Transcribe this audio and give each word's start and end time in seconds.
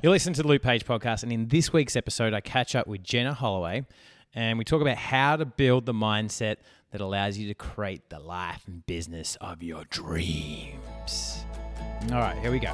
You're 0.00 0.12
listening 0.12 0.34
to 0.34 0.42
the 0.42 0.48
Luke 0.48 0.62
Page 0.62 0.84
podcast, 0.84 1.24
and 1.24 1.32
in 1.32 1.48
this 1.48 1.72
week's 1.72 1.96
episode, 1.96 2.32
I 2.32 2.40
catch 2.40 2.76
up 2.76 2.86
with 2.86 3.02
Jenna 3.02 3.34
Holloway, 3.34 3.84
and 4.32 4.56
we 4.56 4.64
talk 4.64 4.80
about 4.80 4.96
how 4.96 5.34
to 5.34 5.44
build 5.44 5.86
the 5.86 5.92
mindset 5.92 6.58
that 6.92 7.00
allows 7.00 7.36
you 7.36 7.48
to 7.48 7.54
create 7.54 8.08
the 8.08 8.20
life 8.20 8.62
and 8.68 8.86
business 8.86 9.36
of 9.40 9.60
your 9.60 9.82
dreams. 9.90 11.44
All 12.12 12.20
right, 12.20 12.38
here 12.38 12.52
we 12.52 12.60
go. 12.60 12.72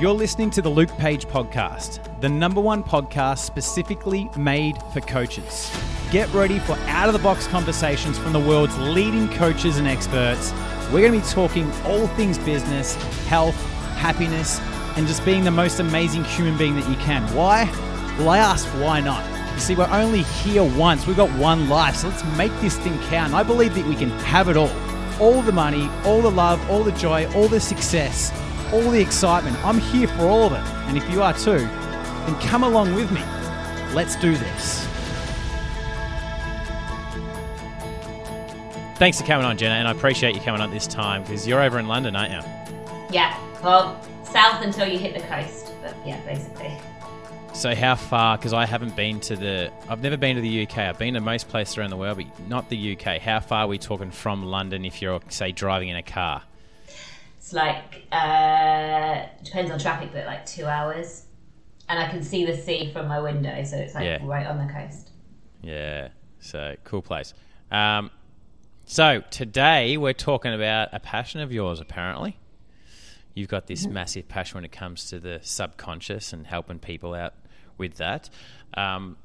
You're 0.00 0.14
listening 0.14 0.48
to 0.52 0.62
the 0.62 0.70
Luke 0.70 0.88
Page 0.96 1.26
podcast, 1.26 2.22
the 2.22 2.30
number 2.30 2.62
one 2.62 2.82
podcast 2.82 3.40
specifically 3.40 4.30
made 4.38 4.76
for 4.94 5.02
coaches. 5.02 5.70
Get 6.10 6.32
ready 6.32 6.60
for 6.60 6.78
out 6.86 7.08
of 7.08 7.12
the 7.12 7.22
box 7.22 7.46
conversations 7.46 8.18
from 8.18 8.32
the 8.32 8.40
world's 8.40 8.78
leading 8.78 9.28
coaches 9.32 9.76
and 9.76 9.86
experts. 9.86 10.50
We're 10.90 11.06
going 11.06 11.12
to 11.12 11.26
be 11.26 11.30
talking 11.30 11.70
all 11.82 12.06
things 12.08 12.38
business, 12.38 12.94
health, 13.26 13.56
happiness, 13.96 14.60
and 14.96 15.06
just 15.06 15.24
being 15.24 15.44
the 15.44 15.50
most 15.50 15.80
amazing 15.80 16.24
human 16.24 16.56
being 16.56 16.74
that 16.76 16.88
you 16.88 16.96
can. 16.96 17.22
Why? 17.34 17.64
Well, 18.18 18.28
I 18.28 18.38
ask, 18.38 18.66
why 18.80 19.00
not? 19.00 19.22
You 19.54 19.60
see, 19.60 19.74
we're 19.74 19.88
only 19.90 20.22
here 20.22 20.64
once. 20.64 21.06
We've 21.06 21.16
got 21.16 21.30
one 21.38 21.68
life, 21.68 21.96
so 21.96 22.08
let's 22.08 22.24
make 22.36 22.52
this 22.60 22.78
thing 22.78 22.98
count. 23.08 23.34
I 23.34 23.42
believe 23.42 23.74
that 23.74 23.86
we 23.86 23.94
can 23.94 24.10
have 24.10 24.48
it 24.48 24.56
all 24.56 24.70
all 25.20 25.40
the 25.42 25.52
money, 25.52 25.88
all 26.04 26.20
the 26.20 26.30
love, 26.30 26.60
all 26.68 26.82
the 26.82 26.92
joy, 26.92 27.30
all 27.34 27.46
the 27.46 27.60
success, 27.60 28.32
all 28.72 28.90
the 28.90 29.00
excitement. 29.00 29.56
I'm 29.64 29.78
here 29.78 30.08
for 30.08 30.22
all 30.22 30.46
of 30.46 30.52
it. 30.52 30.68
And 30.88 30.96
if 30.96 31.08
you 31.10 31.22
are 31.22 31.32
too, 31.32 31.58
then 31.58 32.40
come 32.40 32.64
along 32.64 32.94
with 32.94 33.10
me. 33.12 33.22
Let's 33.94 34.16
do 34.16 34.36
this. 34.36 34.86
Thanks 38.96 39.20
for 39.20 39.26
coming 39.26 39.46
on, 39.46 39.56
Jenna, 39.56 39.74
and 39.74 39.88
I 39.88 39.92
appreciate 39.92 40.34
you 40.34 40.40
coming 40.40 40.60
on 40.60 40.70
this 40.70 40.86
time 40.86 41.22
because 41.22 41.46
you're 41.46 41.62
over 41.62 41.78
in 41.78 41.88
London, 41.88 42.14
aren't 42.16 42.32
you? 42.32 42.40
Yeah, 43.10 43.36
well, 43.62 44.00
south 44.32 44.62
until 44.62 44.86
you 44.88 44.98
hit 44.98 45.14
the 45.14 45.20
coast, 45.26 45.72
but 45.82 45.94
yeah, 46.06 46.20
basically. 46.24 46.72
So 47.54 47.74
how 47.74 47.94
far? 47.96 48.38
Because 48.38 48.54
I 48.54 48.64
haven't 48.64 48.96
been 48.96 49.20
to 49.20 49.36
the. 49.36 49.70
I've 49.88 50.02
never 50.02 50.16
been 50.16 50.36
to 50.36 50.42
the 50.42 50.66
UK. 50.66 50.78
I've 50.78 50.98
been 50.98 51.14
to 51.14 51.20
most 51.20 51.48
places 51.48 51.76
around 51.76 51.90
the 51.90 51.98
world, 51.98 52.16
but 52.16 52.48
not 52.48 52.70
the 52.70 52.96
UK. 52.96 53.20
How 53.20 53.40
far 53.40 53.64
are 53.64 53.66
we 53.68 53.76
talking 53.78 54.10
from 54.10 54.42
London 54.44 54.86
if 54.86 55.02
you're, 55.02 55.20
say, 55.28 55.52
driving 55.52 55.90
in 55.90 55.96
a 55.96 56.02
car? 56.02 56.42
It's 57.36 57.52
like 57.52 58.06
uh, 58.10 59.26
depends 59.44 59.70
on 59.70 59.78
traffic, 59.78 60.10
but 60.14 60.24
like 60.24 60.46
two 60.46 60.64
hours, 60.64 61.26
and 61.90 61.98
I 61.98 62.08
can 62.08 62.22
see 62.22 62.46
the 62.46 62.56
sea 62.56 62.90
from 62.90 63.06
my 63.08 63.20
window, 63.20 63.62
so 63.64 63.76
it's 63.76 63.94
like 63.94 64.04
Yeah. 64.04 64.18
right 64.22 64.46
on 64.46 64.66
the 64.66 64.72
coast. 64.72 65.10
Yeah. 65.60 66.08
So 66.40 66.74
cool 66.84 67.02
place. 67.02 67.34
Um, 67.70 68.10
so 68.86 69.22
today 69.30 69.98
we're 69.98 70.12
talking 70.14 70.54
about 70.54 70.88
a 70.92 71.00
passion 71.00 71.40
of 71.40 71.52
yours. 71.52 71.80
Apparently, 71.80 72.38
you've 73.34 73.48
got 73.48 73.66
this 73.66 73.86
massive 73.86 74.28
passion 74.28 74.56
when 74.56 74.64
it 74.64 74.72
comes 74.72 75.10
to 75.10 75.20
the 75.20 75.40
subconscious 75.42 76.32
and 76.32 76.46
helping 76.46 76.78
people 76.78 77.14
out 77.14 77.34
with 77.78 77.96
that. 77.96 78.28
Um, 78.74 79.16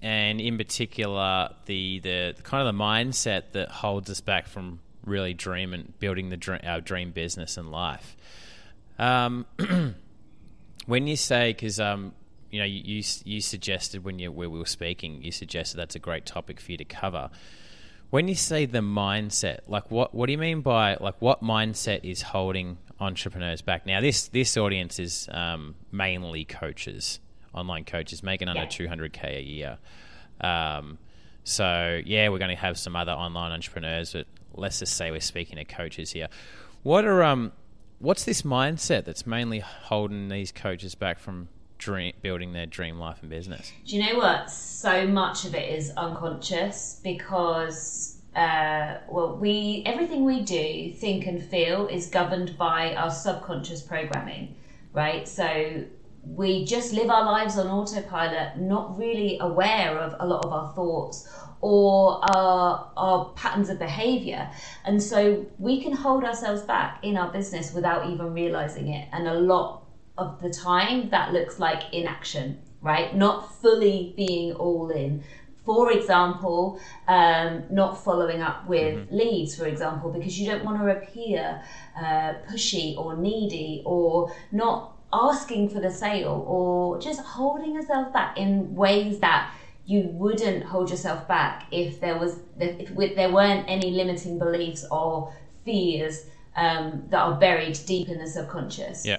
and 0.00 0.40
in 0.40 0.56
particular, 0.56 1.50
the, 1.66 1.98
the 2.00 2.34
the 2.36 2.42
kind 2.42 2.66
of 2.66 2.72
the 2.72 2.78
mindset 2.78 3.52
that 3.52 3.68
holds 3.68 4.08
us 4.10 4.20
back 4.20 4.46
from 4.46 4.80
really 5.04 5.34
dreaming, 5.34 5.92
building 5.98 6.28
the 6.28 6.36
dream, 6.36 6.60
our 6.64 6.80
dream 6.80 7.10
business 7.10 7.56
and 7.56 7.70
life. 7.70 8.16
Um, 8.98 9.46
when 10.86 11.06
you 11.06 11.16
say 11.16 11.52
because 11.52 11.78
um, 11.80 12.12
you 12.50 12.58
know 12.58 12.64
you, 12.64 12.80
you 12.84 13.02
you 13.24 13.40
suggested 13.40 14.04
when 14.04 14.18
you 14.18 14.32
when 14.32 14.50
we 14.50 14.58
were 14.58 14.66
speaking 14.66 15.22
you 15.22 15.30
suggested 15.30 15.76
that's 15.76 15.94
a 15.94 15.98
great 16.00 16.26
topic 16.26 16.60
for 16.60 16.72
you 16.72 16.78
to 16.78 16.84
cover 16.84 17.30
when 18.10 18.26
you 18.26 18.34
say 18.34 18.64
the 18.64 18.78
mindset 18.78 19.60
like 19.68 19.90
what 19.90 20.14
what 20.14 20.26
do 20.26 20.32
you 20.32 20.38
mean 20.38 20.60
by 20.62 20.96
like 21.00 21.14
what 21.20 21.42
mindset 21.42 22.00
is 22.04 22.22
holding 22.22 22.78
entrepreneurs 23.00 23.62
back 23.62 23.86
now 23.86 24.00
this 24.00 24.28
this 24.28 24.56
audience 24.56 24.98
is 24.98 25.28
um, 25.32 25.74
mainly 25.92 26.44
coaches 26.44 27.20
online 27.54 27.84
coaches 27.84 28.22
making 28.22 28.48
under 28.48 28.62
200k 28.62 29.38
a 29.38 29.42
year 29.42 29.78
um, 30.40 30.98
so 31.44 32.00
yeah 32.04 32.28
we're 32.28 32.38
going 32.38 32.50
to 32.50 32.56
have 32.56 32.78
some 32.78 32.96
other 32.96 33.12
online 33.12 33.52
entrepreneurs 33.52 34.12
but 34.12 34.26
let's 34.54 34.80
just 34.80 34.96
say 34.96 35.10
we're 35.10 35.20
speaking 35.20 35.56
to 35.56 35.64
coaches 35.64 36.10
here 36.10 36.28
what 36.82 37.04
are 37.04 37.22
um 37.22 37.52
what's 37.98 38.24
this 38.24 38.42
mindset 38.42 39.04
that's 39.04 39.26
mainly 39.26 39.60
holding 39.60 40.28
these 40.28 40.52
coaches 40.52 40.94
back 40.94 41.18
from 41.18 41.48
dream, 41.78 42.12
building 42.20 42.52
their 42.52 42.66
dream 42.66 42.98
life 42.98 43.18
and 43.22 43.30
business? 43.30 43.72
Do 43.86 43.96
you 43.96 44.04
know 44.04 44.18
what? 44.18 44.50
So 44.50 45.06
much 45.06 45.44
of 45.44 45.54
it 45.54 45.72
is 45.72 45.92
unconscious 45.96 47.00
because, 47.02 48.17
uh, 48.34 48.98
well, 49.08 49.36
we 49.36 49.82
everything 49.86 50.24
we 50.24 50.40
do, 50.42 50.92
think 50.92 51.26
and 51.26 51.42
feel 51.42 51.86
is 51.88 52.06
governed 52.06 52.56
by 52.56 52.94
our 52.94 53.10
subconscious 53.10 53.82
programming, 53.82 54.54
right? 54.92 55.26
So 55.26 55.84
we 56.24 56.64
just 56.64 56.92
live 56.92 57.10
our 57.10 57.24
lives 57.24 57.58
on 57.58 57.68
autopilot, 57.68 58.58
not 58.58 58.98
really 58.98 59.38
aware 59.40 59.98
of 59.98 60.16
a 60.20 60.26
lot 60.26 60.44
of 60.44 60.52
our 60.52 60.72
thoughts 60.74 61.28
or 61.60 62.20
our, 62.30 62.90
our 62.96 63.32
patterns 63.34 63.68
of 63.68 63.78
behavior. 63.78 64.48
And 64.84 65.02
so 65.02 65.46
we 65.58 65.82
can 65.82 65.92
hold 65.92 66.24
ourselves 66.24 66.62
back 66.62 67.02
in 67.02 67.16
our 67.16 67.32
business 67.32 67.72
without 67.72 68.10
even 68.10 68.32
realizing 68.32 68.88
it. 68.88 69.08
And 69.12 69.26
a 69.26 69.34
lot 69.34 69.84
of 70.16 70.40
the 70.40 70.50
time 70.50 71.10
that 71.10 71.32
looks 71.32 71.58
like 71.58 71.82
inaction, 71.92 72.60
right? 72.80 73.14
Not 73.14 73.52
fully 73.60 74.12
being 74.16 74.52
all 74.52 74.90
in. 74.90 75.24
For 75.68 75.92
example, 75.92 76.80
um, 77.08 77.64
not 77.68 78.02
following 78.02 78.40
up 78.40 78.66
with 78.66 79.06
leads, 79.10 79.54
for 79.54 79.66
example, 79.66 80.10
because 80.10 80.40
you 80.40 80.50
don't 80.50 80.64
want 80.64 80.80
to 80.80 80.96
appear 80.96 81.62
uh, 81.94 82.32
pushy 82.50 82.96
or 82.96 83.18
needy 83.18 83.82
or 83.84 84.34
not 84.50 84.96
asking 85.12 85.68
for 85.68 85.78
the 85.78 85.90
sale 85.90 86.42
or 86.48 86.98
just 86.98 87.20
holding 87.20 87.74
yourself 87.74 88.14
back 88.14 88.38
in 88.38 88.74
ways 88.74 89.18
that 89.18 89.52
you 89.84 90.04
wouldn't 90.14 90.64
hold 90.64 90.88
yourself 90.88 91.28
back 91.28 91.66
if 91.70 92.00
there 92.00 92.16
was 92.16 92.40
if 92.58 93.14
there 93.14 93.30
weren't 93.30 93.66
any 93.68 93.90
limiting 93.90 94.38
beliefs 94.38 94.86
or 94.90 95.34
fears 95.66 96.24
um, 96.56 97.04
that 97.10 97.20
are 97.20 97.38
buried 97.38 97.78
deep 97.84 98.08
in 98.08 98.18
the 98.18 98.26
subconscious. 98.26 99.04
Yeah. 99.04 99.18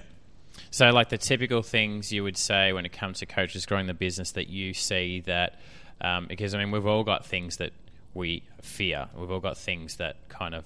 So, 0.72 0.90
like 0.90 1.10
the 1.10 1.18
typical 1.18 1.62
things 1.62 2.12
you 2.12 2.24
would 2.24 2.36
say 2.36 2.72
when 2.72 2.84
it 2.84 2.92
comes 2.92 3.20
to 3.20 3.26
coaches 3.26 3.66
growing 3.66 3.86
the 3.86 3.94
business 3.94 4.32
that 4.32 4.48
you 4.48 4.74
see 4.74 5.20
that, 5.26 5.60
um, 6.00 6.26
because 6.28 6.54
I 6.54 6.58
mean, 6.58 6.70
we've 6.70 6.86
all 6.86 7.04
got 7.04 7.26
things 7.26 7.58
that 7.58 7.72
we 8.14 8.42
fear. 8.62 9.08
We've 9.14 9.30
all 9.30 9.40
got 9.40 9.56
things 9.56 9.96
that 9.96 10.28
kind 10.28 10.54
of 10.54 10.64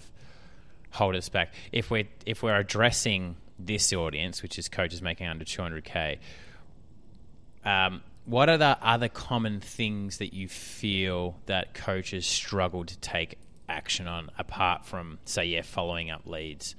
hold 0.90 1.16
us 1.16 1.28
back. 1.28 1.54
If 1.72 1.90
we're 1.90 2.08
if 2.26 2.42
we're 2.42 2.56
addressing 2.56 3.36
this 3.58 3.92
audience, 3.92 4.42
which 4.42 4.58
is 4.58 4.68
coaches 4.68 5.02
making 5.02 5.26
under 5.26 5.44
200k, 5.44 6.18
um, 7.64 8.02
what 8.24 8.48
are 8.48 8.56
the 8.58 8.78
other 8.80 9.08
common 9.08 9.60
things 9.60 10.18
that 10.18 10.32
you 10.32 10.48
feel 10.48 11.38
that 11.46 11.74
coaches 11.74 12.26
struggle 12.26 12.84
to 12.84 12.98
take 12.98 13.38
action 13.68 14.08
on, 14.08 14.30
apart 14.38 14.86
from 14.86 15.18
say, 15.24 15.44
yeah, 15.46 15.62
following 15.62 16.10
up 16.10 16.26
leads? 16.26 16.74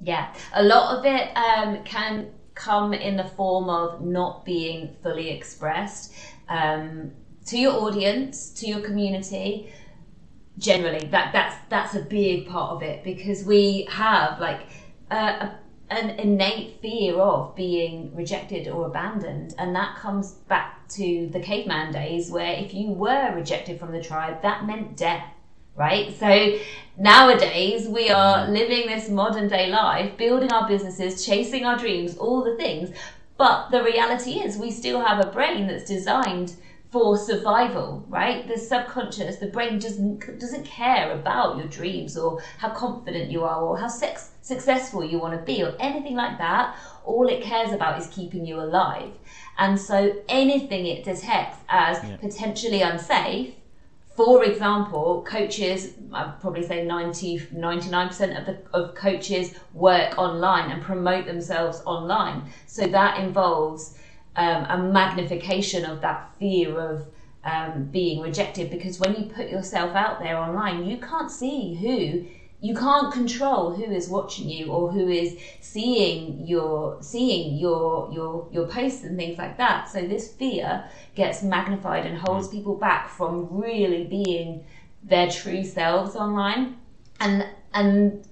Yeah, 0.00 0.32
a 0.52 0.62
lot 0.62 0.98
of 0.98 1.04
it 1.04 1.36
um, 1.36 1.82
can 1.84 2.30
come 2.54 2.92
in 2.92 3.16
the 3.16 3.24
form 3.24 3.68
of 3.68 4.02
not 4.02 4.44
being 4.44 4.94
fully 5.02 5.30
expressed 5.30 6.12
um, 6.48 7.12
to 7.46 7.58
your 7.58 7.72
audience, 7.72 8.50
to 8.50 8.66
your 8.66 8.80
community. 8.80 9.72
Generally, 10.58 11.08
that 11.08 11.32
that's 11.32 11.56
that's 11.68 11.94
a 11.94 12.02
big 12.02 12.48
part 12.48 12.72
of 12.72 12.82
it 12.82 13.04
because 13.04 13.44
we 13.44 13.86
have 13.90 14.40
like 14.40 14.62
a, 15.10 15.16
a, 15.16 15.58
an 15.90 16.10
innate 16.18 16.80
fear 16.80 17.14
of 17.16 17.54
being 17.54 18.14
rejected 18.14 18.68
or 18.68 18.86
abandoned, 18.86 19.54
and 19.58 19.76
that 19.76 19.96
comes 19.96 20.32
back 20.48 20.88
to 20.88 21.28
the 21.32 21.40
caveman 21.40 21.92
days 21.92 22.30
where 22.30 22.54
if 22.54 22.72
you 22.72 22.90
were 22.90 23.34
rejected 23.34 23.78
from 23.78 23.92
the 23.92 24.02
tribe, 24.02 24.40
that 24.42 24.66
meant 24.66 24.96
death 24.96 25.26
right? 25.76 26.18
So 26.18 26.58
nowadays 26.98 27.86
we 27.86 28.10
are 28.10 28.46
mm. 28.46 28.52
living 28.52 28.86
this 28.86 29.08
modern 29.08 29.48
day 29.48 29.68
life, 29.68 30.16
building 30.16 30.50
our 30.52 30.66
businesses, 30.66 31.24
chasing 31.24 31.64
our 31.64 31.78
dreams, 31.78 32.16
all 32.16 32.42
the 32.42 32.56
things. 32.56 32.96
But 33.36 33.68
the 33.70 33.82
reality 33.82 34.40
is 34.40 34.56
we 34.56 34.70
still 34.70 35.00
have 35.00 35.24
a 35.24 35.30
brain 35.30 35.66
that's 35.66 35.84
designed 35.84 36.54
for 36.96 37.14
survival, 37.18 38.02
right? 38.08 38.48
The 38.48 38.56
subconscious, 38.56 39.36
the 39.36 39.48
brain 39.48 39.78
just 39.78 39.98
doesn't 40.38 40.64
care 40.64 41.12
about 41.12 41.58
your 41.58 41.66
dreams 41.66 42.16
or 42.16 42.40
how 42.56 42.70
confident 42.70 43.30
you 43.30 43.44
are 43.44 43.60
or 43.60 43.76
how 43.76 43.88
sex, 43.88 44.30
successful 44.40 45.04
you 45.04 45.18
want 45.18 45.38
to 45.38 45.44
be 45.44 45.62
or 45.62 45.76
anything 45.78 46.16
like 46.16 46.38
that. 46.38 46.74
All 47.04 47.28
it 47.28 47.42
cares 47.42 47.72
about 47.74 48.00
is 48.00 48.06
keeping 48.06 48.46
you 48.46 48.58
alive. 48.60 49.12
And 49.58 49.78
so 49.78 50.22
anything 50.26 50.86
it 50.86 51.04
detects 51.04 51.58
as 51.68 51.98
potentially 52.18 52.80
unsafe 52.80 53.52
for 54.16 54.44
example, 54.44 55.22
coaches, 55.28 55.92
I'd 56.10 56.40
probably 56.40 56.62
say 56.62 56.86
90, 56.86 57.38
99% 57.54 58.40
of 58.40 58.46
the 58.46 58.56
of 58.72 58.94
coaches 58.94 59.54
work 59.74 60.16
online 60.16 60.70
and 60.70 60.82
promote 60.82 61.26
themselves 61.26 61.82
online. 61.84 62.50
So 62.66 62.86
that 62.86 63.20
involves 63.20 63.98
um, 64.36 64.64
a 64.68 64.78
magnification 64.92 65.84
of 65.84 66.00
that 66.02 66.30
fear 66.38 66.78
of 66.78 67.06
um, 67.44 67.84
being 67.84 68.20
rejected. 68.20 68.70
Because 68.70 68.98
when 68.98 69.14
you 69.14 69.30
put 69.30 69.48
yourself 69.48 69.94
out 69.94 70.20
there 70.20 70.36
online, 70.36 70.86
you 70.86 70.98
can't 70.98 71.30
see 71.30 71.74
who 71.74 72.26
you 72.60 72.74
can't 72.74 73.12
control 73.12 73.74
who 73.74 73.84
is 73.84 74.08
watching 74.08 74.48
you 74.48 74.72
or 74.72 74.90
who 74.90 75.08
is 75.08 75.38
seeing 75.60 76.46
your 76.46 76.96
seeing 77.02 77.56
your 77.56 78.10
your 78.12 78.48
your 78.50 78.66
posts 78.66 79.04
and 79.04 79.16
things 79.16 79.38
like 79.38 79.58
that. 79.58 79.88
So 79.88 80.06
this 80.06 80.32
fear 80.32 80.84
gets 81.14 81.42
magnified 81.42 82.06
and 82.06 82.18
holds 82.18 82.48
people 82.48 82.74
back 82.74 83.08
from 83.08 83.48
really 83.50 84.04
being 84.04 84.64
their 85.02 85.30
true 85.30 85.64
selves 85.64 86.16
online. 86.16 86.78
And 87.20 87.46
and 87.74 88.26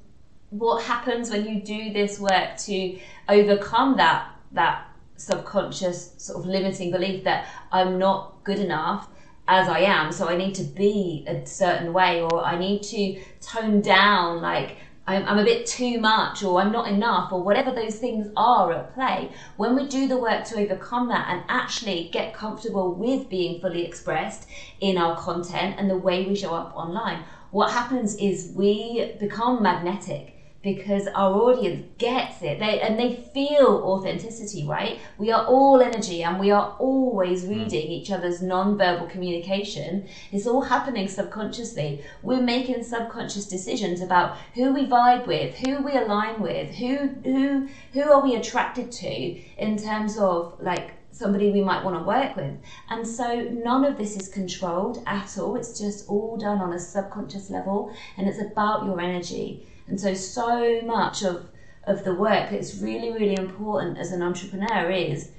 what 0.50 0.82
happens 0.84 1.30
when 1.30 1.46
you 1.46 1.60
do 1.60 1.92
this 1.92 2.18
work 2.18 2.56
to 2.56 2.98
overcome 3.28 3.96
that 3.98 4.30
that 4.52 4.86
subconscious 5.16 6.14
sort 6.18 6.40
of 6.40 6.46
limiting 6.46 6.90
belief 6.90 7.24
that 7.24 7.46
I'm 7.72 7.98
not 7.98 8.42
good 8.44 8.58
enough 8.58 9.08
as 9.46 9.68
I 9.68 9.80
am, 9.80 10.10
so 10.10 10.28
I 10.28 10.36
need 10.36 10.54
to 10.54 10.64
be 10.64 11.24
a 11.26 11.46
certain 11.46 11.92
way, 11.92 12.22
or 12.22 12.42
I 12.42 12.58
need 12.58 12.82
to 12.84 13.20
tone 13.40 13.82
down, 13.82 14.40
like 14.40 14.78
I'm, 15.06 15.26
I'm, 15.26 15.38
a 15.38 15.44
bit 15.44 15.66
too 15.66 16.00
much, 16.00 16.42
or 16.42 16.60
I'm 16.60 16.72
not 16.72 16.88
enough, 16.88 17.30
or 17.30 17.42
whatever 17.42 17.70
those 17.70 17.96
things 17.96 18.28
are 18.38 18.72
at 18.72 18.94
play. 18.94 19.32
When 19.58 19.76
we 19.76 19.86
do 19.86 20.08
the 20.08 20.16
work 20.16 20.44
to 20.46 20.58
overcome 20.58 21.08
that 21.08 21.28
and 21.28 21.42
actually 21.48 22.08
get 22.10 22.32
comfortable 22.32 22.94
with 22.94 23.28
being 23.28 23.60
fully 23.60 23.84
expressed 23.84 24.48
in 24.80 24.96
our 24.96 25.14
content 25.16 25.76
and 25.78 25.90
the 25.90 25.98
way 25.98 26.24
we 26.24 26.34
show 26.34 26.54
up 26.54 26.74
online, 26.74 27.22
what 27.50 27.70
happens 27.70 28.16
is 28.16 28.52
we 28.56 29.12
become 29.20 29.62
magnetic 29.62 30.33
because 30.64 31.06
our 31.08 31.34
audience 31.34 31.86
gets 31.98 32.42
it 32.42 32.58
they, 32.58 32.80
and 32.80 32.98
they 32.98 33.14
feel 33.32 33.82
authenticity 33.84 34.66
right 34.66 34.98
we 35.18 35.30
are 35.30 35.46
all 35.46 35.80
energy 35.80 36.24
and 36.24 36.40
we 36.40 36.50
are 36.50 36.74
always 36.78 37.44
hmm. 37.44 37.50
reading 37.50 37.86
each 37.88 38.10
other's 38.10 38.42
non-verbal 38.42 39.06
communication 39.06 40.04
it's 40.32 40.46
all 40.46 40.62
happening 40.62 41.06
subconsciously 41.06 42.02
we're 42.22 42.40
making 42.40 42.82
subconscious 42.82 43.46
decisions 43.46 44.00
about 44.00 44.36
who 44.54 44.72
we 44.72 44.86
vibe 44.86 45.26
with 45.26 45.54
who 45.58 45.82
we 45.82 45.92
align 45.92 46.40
with 46.40 46.74
who 46.74 46.96
who 47.22 47.68
who 47.92 48.02
are 48.10 48.22
we 48.22 48.34
attracted 48.34 48.90
to 48.90 49.40
in 49.58 49.76
terms 49.76 50.18
of 50.18 50.56
like 50.60 50.92
somebody 51.10 51.52
we 51.52 51.60
might 51.60 51.84
want 51.84 51.96
to 51.96 52.02
work 52.02 52.34
with. 52.34 52.56
And 52.90 53.06
so 53.06 53.42
none 53.42 53.84
of 53.84 53.96
this 53.96 54.16
is 54.16 54.28
controlled 54.28 55.00
at 55.06 55.38
all. 55.38 55.54
It's 55.54 55.78
just 55.78 56.08
all 56.08 56.36
done 56.36 56.58
on 56.58 56.72
a 56.72 56.78
subconscious 56.78 57.50
level 57.50 57.94
and 58.16 58.26
it's 58.26 58.40
about 58.40 58.84
your 58.84 59.00
energy. 59.00 59.64
And 59.86 60.00
so, 60.00 60.14
so 60.14 60.80
much 60.82 61.22
of, 61.22 61.48
of 61.84 62.04
the 62.04 62.14
work 62.14 62.50
that's 62.50 62.76
really, 62.76 63.12
really 63.12 63.36
important 63.36 63.98
as 63.98 64.12
an 64.12 64.22
entrepreneur 64.22 64.90
is 64.90 65.30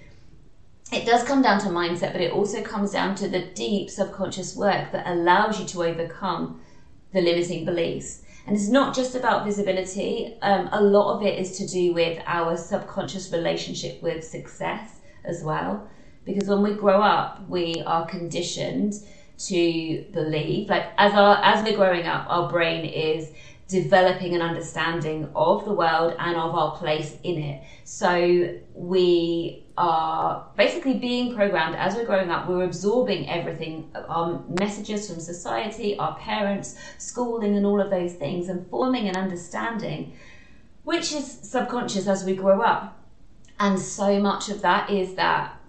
it 0.92 1.06
does 1.06 1.24
come 1.24 1.42
down 1.42 1.60
to 1.62 1.68
mindset, 1.68 2.12
but 2.12 2.22
it 2.22 2.32
also 2.32 2.62
comes 2.62 2.92
down 2.92 3.16
to 3.16 3.28
the 3.28 3.48
deep 3.48 3.90
subconscious 3.90 4.56
work 4.56 4.92
that 4.92 5.08
allows 5.08 5.60
you 5.60 5.66
to 5.66 5.84
overcome 5.84 6.62
the 7.12 7.22
limiting 7.22 7.66
beliefs. 7.66 8.22
And 8.46 8.56
it's 8.56 8.70
not 8.70 8.96
just 8.96 9.16
about 9.16 9.46
visibility, 9.46 10.38
um, 10.44 10.70
a 10.72 10.82
lot 10.82 11.16
of 11.16 11.24
it 11.24 11.40
is 11.40 11.58
to 11.58 11.68
do 11.68 11.94
with 11.94 12.22
our 12.28 12.56
subconscious 12.56 13.32
relationship 13.32 14.04
with 14.04 14.24
success 14.24 15.00
as 15.24 15.44
well. 15.44 15.90
Because 16.26 16.48
when 16.48 16.62
we 16.62 16.74
grow 16.74 17.02
up, 17.02 17.50
we 17.50 17.82
are 17.86 18.06
conditioned 18.06 18.94
to 19.38 20.06
believe, 20.14 20.70
like 20.70 20.86
as 20.98 21.14
our 21.14 21.38
as 21.44 21.64
we're 21.64 21.76
growing 21.76 22.06
up, 22.06 22.26
our 22.30 22.50
brain 22.50 22.86
is 22.86 23.32
developing 23.68 24.36
an 24.36 24.42
understanding 24.42 25.28
of 25.36 25.66
the 25.66 25.74
world 25.74 26.16
and 26.20 26.38
of 26.38 26.54
our 26.54 26.78
place 26.78 27.18
in 27.24 27.38
it. 27.38 27.64
So 27.84 28.60
we 28.76 29.66
are 29.78 30.48
basically 30.56 31.00
being 31.00 31.36
programmed 31.36 31.76
as 31.76 31.96
we're 31.96 32.06
growing 32.06 32.30
up. 32.30 32.48
We're 32.48 32.64
absorbing 32.64 33.28
everything, 33.30 33.92
our 34.08 34.44
messages 34.60 35.10
from 35.10 35.20
society, 35.20 35.98
our 35.98 36.16
parents, 36.18 36.76
schooling, 37.00 37.56
and 37.56 37.66
all 37.66 37.82
of 37.82 37.90
those 37.90 38.14
things, 38.14 38.50
and 38.50 38.68
forming 38.68 39.10
an 39.10 39.18
understanding, 39.18 40.14
which 40.84 41.12
is 41.12 41.26
subconscious 41.26 42.08
as 42.08 42.24
we 42.24 42.36
grow 42.36 42.62
up. 42.62 43.04
And 43.60 43.80
so 43.80 44.20
much 44.20 44.50
of 44.50 44.62
that 44.62 44.90
is 44.92 45.16
that 45.16 45.60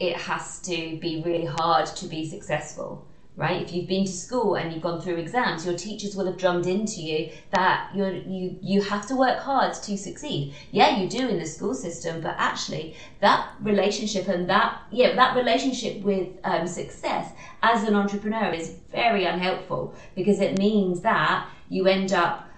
it 0.00 0.16
has 0.16 0.60
to 0.60 0.98
be 0.98 1.22
really 1.24 1.44
hard 1.44 1.86
to 1.86 2.06
be 2.06 2.28
successful 2.28 3.06
right? 3.36 3.62
If 3.62 3.72
you've 3.72 3.88
been 3.88 4.04
to 4.04 4.12
school 4.12 4.54
and 4.54 4.72
you've 4.72 4.82
gone 4.82 5.00
through 5.00 5.16
exams, 5.16 5.66
your 5.66 5.76
teachers 5.76 6.14
will 6.14 6.26
have 6.26 6.38
drummed 6.38 6.66
into 6.66 7.00
you 7.00 7.30
that 7.50 7.90
you 7.94 8.04
you 8.26 8.58
you 8.62 8.82
have 8.82 9.06
to 9.08 9.16
work 9.16 9.40
hard 9.40 9.74
to 9.74 9.98
succeed. 9.98 10.54
Yeah, 10.70 10.98
you 10.98 11.08
do 11.08 11.28
in 11.28 11.38
the 11.38 11.46
school 11.46 11.74
system, 11.74 12.20
but 12.20 12.36
actually 12.38 12.96
that 13.20 13.48
relationship 13.60 14.28
and 14.28 14.48
that 14.48 14.82
yeah 14.92 15.16
that 15.16 15.36
relationship 15.36 16.02
with 16.02 16.28
um, 16.44 16.66
success 16.66 17.32
as 17.62 17.82
an 17.84 17.96
entrepreneur 17.96 18.50
is 18.52 18.76
very 18.92 19.24
unhelpful 19.24 19.94
because 20.14 20.40
it 20.40 20.58
means 20.58 21.00
that 21.00 21.48
you 21.68 21.86
end 21.86 22.12
up 22.12 22.48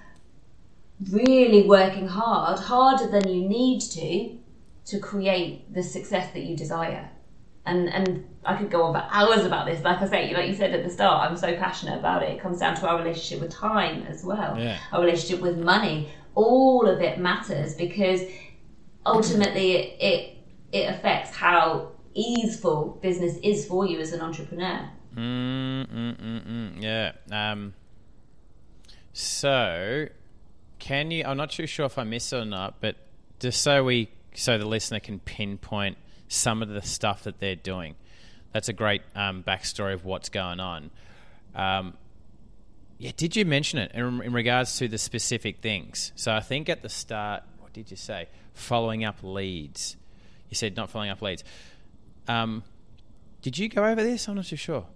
really 1.10 1.66
working 1.66 2.08
hard, 2.08 2.58
harder 2.58 3.06
than 3.06 3.28
you 3.28 3.46
need 3.48 3.80
to, 3.80 4.36
to 4.86 4.98
create 4.98 5.72
the 5.72 5.82
success 5.82 6.32
that 6.32 6.42
you 6.42 6.56
desire 6.56 7.10
and 7.66 7.88
and 7.88 8.24
I 8.44 8.56
could 8.56 8.70
go 8.70 8.84
on 8.84 8.94
for 8.94 9.06
hours 9.10 9.44
about 9.44 9.66
this. 9.66 9.82
Like 9.82 10.00
I 10.00 10.08
say, 10.08 10.32
like 10.32 10.48
you 10.48 10.54
said 10.54 10.72
at 10.72 10.84
the 10.84 10.90
start, 10.90 11.28
I'm 11.28 11.36
so 11.36 11.54
passionate 11.56 11.98
about 11.98 12.22
it. 12.22 12.30
It 12.30 12.40
comes 12.40 12.60
down 12.60 12.76
to 12.76 12.88
our 12.88 12.98
relationship 12.98 13.40
with 13.42 13.52
time 13.52 14.04
as 14.04 14.24
well, 14.24 14.56
yeah. 14.58 14.78
our 14.92 15.00
relationship 15.00 15.40
with 15.40 15.58
money. 15.58 16.08
All 16.34 16.86
of 16.86 17.00
it 17.00 17.18
matters 17.18 17.74
because 17.74 18.22
ultimately 19.04 19.72
it, 19.72 20.38
it, 20.72 20.90
affects 20.90 21.34
how 21.34 21.92
easeful 22.14 22.98
business 23.02 23.36
is 23.42 23.66
for 23.66 23.86
you 23.86 23.98
as 24.00 24.12
an 24.12 24.20
entrepreneur. 24.20 24.88
Mm, 25.16 25.86
mm, 25.86 26.16
mm, 26.16 26.46
mm. 26.46 26.82
yeah. 26.82 27.12
Um, 27.32 27.74
so, 29.12 30.08
can 30.78 31.10
you? 31.10 31.24
I'm 31.24 31.38
not 31.38 31.50
too 31.50 31.66
sure 31.66 31.86
if 31.86 31.98
I 31.98 32.04
missed 32.04 32.32
it 32.32 32.36
or 32.36 32.44
not, 32.44 32.80
but 32.80 32.96
just 33.40 33.62
so 33.62 33.82
we, 33.82 34.10
so 34.34 34.58
the 34.58 34.66
listener 34.66 35.00
can 35.00 35.18
pinpoint 35.20 35.96
some 36.28 36.62
of 36.62 36.68
the 36.68 36.82
stuff 36.82 37.24
that 37.24 37.40
they're 37.40 37.56
doing. 37.56 37.94
That's 38.52 38.68
a 38.68 38.72
great 38.72 39.02
um, 39.14 39.42
backstory 39.42 39.94
of 39.94 40.04
what's 40.04 40.28
going 40.28 40.60
on. 40.60 40.90
Um, 41.54 41.94
yeah, 42.98 43.12
did 43.16 43.36
you 43.36 43.44
mention 43.44 43.78
it 43.78 43.92
in, 43.94 44.22
in, 44.22 44.32
regards 44.32 44.78
to 44.78 44.88
the 44.88 44.98
specific 44.98 45.60
things? 45.60 46.12
So 46.16 46.32
I 46.32 46.40
think 46.40 46.68
at 46.68 46.82
the 46.82 46.88
start, 46.88 47.42
what 47.60 47.72
did 47.72 47.90
you 47.90 47.96
say? 47.96 48.28
Following 48.54 49.04
up 49.04 49.18
leads. 49.22 49.96
You 50.48 50.54
said 50.54 50.76
not 50.76 50.90
following 50.90 51.10
up 51.10 51.20
leads. 51.20 51.44
Um, 52.28 52.62
did 53.42 53.58
you 53.58 53.68
go 53.68 53.84
over 53.84 54.02
this? 54.02 54.28
I'm 54.28 54.36
not 54.36 54.46
too 54.46 54.56
sure. 54.56 54.86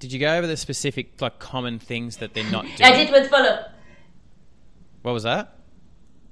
Did 0.00 0.12
you 0.12 0.18
go 0.18 0.36
over 0.36 0.46
the 0.46 0.56
specific, 0.56 1.20
like, 1.20 1.38
common 1.38 1.78
things 1.78 2.16
that 2.16 2.34
they're 2.34 2.50
not 2.50 2.64
doing? 2.64 2.82
I 2.82 2.92
did 2.92 3.12
with 3.12 3.30
follow. 3.30 3.64
What 5.02 5.12
was 5.12 5.22
that? 5.22 5.56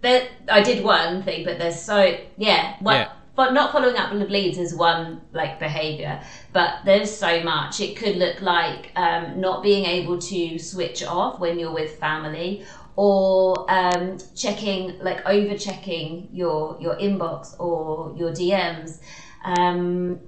There, 0.01 0.29
I 0.49 0.63
did 0.63 0.83
one 0.83 1.23
thing, 1.23 1.45
but 1.45 1.59
there's 1.59 1.81
so 1.81 2.19
yeah. 2.37 2.77
One, 2.81 2.95
yeah 2.95 3.13
but 3.39 3.53
not 3.53 3.71
following 3.71 3.95
up 3.95 4.13
with 4.13 4.29
leads 4.31 4.59
is 4.59 4.75
one 4.75 5.21
like 5.33 5.61
behavior. 5.61 6.21
But 6.53 6.81
there's 6.85 7.17
so 7.17 7.41
much. 7.45 7.81
It 7.81 7.97
could 7.97 8.17
look 8.17 8.43
like 8.43 8.91
um, 8.97 9.41
not 9.41 9.63
being 9.63 9.85
able 9.85 10.19
to 10.19 10.59
switch 10.59 11.05
off 11.05 11.39
when 11.39 11.57
you're 11.57 11.73
with 11.73 12.01
family 12.01 12.65
or 12.97 13.65
um, 13.69 14.19
checking 14.35 14.99
like 14.99 15.25
over 15.25 15.57
checking 15.57 16.29
your 16.33 16.77
your 16.81 16.97
inbox 16.97 17.55
or 17.61 18.13
your 18.17 18.33
dms 18.33 18.99
um, 19.45 20.19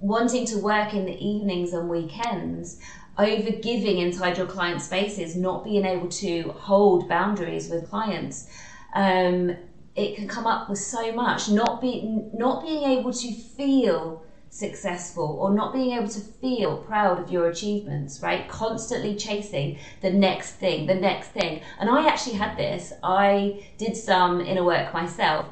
wanting 0.00 0.44
to 0.46 0.58
work 0.58 0.92
in 0.92 1.04
the 1.04 1.16
evenings 1.24 1.72
and 1.72 1.88
weekends 1.88 2.80
over 3.16 3.52
giving 3.52 3.98
inside 3.98 4.36
your 4.36 4.48
client 4.48 4.82
spaces 4.82 5.36
not 5.36 5.62
being 5.62 5.84
able 5.84 6.08
to 6.08 6.50
hold 6.56 7.08
boundaries 7.08 7.70
with 7.70 7.88
clients 7.88 8.48
um, 8.94 9.56
it 9.96 10.16
can 10.16 10.28
come 10.28 10.46
up 10.46 10.68
with 10.68 10.78
so 10.78 11.12
much. 11.12 11.48
Not 11.48 11.80
being 11.80 12.30
not 12.34 12.62
being 12.62 12.84
able 12.84 13.12
to 13.12 13.32
feel 13.32 14.24
successful 14.52 15.38
or 15.40 15.54
not 15.54 15.72
being 15.72 15.96
able 15.96 16.08
to 16.08 16.18
feel 16.18 16.78
proud 16.78 17.20
of 17.20 17.30
your 17.30 17.48
achievements 17.48 18.20
right? 18.20 18.48
Constantly 18.48 19.14
chasing 19.14 19.78
the 20.00 20.10
next 20.10 20.52
thing 20.52 20.86
the 20.86 20.94
next 20.94 21.28
thing. 21.28 21.62
And 21.78 21.88
i 21.88 22.06
actually 22.06 22.36
had 22.36 22.56
this. 22.56 22.92
I 23.02 23.64
did 23.78 23.96
some 23.96 24.40
inner 24.40 24.64
work 24.64 24.92
myself. 24.92 25.46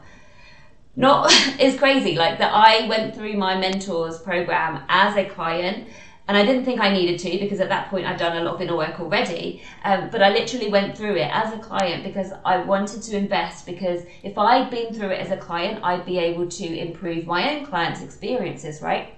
Not 0.96 1.32
is 1.60 1.78
crazy 1.78 2.16
like 2.16 2.38
that 2.38 2.52
i 2.52 2.86
went 2.88 3.14
through 3.14 3.34
my 3.34 3.56
mentors 3.56 4.18
program 4.18 4.82
as 4.88 5.16
a 5.16 5.24
client 5.24 5.88
and 6.28 6.36
I 6.36 6.44
didn't 6.44 6.66
think 6.66 6.78
I 6.78 6.92
needed 6.92 7.18
to 7.20 7.38
because 7.38 7.58
at 7.58 7.70
that 7.70 7.88
point 7.88 8.06
I'd 8.06 8.18
done 8.18 8.36
a 8.36 8.44
lot 8.44 8.56
of 8.56 8.60
inner 8.60 8.76
work 8.76 9.00
already. 9.00 9.62
Um, 9.82 10.10
but 10.10 10.22
I 10.22 10.28
literally 10.28 10.68
went 10.68 10.94
through 10.94 11.16
it 11.16 11.30
as 11.32 11.54
a 11.54 11.58
client 11.58 12.04
because 12.04 12.32
I 12.44 12.58
wanted 12.58 13.02
to 13.04 13.16
invest. 13.16 13.64
Because 13.64 14.02
if 14.22 14.36
I'd 14.36 14.70
been 14.70 14.92
through 14.92 15.08
it 15.08 15.20
as 15.20 15.30
a 15.30 15.38
client, 15.38 15.82
I'd 15.82 16.04
be 16.04 16.18
able 16.18 16.46
to 16.46 16.66
improve 16.66 17.26
my 17.26 17.56
own 17.56 17.64
clients' 17.64 18.02
experiences, 18.02 18.82
right? 18.82 19.14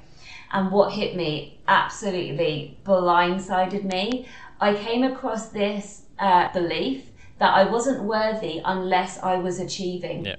And 0.53 0.71
what 0.71 0.93
hit 0.93 1.17
me 1.17 1.59
absolutely 1.67 2.79
blindsided 2.85 3.85
me. 3.85 4.29
I 4.61 4.75
came 4.75 5.03
across 5.03 5.49
this 5.49 6.03
uh, 6.21 6.53
belief 6.53 7.07
that 7.39 7.53
I 7.55 7.65
wasn't 7.65 8.05
worthy 8.05 8.61
unless 8.65 9.19
I 9.19 9.35
was 9.35 9.59
achieving. 9.59 10.27
Yeah. 10.27 10.37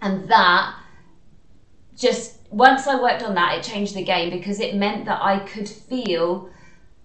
And 0.00 0.28
that 0.28 0.76
just 1.94 2.35
once 2.50 2.86
I 2.86 3.00
worked 3.00 3.22
on 3.22 3.34
that, 3.34 3.58
it 3.58 3.64
changed 3.64 3.94
the 3.94 4.04
game 4.04 4.30
because 4.30 4.60
it 4.60 4.74
meant 4.74 5.04
that 5.06 5.22
I 5.22 5.40
could 5.40 5.68
feel 5.68 6.50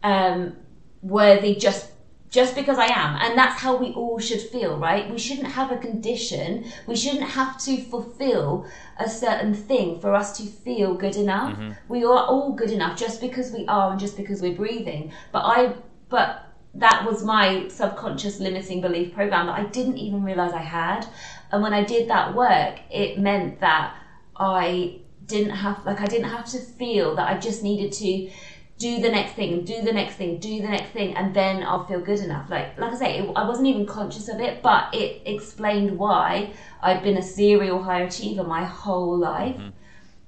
um, 0.04 0.56
worthy 1.02 1.56
just 1.56 1.92
just 2.32 2.56
because 2.56 2.78
I 2.78 2.86
am. 2.86 3.18
And 3.18 3.38
that's 3.38 3.60
how 3.60 3.76
we 3.76 3.92
all 3.92 4.18
should 4.18 4.40
feel, 4.40 4.78
right? 4.78 5.12
We 5.12 5.20
shouldn't 5.20 5.48
have 5.48 5.70
a 5.70 5.78
condition. 5.78 6.72
We 6.88 6.96
shouldn't 6.96 7.30
have 7.30 7.62
to 7.66 7.84
fulfill 7.84 8.66
a 8.98 9.10
certain 9.10 9.54
thing 9.54 10.00
for 10.00 10.16
us 10.16 10.38
to 10.38 10.44
feel 10.44 10.94
good 10.94 11.18
enough. 11.18 11.52
Mm-hmm. 11.52 11.72
We 11.90 12.06
are 12.06 12.24
all 12.24 12.54
good 12.54 12.72
enough 12.72 12.98
just 12.98 13.20
because 13.20 13.52
we 13.52 13.66
are 13.68 13.92
and 13.92 14.00
just 14.00 14.16
because 14.16 14.42
we're 14.42 14.56
breathing. 14.56 15.12
But 15.34 15.40
I, 15.40 15.74
but 16.08 16.48
that 16.76 17.06
was 17.06 17.22
my 17.22 17.68
subconscious 17.68 18.40
limiting 18.40 18.80
belief 18.80 19.14
program 19.14 19.48
that 19.48 19.60
I 19.60 19.66
didn't 19.66 19.98
even 19.98 20.24
realize 20.24 20.54
I 20.54 20.62
had. 20.62 21.06
And 21.52 21.62
when 21.62 21.74
I 21.74 21.84
did 21.84 22.10
that 22.10 22.34
work, 22.34 22.80
it 22.90 23.20
meant 23.20 23.60
that 23.60 23.94
I 24.38 25.01
didn't 25.32 25.56
have, 25.64 25.78
like, 25.86 26.02
I 26.02 26.06
didn't 26.14 26.30
have 26.30 26.46
to 26.54 26.60
feel 26.60 27.16
that 27.16 27.28
I 27.32 27.40
just 27.48 27.64
needed 27.64 27.92
to 27.94 28.30
do 28.78 29.00
the 29.00 29.10
next 29.10 29.34
thing, 29.34 29.64
do 29.64 29.82
the 29.82 29.94
next 29.94 30.16
thing, 30.16 30.40
do 30.40 30.62
the 30.62 30.68
next 30.68 30.90
thing, 30.90 31.16
and 31.16 31.36
then 31.36 31.64
I'll 31.64 31.86
feel 31.86 32.02
good 32.02 32.20
enough. 32.20 32.50
Like, 32.50 32.80
like 32.80 32.94
I 32.94 32.98
say, 32.98 33.20
it, 33.20 33.32
I 33.36 33.48
wasn't 33.48 33.68
even 33.68 33.86
conscious 33.86 34.28
of 34.28 34.40
it, 34.40 34.62
but 34.64 34.94
it 34.94 35.22
explained 35.26 35.98
why 35.98 36.54
I'd 36.82 37.04
been 37.04 37.18
a 37.18 37.22
serial 37.22 37.84
high 37.84 38.02
achiever 38.02 38.44
my 38.44 38.64
whole 38.66 39.18
life. 39.18 39.56
Mm-hmm. 39.56 39.70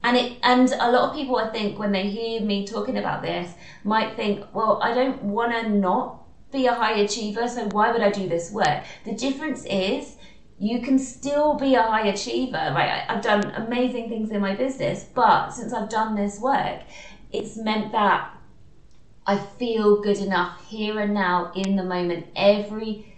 And 0.06 0.18
it, 0.18 0.38
and 0.44 0.70
a 0.80 0.92
lot 0.92 1.10
of 1.10 1.16
people, 1.16 1.38
I 1.38 1.50
think, 1.50 1.80
when 1.80 1.92
they 1.92 2.10
hear 2.10 2.42
me 2.42 2.68
talking 2.68 2.98
about 2.98 3.22
this, 3.22 3.54
might 3.84 4.16
think, 4.16 4.46
well, 4.54 4.80
I 4.84 4.94
don't 4.94 5.24
want 5.24 5.54
to 5.54 5.70
not 5.70 6.24
be 6.52 6.68
a 6.68 6.74
high 6.74 6.98
achiever, 7.00 7.48
so 7.48 7.66
why 7.70 7.92
would 7.92 8.02
I 8.02 8.12
do 8.12 8.28
this 8.30 8.52
work? 8.52 8.84
The 9.06 9.16
difference 9.16 9.66
is 9.66 10.18
you 10.64 10.82
can 10.82 10.98
still 10.98 11.56
be 11.56 11.76
a 11.76 11.82
high 11.82 12.08
achiever. 12.08 12.72
Right? 12.74 13.04
I've 13.10 13.22
done 13.22 13.44
amazing 13.52 14.10
things 14.10 14.32
in 14.32 14.40
my 14.40 14.56
business, 14.56 15.04
but 15.04 15.50
since 15.50 15.74
I've 15.74 15.90
done 15.90 16.16
this 16.16 16.40
work, 16.40 16.82
it's 17.32 17.58
meant 17.58 17.92
that 17.92 18.34
I 19.26 19.38
feel 19.38 20.02
good 20.02 20.18
enough 20.18 20.66
here 20.68 21.00
and 21.00 21.14
now 21.14 21.52
in 21.56 21.76
the 21.76 21.84
moment, 21.84 22.28
every 22.36 23.10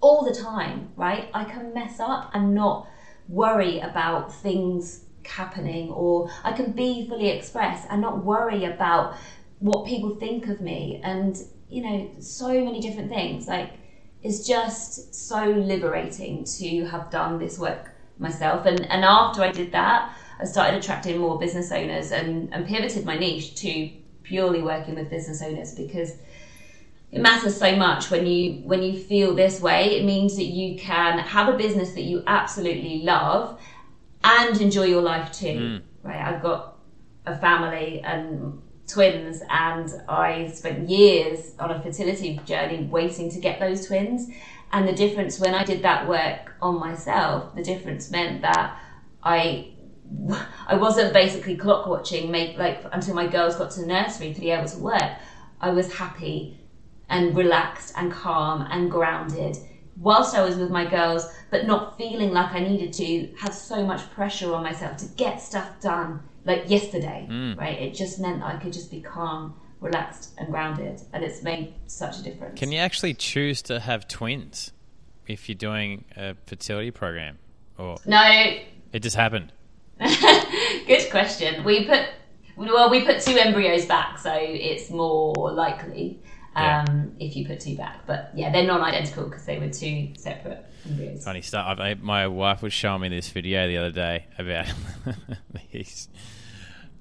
all 0.00 0.24
the 0.24 0.34
time, 0.34 0.90
right? 0.94 1.28
I 1.34 1.44
can 1.44 1.74
mess 1.74 1.98
up 1.98 2.30
and 2.32 2.54
not 2.54 2.88
worry 3.28 3.80
about 3.80 4.32
things 4.32 5.04
happening, 5.24 5.90
or 5.90 6.30
I 6.44 6.52
can 6.52 6.72
be 6.72 7.08
fully 7.08 7.28
expressed 7.28 7.86
and 7.90 8.00
not 8.00 8.24
worry 8.24 8.64
about 8.64 9.16
what 9.58 9.86
people 9.86 10.14
think 10.14 10.46
of 10.46 10.60
me, 10.60 11.00
and 11.02 11.36
you 11.68 11.82
know, 11.82 12.10
so 12.20 12.48
many 12.48 12.80
different 12.80 13.10
things. 13.10 13.48
Like, 13.48 13.72
it's 14.22 14.46
just 14.46 15.14
so 15.14 15.44
liberating 15.46 16.44
to 16.44 16.84
have 16.86 17.10
done 17.10 17.38
this 17.38 17.58
work 17.58 17.92
myself. 18.18 18.66
And 18.66 18.80
and 18.90 19.04
after 19.04 19.42
I 19.42 19.52
did 19.52 19.72
that, 19.72 20.14
I 20.40 20.44
started 20.44 20.78
attracting 20.78 21.18
more 21.18 21.38
business 21.38 21.72
owners 21.72 22.12
and, 22.12 22.52
and 22.52 22.66
pivoted 22.66 23.04
my 23.04 23.18
niche 23.18 23.54
to 23.56 23.90
purely 24.22 24.62
working 24.62 24.94
with 24.94 25.08
business 25.10 25.42
owners 25.42 25.74
because 25.74 26.12
it 27.10 27.20
matters 27.20 27.56
so 27.56 27.74
much. 27.76 28.10
When 28.10 28.26
you 28.26 28.62
when 28.64 28.82
you 28.82 28.98
feel 28.98 29.34
this 29.34 29.60
way 29.60 29.96
it 29.98 30.04
means 30.04 30.36
that 30.36 30.44
you 30.44 30.78
can 30.78 31.18
have 31.18 31.52
a 31.52 31.56
business 31.56 31.92
that 31.92 32.02
you 32.02 32.22
absolutely 32.26 33.02
love 33.02 33.60
and 34.24 34.60
enjoy 34.60 34.84
your 34.84 35.02
life 35.02 35.32
too. 35.32 35.46
Mm. 35.46 35.82
Right? 36.02 36.20
I've 36.20 36.42
got 36.42 36.76
a 37.26 37.38
family 37.38 38.00
and 38.00 38.62
twins 38.88 39.42
and 39.50 40.02
i 40.08 40.48
spent 40.48 40.88
years 40.88 41.52
on 41.58 41.70
a 41.70 41.82
fertility 41.82 42.40
journey 42.44 42.84
waiting 42.84 43.30
to 43.30 43.38
get 43.38 43.60
those 43.60 43.86
twins 43.86 44.30
and 44.72 44.88
the 44.88 44.92
difference 44.92 45.38
when 45.38 45.54
i 45.54 45.64
did 45.64 45.82
that 45.82 46.08
work 46.08 46.54
on 46.60 46.78
myself 46.80 47.54
the 47.54 47.62
difference 47.62 48.10
meant 48.10 48.42
that 48.42 48.76
i 49.22 49.70
I 50.66 50.76
wasn't 50.76 51.12
basically 51.12 51.56
clock 51.56 51.86
watching 51.86 52.30
make 52.30 52.56
like 52.58 52.84
until 52.92 53.14
my 53.14 53.26
girls 53.26 53.56
got 53.56 53.70
to 53.72 53.86
nursery 53.86 54.32
to 54.34 54.40
be 54.40 54.50
able 54.50 54.68
to 54.68 54.78
work. 54.78 55.12
I 55.60 55.70
was 55.70 55.92
happy 55.94 56.58
and 57.08 57.36
relaxed 57.36 57.94
and 57.96 58.12
calm 58.12 58.66
and 58.70 58.90
grounded 58.90 59.56
whilst 59.96 60.36
I 60.36 60.44
was 60.44 60.56
with 60.56 60.70
my 60.70 60.88
girls, 60.88 61.26
but 61.50 61.66
not 61.66 61.98
feeling 61.98 62.30
like 62.30 62.52
I 62.52 62.60
needed 62.60 62.92
to 62.94 63.34
have 63.40 63.52
so 63.52 63.84
much 63.84 64.08
pressure 64.10 64.54
on 64.54 64.62
myself 64.62 64.96
to 64.98 65.06
get 65.16 65.42
stuff 65.42 65.80
done 65.80 66.20
like 66.44 66.68
yesterday. 66.68 67.26
Mm. 67.30 67.58
Right? 67.58 67.80
It 67.80 67.94
just 67.94 68.20
meant 68.20 68.40
that 68.40 68.54
I 68.54 68.58
could 68.58 68.72
just 68.72 68.90
be 68.90 69.00
calm, 69.00 69.54
relaxed, 69.80 70.34
and 70.38 70.48
grounded, 70.48 71.00
and 71.12 71.24
it's 71.24 71.42
made 71.42 71.74
such 71.86 72.18
a 72.18 72.22
difference. 72.22 72.58
Can 72.58 72.72
you 72.72 72.78
actually 72.78 73.14
choose 73.14 73.62
to 73.62 73.80
have 73.80 74.08
twins 74.08 74.72
if 75.26 75.48
you're 75.48 75.56
doing 75.56 76.04
a 76.16 76.34
fertility 76.46 76.90
program, 76.90 77.38
or 77.76 77.96
No, 78.06 78.22
it 78.92 79.00
just 79.00 79.16
happened? 79.16 79.52
Good 79.98 81.10
question. 81.10 81.64
We 81.64 81.86
put 81.86 82.06
well, 82.56 82.90
we 82.90 83.04
put 83.04 83.20
two 83.20 83.36
embryos 83.36 83.86
back, 83.86 84.18
so 84.18 84.34
it's 84.34 84.90
more 84.90 85.34
likely 85.52 86.20
Yeah. 86.60 86.84
um, 86.88 87.12
if 87.18 87.36
you 87.36 87.46
put 87.46 87.60
two 87.60 87.76
back. 87.76 88.06
But 88.06 88.30
yeah, 88.34 88.50
they're 88.50 88.66
non-identical 88.66 89.24
because 89.24 89.44
they 89.44 89.58
were 89.58 89.68
two 89.68 90.10
separate 90.16 90.64
embryos. 90.88 91.24
Funny 91.24 91.42
stuff. 91.42 91.78
I, 91.78 91.94
my 91.94 92.26
wife 92.26 92.62
was 92.62 92.72
showing 92.72 93.02
me 93.02 93.08
this 93.08 93.28
video 93.28 93.66
the 93.68 93.76
other 93.78 93.90
day 93.90 94.26
about 94.38 94.66
these, 95.72 96.08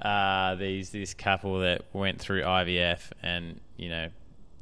uh, 0.02 0.56
these 0.56 0.90
this 0.92 1.14
couple 1.14 1.60
that 1.60 1.84
went 1.94 2.20
through 2.20 2.42
IVF, 2.44 3.12
and 3.22 3.60
you 3.78 3.90
know, 3.90 4.10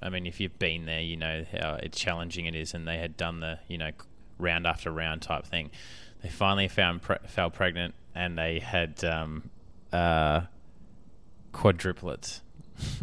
I 0.02 0.10
mean, 0.10 0.26
if 0.26 0.40
you've 0.40 0.60
been 0.60 0.86
there, 0.86 1.02
you 1.02 1.18
know 1.18 1.46
how 1.52 1.76
it's 1.82 2.00
challenging 2.00 2.46
it 2.46 2.56
is, 2.56 2.74
and 2.74 2.88
they 2.88 2.98
had 2.98 3.18
done 3.18 3.40
the 3.40 3.60
you 3.68 3.78
know 3.78 3.92
round 4.38 4.68
after 4.68 4.92
round 4.92 5.22
type 5.22 5.46
thing. 5.46 5.72
They 6.22 6.30
finally 6.30 6.68
found 6.68 7.02
pre- 7.02 7.18
fell 7.28 7.50
pregnant, 7.50 7.94
and 8.14 8.38
they 8.38 8.60
had 8.60 9.04
um, 9.04 9.50
uh, 9.94 10.42
quadruplets, 11.54 12.42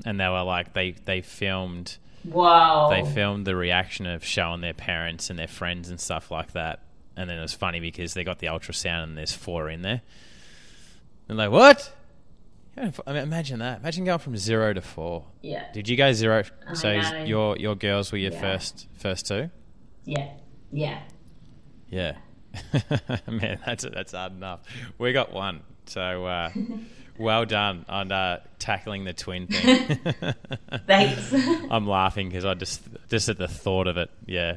and 0.05 0.19
they 0.21 0.29
were 0.29 0.43
like 0.43 0.73
they 0.75 0.93
they 0.93 1.21
filmed 1.21 1.97
Wow. 2.25 2.89
they 2.91 3.05
filmed 3.05 3.47
the 3.47 3.57
reaction 3.57 4.07
of 4.07 4.25
showing 4.25 4.61
their 4.61 4.75
parents 4.75 5.29
and 5.31 5.39
their 5.39 5.49
friends 5.49 5.89
and 5.89 6.01
stuff 6.01 6.31
like 6.31 6.53
that. 6.53 6.81
And 7.17 7.29
then 7.29 7.37
it 7.39 7.43
was 7.43 7.53
funny 7.53 7.81
because 7.81 8.15
they 8.15 8.23
got 8.25 8.39
the 8.39 8.47
ultrasound 8.47 9.03
and 9.05 9.19
there's 9.19 9.33
four 9.35 9.69
in 9.69 9.83
there. 9.83 10.03
And 11.29 11.37
like, 11.37 11.51
what? 11.51 11.93
I 12.77 12.85
mean, 12.85 13.17
imagine 13.17 13.59
that. 13.59 13.81
Imagine 13.81 14.05
going 14.05 14.19
from 14.21 14.37
zero 14.37 14.73
to 14.73 14.81
four. 14.81 15.25
yeah. 15.43 15.65
Did 15.75 15.89
you 15.89 15.97
guys 15.97 16.17
zero? 16.17 16.45
I 16.67 16.75
so 16.75 16.99
know. 17.01 17.25
your 17.25 17.57
your 17.59 17.75
girls 17.75 18.13
were 18.13 18.19
your 18.19 18.33
Yeah. 18.33 18.41
first 18.41 18.87
first 18.97 19.27
two? 19.27 19.51
Yeah. 20.05 20.31
Yeah. 20.71 21.01
Yeah. 21.91 22.17
Man, 23.29 23.59
that's 23.67 23.85
that's 23.93 24.13
hard 24.13 24.33
enough. 24.33 24.61
We 24.97 25.13
got 25.13 25.33
one. 25.33 25.63
So 25.87 26.25
uh, 26.25 26.51
well 27.19 27.45
done 27.45 27.85
on 27.89 28.13
uh, 28.13 28.41
tackling 28.59 29.05
the 29.05 29.13
twin 29.13 29.47
thing. 29.47 29.99
Thanks. 30.87 31.33
I'm 31.71 31.87
laughing 31.87 32.29
because 32.29 32.45
I 32.45 32.55
just 32.55 32.83
just 33.09 33.29
at 33.29 33.39
the 33.39 33.49
thought 33.49 33.87
of 33.87 33.97
it. 33.97 34.11
Yeah. 34.27 34.57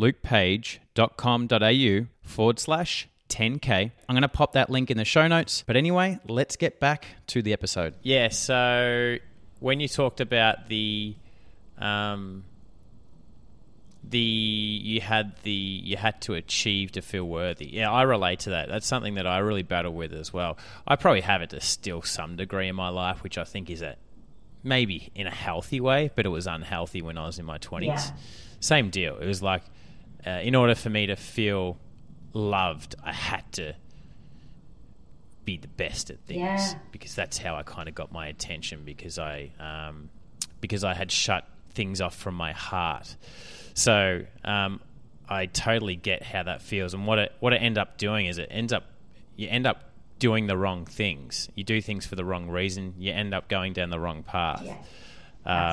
www.lukepage.com.au 0.00 2.06
forward 2.22 2.58
slash 2.58 3.08
10K. 3.28 3.90
I'm 4.08 4.14
going 4.14 4.22
to 4.22 4.28
pop 4.28 4.52
that 4.52 4.70
link 4.70 4.90
in 4.90 4.96
the 4.96 5.04
show 5.04 5.28
notes. 5.28 5.62
But 5.66 5.76
anyway, 5.76 6.18
let's 6.26 6.56
get 6.56 6.80
back 6.80 7.06
to 7.28 7.42
the 7.42 7.52
episode. 7.52 7.94
Yeah, 8.02 8.28
so 8.28 9.16
when 9.60 9.80
you 9.80 9.88
talked 9.88 10.20
about 10.20 10.68
the. 10.68 11.14
Um, 11.78 12.44
the 14.02 14.18
you 14.18 15.00
had 15.00 15.36
the 15.42 15.50
you 15.50 15.96
had 15.96 16.20
to 16.22 16.34
achieve 16.34 16.92
to 16.92 17.02
feel 17.02 17.24
worthy. 17.24 17.66
Yeah, 17.66 17.92
I 17.92 18.02
relate 18.02 18.40
to 18.40 18.50
that. 18.50 18.68
That's 18.68 18.86
something 18.86 19.14
that 19.14 19.26
I 19.26 19.38
really 19.38 19.62
battle 19.62 19.92
with 19.92 20.12
as 20.12 20.32
well. 20.32 20.58
I 20.86 20.96
probably 20.96 21.20
have 21.20 21.42
it 21.42 21.50
to 21.50 21.60
still 21.60 22.02
some 22.02 22.36
degree 22.36 22.68
in 22.68 22.74
my 22.74 22.88
life, 22.88 23.22
which 23.22 23.38
I 23.38 23.44
think 23.44 23.70
is 23.70 23.82
a 23.82 23.96
maybe 24.62 25.10
in 25.14 25.26
a 25.26 25.30
healthy 25.30 25.80
way, 25.80 26.10
but 26.14 26.26
it 26.26 26.30
was 26.30 26.46
unhealthy 26.46 27.02
when 27.02 27.18
I 27.18 27.26
was 27.26 27.38
in 27.38 27.44
my 27.44 27.58
twenties. 27.58 27.88
Yeah. 27.88 28.10
Same 28.60 28.90
deal. 28.90 29.16
It 29.18 29.26
was 29.26 29.42
like 29.42 29.62
uh, 30.26 30.30
in 30.42 30.54
order 30.54 30.74
for 30.74 30.90
me 30.90 31.06
to 31.06 31.16
feel 31.16 31.78
loved, 32.32 32.94
I 33.02 33.12
had 33.12 33.50
to 33.52 33.74
be 35.44 35.56
the 35.56 35.68
best 35.68 36.10
at 36.10 36.20
things 36.26 36.38
Yeah. 36.40 36.74
because 36.92 37.14
that's 37.14 37.38
how 37.38 37.56
I 37.56 37.62
kind 37.62 37.88
of 37.88 37.94
got 37.94 38.12
my 38.12 38.28
attention 38.28 38.82
because 38.84 39.18
I 39.18 39.50
um, 39.58 40.10
because 40.60 40.84
I 40.84 40.94
had 40.94 41.10
shut 41.10 41.46
things 41.72 42.00
off 42.00 42.14
from 42.14 42.34
my 42.34 42.52
heart. 42.52 43.16
So 43.74 44.24
um, 44.44 44.80
I 45.28 45.46
totally 45.46 45.96
get 45.96 46.22
how 46.22 46.42
that 46.42 46.60
feels, 46.62 46.92
and 46.94 47.06
what 47.06 47.18
it 47.18 47.32
what 47.40 47.52
it 47.52 47.56
end 47.62 47.78
up 47.78 47.96
doing 47.96 48.26
is 48.26 48.38
it 48.38 48.48
ends 48.50 48.72
up 48.72 48.84
you 49.36 49.48
end 49.48 49.66
up 49.66 49.84
doing 50.18 50.46
the 50.46 50.56
wrong 50.56 50.84
things. 50.84 51.48
You 51.54 51.64
do 51.64 51.80
things 51.80 52.04
for 52.04 52.14
the 52.14 52.24
wrong 52.24 52.48
reason. 52.48 52.94
You 52.98 53.12
end 53.12 53.32
up 53.32 53.48
going 53.48 53.72
down 53.72 53.88
the 53.88 53.98
wrong 53.98 54.22
path. 54.22 54.62
Yeah. 54.64 54.76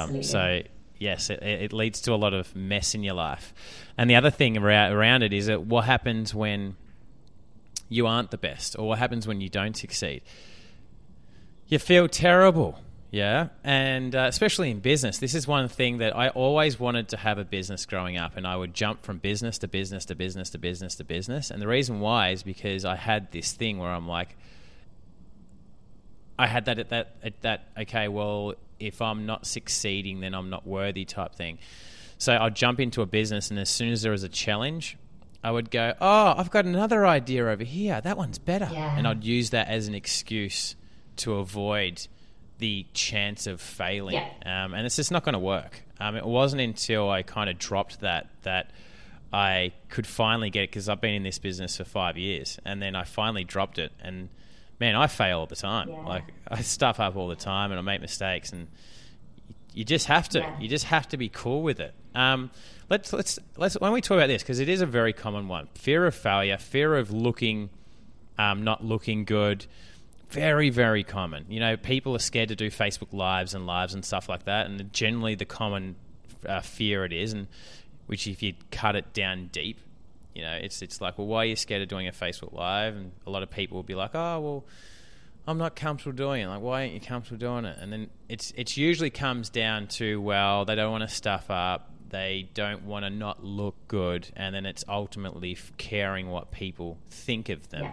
Um, 0.03 0.23
so 0.23 0.61
yes, 0.99 1.29
it, 1.29 1.41
it 1.43 1.73
leads 1.73 2.01
to 2.01 2.13
a 2.13 2.15
lot 2.15 2.33
of 2.33 2.55
mess 2.55 2.95
in 2.95 3.03
your 3.03 3.15
life. 3.15 3.53
And 3.97 4.09
the 4.09 4.15
other 4.15 4.29
thing 4.29 4.57
around, 4.57 5.23
it 5.23 5.33
is 5.33 5.47
that 5.47 5.63
what 5.63 5.85
happens 5.85 6.33
when 6.33 6.75
you 7.89 8.07
aren't 8.07 8.31
the 8.31 8.37
best, 8.37 8.77
or 8.77 8.87
what 8.87 8.99
happens 8.99 9.27
when 9.27 9.41
you 9.41 9.49
don't 9.49 9.75
succeed? 9.75 10.21
You 11.67 11.79
feel 11.79 12.07
terrible. 12.07 12.79
Yeah, 13.09 13.47
and 13.63 14.13
uh, 14.13 14.25
especially 14.27 14.69
in 14.69 14.81
business, 14.81 15.19
this 15.19 15.33
is 15.33 15.47
one 15.47 15.69
thing 15.69 15.99
that 15.99 16.13
I 16.13 16.27
always 16.27 16.77
wanted 16.77 17.07
to 17.09 17.17
have 17.17 17.37
a 17.37 17.45
business 17.45 17.85
growing 17.85 18.17
up, 18.17 18.35
and 18.35 18.45
I 18.45 18.57
would 18.57 18.73
jump 18.73 19.03
from 19.03 19.19
business 19.19 19.57
to 19.59 19.67
business 19.67 20.03
to 20.05 20.15
business 20.15 20.49
to 20.49 20.57
business 20.57 20.95
to 20.95 21.05
business. 21.05 21.49
And 21.49 21.61
the 21.61 21.67
reason 21.67 22.01
why 22.01 22.31
is 22.31 22.43
because 22.43 22.83
I 22.83 22.97
had 22.97 23.31
this 23.31 23.53
thing 23.53 23.77
where 23.77 23.89
I'm 23.89 24.09
like, 24.09 24.35
I 26.37 26.47
had 26.47 26.65
that 26.65 26.79
at 26.79 26.89
that 26.89 27.15
at 27.23 27.41
that 27.43 27.69
okay, 27.79 28.09
well, 28.09 28.55
if 28.79 29.01
I'm 29.01 29.25
not 29.25 29.45
succeeding, 29.47 30.19
then 30.19 30.33
I'm 30.33 30.49
not 30.49 30.65
worthy 30.67 31.05
type 31.05 31.35
thing. 31.35 31.59
So 32.17 32.35
I'd 32.35 32.55
jump 32.55 32.79
into 32.79 33.01
a 33.01 33.05
business, 33.05 33.49
and 33.51 33.59
as 33.59 33.69
soon 33.69 33.91
as 33.91 34.01
there 34.01 34.11
was 34.11 34.23
a 34.23 34.29
challenge, 34.29 34.97
I 35.43 35.51
would 35.51 35.69
go, 35.69 35.93
oh, 36.01 36.33
I've 36.37 36.49
got 36.49 36.65
another 36.65 37.05
idea 37.05 37.47
over 37.47 37.63
here. 37.63 38.01
That 38.01 38.17
one's 38.17 38.39
better, 38.39 38.69
Yeah. 38.71 38.97
and 38.97 39.07
I'd 39.07 39.23
use 39.23 39.51
that 39.51 39.67
as 39.67 39.87
an 39.87 39.95
excuse 39.95 40.75
to 41.17 41.35
avoid 41.35 42.07
the 42.57 42.85
chance 42.93 43.45
of 43.45 43.61
failing. 43.61 44.15
Yeah. 44.15 44.63
Um, 44.65 44.73
and 44.73 44.85
it's 44.85 44.95
just 44.95 45.11
not 45.11 45.23
going 45.23 45.33
to 45.33 45.39
work. 45.39 45.83
Um, 45.99 46.15
it 46.15 46.25
wasn't 46.25 46.61
until 46.61 47.09
I 47.09 47.21
kind 47.21 47.49
of 47.51 47.59
dropped 47.59 48.01
that 48.01 48.27
that 48.43 48.71
I 49.31 49.73
could 49.89 50.07
finally 50.07 50.49
get 50.49 50.63
it 50.63 50.69
because 50.71 50.89
I've 50.89 51.01
been 51.01 51.13
in 51.13 51.23
this 51.23 51.37
business 51.37 51.77
for 51.77 51.83
five 51.83 52.17
years, 52.17 52.59
and 52.65 52.81
then 52.81 52.95
I 52.95 53.03
finally 53.03 53.43
dropped 53.43 53.77
it. 53.77 53.91
And 54.01 54.29
man, 54.79 54.95
I 54.95 55.07
fail 55.07 55.39
all 55.39 55.45
the 55.45 55.55
time. 55.55 55.89
Yeah. 55.89 56.01
Like 56.01 56.23
I 56.47 56.61
stuff 56.61 56.99
up 56.99 57.15
all 57.15 57.27
the 57.27 57.35
time, 57.35 57.71
and 57.71 57.79
I 57.79 57.81
make 57.81 58.01
mistakes, 58.01 58.51
and 58.51 58.67
you 59.73 59.83
just 59.83 60.07
have 60.07 60.29
to. 60.29 60.39
Yeah. 60.39 60.59
You 60.59 60.67
just 60.67 60.85
have 60.85 61.07
to 61.09 61.17
be 61.17 61.29
cool 61.29 61.61
with 61.63 61.79
it. 61.79 61.93
Um, 62.15 62.51
let's 62.89 63.13
let's 63.13 63.39
let's 63.57 63.75
when 63.75 63.91
we 63.91 64.01
talk 64.01 64.15
about 64.15 64.27
this 64.27 64.41
because 64.41 64.59
it 64.59 64.69
is 64.69 64.81
a 64.81 64.85
very 64.85 65.13
common 65.13 65.47
one: 65.47 65.67
fear 65.75 66.05
of 66.05 66.15
failure, 66.15 66.57
fear 66.57 66.95
of 66.95 67.11
looking 67.11 67.69
um, 68.37 68.63
not 68.63 68.83
looking 68.83 69.25
good. 69.25 69.65
Very, 70.29 70.69
very 70.69 71.03
common. 71.03 71.45
You 71.47 71.59
know, 71.59 71.77
people 71.77 72.13
are 72.15 72.19
scared 72.19 72.49
to 72.49 72.55
do 72.55 72.69
Facebook 72.69 73.13
lives 73.13 73.53
and 73.53 73.65
lives 73.65 73.93
and 73.93 74.03
stuff 74.03 74.27
like 74.27 74.43
that, 74.43 74.65
and 74.67 74.91
generally 74.91 75.35
the 75.35 75.45
common 75.45 75.95
uh, 76.45 76.61
fear 76.61 77.05
it 77.05 77.13
is, 77.13 77.33
and 77.33 77.47
which 78.07 78.27
if 78.27 78.43
you 78.43 78.53
cut 78.71 78.95
it 78.95 79.13
down 79.13 79.47
deep, 79.51 79.79
you 80.37 80.43
know, 80.43 80.53
it's 80.53 80.83
it's 80.83 81.01
like, 81.01 81.17
well, 81.17 81.25
why 81.25 81.39
are 81.39 81.45
you 81.45 81.55
scared 81.55 81.81
of 81.81 81.87
doing 81.87 82.07
a 82.07 82.11
Facebook 82.11 82.53
live? 82.53 82.95
And 82.95 83.11
a 83.25 83.31
lot 83.31 83.41
of 83.41 83.49
people 83.49 83.75
will 83.75 83.83
be 83.83 83.95
like, 83.95 84.11
oh, 84.13 84.39
well, 84.39 84.65
I'm 85.47 85.57
not 85.57 85.75
comfortable 85.75 86.15
doing 86.15 86.43
it. 86.43 86.47
Like, 86.47 86.61
why 86.61 86.81
aren't 86.81 86.93
you 86.93 86.99
comfortable 86.99 87.39
doing 87.39 87.65
it? 87.65 87.79
And 87.81 87.91
then 87.91 88.09
it's 88.29 88.53
it's 88.55 88.77
usually 88.77 89.09
comes 89.09 89.49
down 89.49 89.87
to 89.87 90.21
well, 90.21 90.63
they 90.63 90.75
don't 90.75 90.91
want 90.91 91.09
to 91.09 91.13
stuff 91.13 91.49
up, 91.49 91.89
they 92.09 92.49
don't 92.53 92.83
want 92.83 93.03
to 93.05 93.09
not 93.09 93.43
look 93.43 93.75
good, 93.87 94.29
and 94.35 94.53
then 94.53 94.67
it's 94.67 94.83
ultimately 94.87 95.53
f- 95.53 95.71
caring 95.77 96.29
what 96.29 96.51
people 96.51 96.99
think 97.09 97.49
of 97.49 97.67
them. 97.69 97.91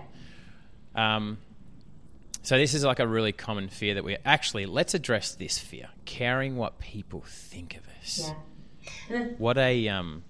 Yeah. 0.95 1.17
Um, 1.17 1.39
so 2.43 2.59
this 2.59 2.75
is 2.75 2.85
like 2.85 2.99
a 3.01 3.09
really 3.09 3.33
common 3.33 3.69
fear 3.69 3.95
that 3.95 4.05
we 4.05 4.19
actually 4.23 4.67
let's 4.67 4.93
address 4.93 5.35
this 5.35 5.59
fear: 5.59 5.89
caring 6.05 6.59
what 6.59 6.79
people 6.79 7.25
think 7.27 7.77
of 7.77 7.83
us. 8.03 8.31
Yeah. 9.09 9.29
What 9.39 9.57
a 9.57 9.89
um, 9.89 10.25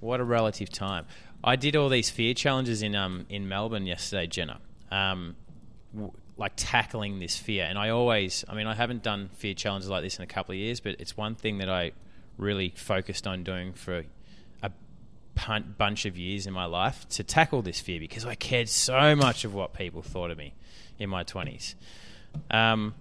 what 0.00 0.20
a 0.20 0.24
relative 0.24 0.68
time. 0.68 1.06
I 1.44 1.56
did 1.56 1.76
all 1.76 1.88
these 1.88 2.10
fear 2.10 2.34
challenges 2.34 2.82
in 2.82 2.94
um 2.94 3.26
in 3.28 3.48
Melbourne 3.48 3.86
yesterday, 3.86 4.26
Jenna. 4.26 4.60
Um, 4.90 5.36
w- 5.94 6.12
like 6.36 6.52
tackling 6.56 7.18
this 7.18 7.36
fear, 7.36 7.64
and 7.64 7.78
I 7.78 7.90
always, 7.90 8.44
I 8.48 8.54
mean, 8.54 8.66
I 8.66 8.74
haven't 8.74 9.02
done 9.02 9.30
fear 9.34 9.54
challenges 9.54 9.90
like 9.90 10.02
this 10.02 10.16
in 10.16 10.24
a 10.24 10.26
couple 10.26 10.52
of 10.52 10.58
years, 10.58 10.80
but 10.80 10.96
it's 10.98 11.16
one 11.16 11.34
thing 11.34 11.58
that 11.58 11.68
I 11.68 11.92
really 12.38 12.72
focused 12.74 13.26
on 13.26 13.44
doing 13.44 13.74
for 13.74 14.04
a 14.62 15.60
bunch 15.78 16.04
of 16.04 16.16
years 16.16 16.46
in 16.46 16.52
my 16.52 16.64
life 16.64 17.08
to 17.08 17.24
tackle 17.24 17.62
this 17.62 17.80
fear 17.80 17.98
because 17.98 18.24
I 18.24 18.34
cared 18.34 18.68
so 18.68 19.14
much 19.16 19.44
of 19.44 19.54
what 19.54 19.74
people 19.74 20.02
thought 20.02 20.30
of 20.30 20.38
me 20.38 20.54
in 20.98 21.10
my 21.10 21.22
twenties. 21.22 21.74
Um, 22.50 22.94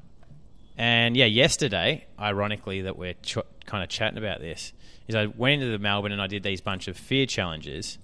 and 0.77 1.15
yeah, 1.15 1.25
yesterday, 1.25 2.05
ironically, 2.19 2.81
that 2.81 2.97
we're 2.97 3.13
ch- 3.21 3.37
kind 3.65 3.83
of 3.83 3.89
chatting 3.89 4.17
about 4.17 4.39
this, 4.39 4.73
is 5.07 5.15
I 5.15 5.27
went 5.27 5.61
into 5.61 5.71
the 5.71 5.79
Melbourne 5.79 6.11
and 6.11 6.21
I 6.21 6.27
did 6.27 6.43
these 6.43 6.61
bunch 6.61 6.87
of 6.87 6.97
fear 6.97 7.25
challenges 7.25 7.97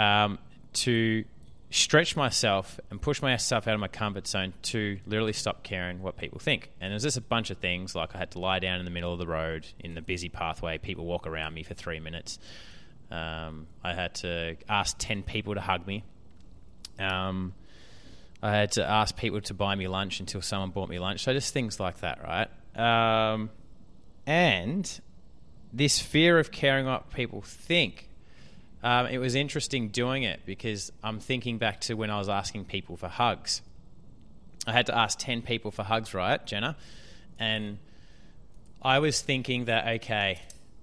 um, 0.00 0.38
to 0.72 1.24
stretch 1.70 2.16
myself 2.16 2.80
and 2.90 3.00
push 3.00 3.22
myself 3.22 3.68
out 3.68 3.74
of 3.74 3.80
my 3.80 3.86
comfort 3.86 4.26
zone 4.26 4.52
to 4.62 4.98
literally 5.06 5.32
stop 5.32 5.62
caring 5.62 6.02
what 6.02 6.16
people 6.16 6.40
think. 6.40 6.70
And 6.80 6.90
there's 6.90 7.04
just 7.04 7.16
a 7.16 7.20
bunch 7.20 7.50
of 7.50 7.58
things 7.58 7.94
like 7.94 8.14
I 8.16 8.18
had 8.18 8.32
to 8.32 8.40
lie 8.40 8.58
down 8.58 8.80
in 8.80 8.84
the 8.84 8.90
middle 8.90 9.12
of 9.12 9.20
the 9.20 9.26
road 9.26 9.66
in 9.78 9.94
the 9.94 10.02
busy 10.02 10.28
pathway, 10.28 10.78
people 10.78 11.04
walk 11.04 11.26
around 11.26 11.54
me 11.54 11.62
for 11.62 11.74
three 11.74 12.00
minutes. 12.00 12.40
Um, 13.10 13.66
I 13.84 13.94
had 13.94 14.14
to 14.16 14.56
ask 14.68 14.96
10 14.98 15.22
people 15.22 15.54
to 15.54 15.60
hug 15.60 15.86
me. 15.86 16.02
Um, 16.98 17.54
I 18.42 18.52
had 18.52 18.72
to 18.72 18.88
ask 18.88 19.16
people 19.16 19.40
to 19.42 19.54
buy 19.54 19.74
me 19.74 19.86
lunch 19.86 20.18
until 20.18 20.42
someone 20.42 20.70
bought 20.70 20.88
me 20.88 20.98
lunch. 20.98 21.24
So 21.24 21.32
just 21.32 21.52
things 21.52 21.78
like 21.78 22.00
that, 22.00 22.20
right? 22.22 23.32
Um, 23.34 23.50
and 24.26 25.00
this 25.72 26.00
fear 26.00 26.38
of 26.38 26.50
caring 26.50 26.86
what 26.86 27.12
people 27.12 27.42
think. 27.42 28.09
Um, 28.82 29.06
it 29.06 29.18
was 29.18 29.34
interesting 29.34 29.88
doing 29.88 30.22
it 30.22 30.40
because 30.46 30.90
I'm 31.02 31.20
thinking 31.20 31.58
back 31.58 31.80
to 31.82 31.94
when 31.94 32.10
I 32.10 32.18
was 32.18 32.28
asking 32.28 32.64
people 32.64 32.96
for 32.96 33.08
hugs. 33.08 33.60
I 34.66 34.72
had 34.72 34.86
to 34.86 34.96
ask 34.96 35.18
10 35.18 35.42
people 35.42 35.70
for 35.70 35.82
hugs, 35.82 36.14
right, 36.14 36.44
Jenna? 36.46 36.76
And 37.38 37.78
I 38.82 38.98
was 38.98 39.20
thinking 39.20 39.66
that, 39.66 39.86
okay, 39.96 40.40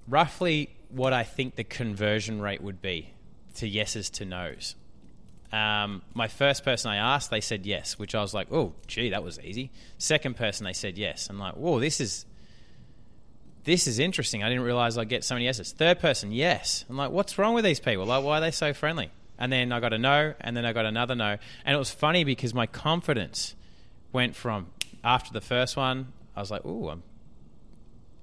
roughly 0.07 0.69
what 0.89 1.13
I 1.13 1.23
think 1.23 1.55
the 1.55 1.63
conversion 1.63 2.41
rate 2.41 2.61
would 2.61 2.81
be 2.81 3.13
to 3.55 3.67
yeses 3.67 4.09
to 4.11 4.25
nos. 4.25 4.75
Um, 5.51 6.01
my 6.13 6.27
first 6.27 6.63
person 6.63 6.91
I 6.91 6.97
asked, 6.97 7.29
they 7.29 7.41
said 7.41 7.65
yes, 7.65 7.97
which 7.97 8.13
I 8.13 8.21
was 8.21 8.33
like, 8.33 8.51
oh, 8.51 8.73
gee, 8.85 9.09
that 9.09 9.23
was 9.23 9.39
easy. 9.39 9.71
Second 9.97 10.35
person, 10.35 10.65
they 10.65 10.73
said 10.73 10.97
yes. 10.97 11.29
I'm 11.29 11.39
like, 11.39 11.55
whoa, 11.55 11.79
this 11.79 12.01
is 12.01 12.25
this 13.67 13.85
is 13.85 13.99
interesting. 13.99 14.43
I 14.43 14.49
didn't 14.49 14.63
realize 14.63 14.97
I'd 14.97 15.09
get 15.09 15.25
so 15.25 15.35
many 15.35 15.43
yeses. 15.43 15.73
Third 15.73 15.99
person, 15.99 16.31
yes. 16.31 16.85
I'm 16.89 16.95
like, 16.95 17.11
what's 17.11 17.37
wrong 17.37 17.53
with 17.53 17.65
these 17.65 17.81
people? 17.81 18.05
Like, 18.05 18.23
why 18.23 18.37
are 18.37 18.41
they 18.41 18.51
so 18.51 18.73
friendly? 18.73 19.11
And 19.37 19.51
then 19.51 19.73
I 19.73 19.81
got 19.81 19.91
a 19.91 19.97
no, 19.97 20.33
and 20.39 20.55
then 20.55 20.65
I 20.65 20.71
got 20.71 20.85
another 20.85 21.15
no. 21.15 21.37
And 21.65 21.75
it 21.75 21.77
was 21.77 21.91
funny 21.91 22.23
because 22.23 22.53
my 22.53 22.65
confidence 22.65 23.55
went 24.13 24.37
from 24.37 24.67
after 25.03 25.33
the 25.33 25.41
first 25.41 25.75
one, 25.75 26.13
I 26.33 26.39
was 26.39 26.49
like, 26.49 26.65
ooh, 26.65 26.87
I'm 26.87 27.03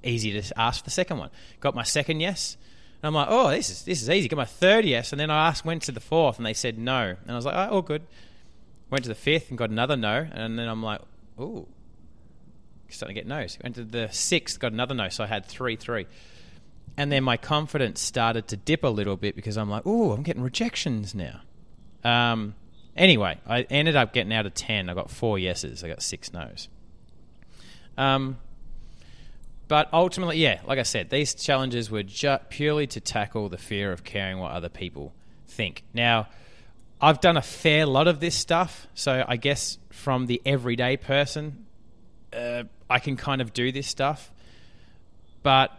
easy 0.03 0.41
to 0.41 0.59
ask 0.59 0.81
for 0.81 0.87
the 0.87 0.91
second 0.91 1.19
one. 1.19 1.29
Got 1.61 1.75
my 1.75 1.83
second 1.83 2.21
yes. 2.21 2.57
And 3.03 3.09
I'm 3.09 3.15
like, 3.15 3.29
oh, 3.29 3.51
this 3.51 3.69
is 3.69 3.83
this 3.85 4.01
is 4.01 4.09
easy. 4.09 4.29
Got 4.29 4.39
my 4.39 4.47
third 4.47 4.87
yes, 4.87 5.13
and 5.13 5.21
then 5.21 5.31
I 5.31 5.49
asked, 5.49 5.63
went 5.63 5.83
to 5.83 5.93
the 5.93 6.01
fourth, 6.01 6.39
and 6.39 6.47
they 6.47 6.55
said 6.55 6.79
no, 6.79 7.17
and 7.21 7.31
I 7.31 7.35
was 7.35 7.45
like, 7.45 7.55
oh, 7.55 7.75
all 7.75 7.83
good. 7.83 8.03
Went 8.89 9.05
to 9.05 9.09
the 9.09 9.15
fifth 9.15 9.51
and 9.51 9.59
got 9.59 9.69
another 9.69 9.97
no, 9.97 10.27
and 10.33 10.59
then 10.59 10.69
I'm 10.69 10.83
like, 10.83 11.03
ooh, 11.39 11.69
starting 12.89 13.15
to 13.15 13.21
get 13.21 13.27
no's. 13.27 13.59
Went 13.63 13.77
to 13.77 13.85
the 13.85 14.09
sixth, 14.11 14.59
got 14.59 14.73
another 14.73 14.95
no, 14.95 15.09
so 15.09 15.25
I 15.25 15.27
had 15.27 15.47
three, 15.47 15.77
three. 15.77 16.07
And 16.97 17.11
then 17.11 17.25
my 17.25 17.37
confidence 17.37 18.01
started 18.01 18.49
to 18.49 18.57
dip 18.57 18.85
a 18.85 18.89
little 18.89 19.17
bit 19.17 19.35
because 19.35 19.57
I'm 19.57 19.69
like, 19.69 19.83
oh, 19.85 20.13
I'm 20.13 20.23
getting 20.23 20.43
rejections 20.43 21.15
now. 21.15 21.41
Um, 22.05 22.55
anyway, 22.97 23.39
I 23.47 23.63
ended 23.63 23.97
up 23.97 24.13
getting 24.13 24.33
out 24.33 24.47
of 24.47 24.55
10. 24.55 24.89
I 24.89 24.95
got 24.95 25.11
four 25.11 25.39
yeses, 25.39 25.83
I 25.83 25.89
got 25.89 26.03
six 26.03 26.33
no's. 26.33 26.69
Um, 27.97 28.39
but 29.67 29.89
ultimately, 29.93 30.39
yeah, 30.39 30.61
like 30.67 30.79
I 30.79 30.83
said, 30.83 31.11
these 31.11 31.35
challenges 31.35 31.91
were 31.91 32.03
ju- 32.03 32.39
purely 32.49 32.87
to 32.89 33.01
tackle 33.01 33.49
the 33.49 33.59
fear 33.59 33.93
of 33.93 34.05
caring 34.05 34.39
what 34.39 34.53
other 34.53 34.69
people 34.69 35.15
think. 35.47 35.83
Now, 35.95 36.29
I've 37.01 37.21
done 37.21 37.37
a 37.37 37.43
fair 37.43 37.87
lot 37.87 38.07
of 38.07 38.21
this 38.21 38.35
stuff, 38.35 38.87
so 38.95 39.25
I 39.27 39.37
guess 39.37 39.79
from 39.91 40.27
the 40.27 40.41
everyday 40.45 40.97
person, 40.97 41.64
uh, 42.35 42.65
I 42.89 42.99
can 42.99 43.17
kind 43.17 43.41
of 43.41 43.53
do 43.53 43.73
this 43.73 43.87
stuff. 43.87 44.31
But 45.43 45.71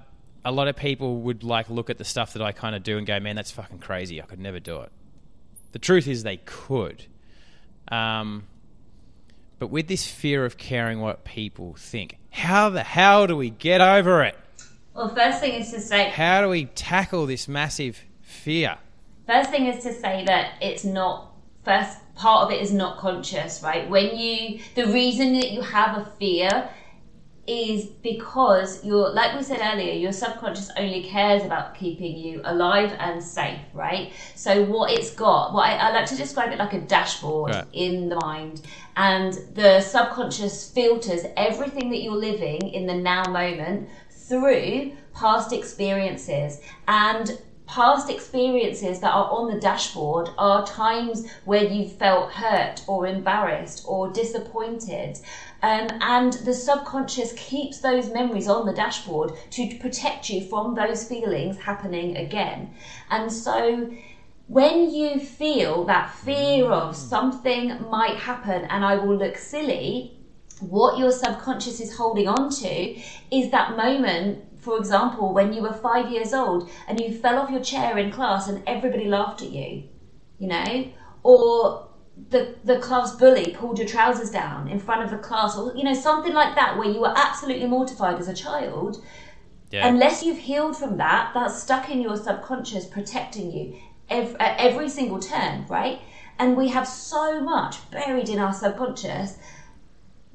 a 0.44 0.52
lot 0.52 0.68
of 0.68 0.76
people 0.76 1.22
would 1.22 1.44
like 1.44 1.70
look 1.70 1.90
at 1.90 1.98
the 1.98 2.06
stuff 2.06 2.34
that 2.34 2.42
I 2.42 2.52
kind 2.52 2.76
of 2.76 2.84
do 2.84 2.98
and 2.98 3.06
go, 3.06 3.20
"Man, 3.20 3.36
that's 3.36 3.52
fucking 3.52 3.80
crazy. 3.80 4.22
I 4.22 4.26
could 4.26 4.40
never 4.40 4.60
do 4.60 4.82
it." 4.82 4.92
The 5.72 5.80
truth 5.80 6.08
is, 6.08 6.24
they 6.24 6.38
could. 6.38 7.06
Um, 7.90 8.46
but 9.60 9.68
with 9.68 9.88
this 9.88 10.08
fear 10.08 10.46
of 10.46 10.58
caring 10.58 11.00
what 11.02 11.24
people 11.24 11.76
think, 11.78 12.18
how 12.30 12.70
the 12.70 12.84
hell 12.84 13.28
do 13.28 13.38
we 13.38 13.50
get 13.50 13.82
over 13.82 14.24
it? 14.24 14.38
Well, 14.94 15.14
first 15.14 15.42
thing 15.42 15.54
is 15.54 15.72
to 15.72 15.82
say, 15.82 16.10
How 16.10 16.42
do 16.42 16.50
we 16.50 16.66
tackle 16.66 17.26
this 17.26 17.48
massive 17.48 18.02
fear? 18.22 18.78
First 19.28 19.50
thing 19.50 19.68
is 19.68 19.84
to 19.84 19.94
say 19.94 20.24
that 20.26 20.54
it's 20.62 20.86
not 20.86 21.34
first 21.64 21.98
part 22.16 22.46
of 22.46 22.52
it 22.52 22.62
is 22.62 22.72
not 22.72 22.98
conscious, 22.98 23.62
right? 23.62 23.90
When 23.90 24.16
you 24.18 24.60
the 24.76 24.88
reason 24.88 25.34
that 25.34 25.52
you 25.52 25.62
have 25.62 25.98
a 25.98 26.06
fear 26.20 26.70
is 27.48 27.86
because 27.86 28.84
you're, 28.84 29.10
like 29.12 29.36
we 29.36 29.44
said 29.44 29.60
earlier, 29.62 29.94
your 29.94 30.12
subconscious 30.12 30.72
only 30.78 31.04
cares 31.04 31.44
about 31.44 31.76
keeping 31.76 32.18
you 32.18 32.42
alive 32.44 32.96
and 33.00 33.22
safe, 33.22 33.60
right? 33.74 34.12
So 34.36 34.64
what 34.64 34.92
it's 34.92 35.12
got, 35.12 35.54
what 35.54 35.70
I, 35.70 35.76
I 35.76 35.92
like 35.92 36.08
to 36.08 36.16
describe 36.16 36.52
it 36.52 36.58
like 36.58 36.74
a 36.74 36.82
dashboard 36.82 37.52
Right. 37.52 37.68
in 37.74 38.10
the 38.10 38.16
mind, 38.16 38.62
and 38.98 39.34
the 39.54 39.80
subconscious 39.82 40.72
filters 40.72 41.22
everything 41.38 41.92
that 41.92 42.02
you're 42.02 42.16
living 42.16 42.70
in 42.70 42.88
the 42.88 42.96
now 42.96 43.28
moment 43.28 43.90
through 44.10 44.94
past 45.14 45.54
experiences 45.54 46.60
and 46.88 47.40
past 47.68 48.10
experiences 48.10 49.00
that 49.00 49.14
are 49.14 49.30
on 49.32 49.52
the 49.52 49.60
dashboard 49.60 50.30
are 50.38 50.66
times 50.66 51.30
where 51.46 51.64
you 51.64 51.88
felt 51.88 52.32
hurt 52.32 52.84
or 52.88 53.08
embarrassed 53.08 53.84
or 53.88 54.10
disappointed. 54.10 55.18
Um, 55.64 55.88
and 56.02 56.34
the 56.34 56.54
subconscious 56.54 57.34
keeps 57.34 57.80
those 57.80 58.12
memories 58.12 58.48
on 58.48 58.66
the 58.66 58.74
dashboard 58.74 59.34
to 59.52 59.78
protect 59.80 60.30
you 60.30 60.42
from 60.42 60.76
those 60.76 61.08
feelings 61.08 61.58
happening 61.58 62.18
again. 62.18 62.76
And 63.10 63.32
so 63.32 63.92
when 64.48 64.92
you 64.92 65.20
feel 65.20 65.86
that 65.86 66.14
fear 66.14 66.70
of 66.72 66.96
something 66.96 67.90
might 67.90 68.16
happen 68.16 68.66
and 68.66 68.86
I 68.86 68.96
will 68.96 69.18
look 69.18 69.38
silly, 69.38 70.20
what 70.60 70.98
your 71.00 71.12
subconscious 71.12 71.82
is 71.82 71.98
holding 71.98 72.28
on 72.28 72.50
to 72.50 73.02
is 73.32 73.52
that 73.52 73.76
moment 73.76 74.44
for 74.66 74.78
example, 74.80 75.32
when 75.32 75.54
you 75.54 75.62
were 75.62 75.72
five 75.72 76.12
years 76.12 76.34
old 76.34 76.70
and 76.88 77.00
you 77.00 77.14
fell 77.14 77.38
off 77.38 77.52
your 77.52 77.64
chair 77.64 77.98
in 78.00 78.12
class 78.12 78.48
and 78.48 78.64
everybody 78.66 79.06
laughed 79.06 79.44
at 79.44 79.52
you, 79.52 79.84
you 80.40 80.48
know, 80.48 80.92
or 81.22 81.88
the 82.30 82.56
the 82.64 82.80
class 82.80 83.16
bully 83.16 83.56
pulled 83.58 83.78
your 83.78 83.88
trousers 83.88 84.32
down 84.32 84.68
in 84.68 84.80
front 84.80 85.04
of 85.04 85.12
the 85.12 85.18
class, 85.18 85.56
or 85.56 85.76
you 85.76 85.84
know, 85.84 85.94
something 85.94 86.34
like 86.34 86.56
that, 86.56 86.78
where 86.78 86.90
you 86.90 87.00
were 87.00 87.14
absolutely 87.16 87.68
mortified 87.68 88.20
as 88.20 88.28
a 88.28 88.34
child. 88.34 89.04
Yeah. 89.70 89.88
Unless 89.88 90.24
you've 90.24 90.40
healed 90.40 90.76
from 90.76 90.98
that, 90.98 91.32
that's 91.34 91.62
stuck 91.62 91.90
in 91.90 92.02
your 92.02 92.18
subconscious, 92.18 92.86
protecting 92.86 93.52
you 93.52 93.78
every, 94.10 94.40
at 94.40 94.60
every 94.60 94.90
single 94.90 95.20
turn, 95.20 95.66
right? 95.68 96.02
And 96.40 96.58
we 96.58 96.70
have 96.70 96.88
so 96.88 97.40
much 97.40 97.90
buried 97.92 98.30
in 98.30 98.40
our 98.40 98.54
subconscious 98.54 99.38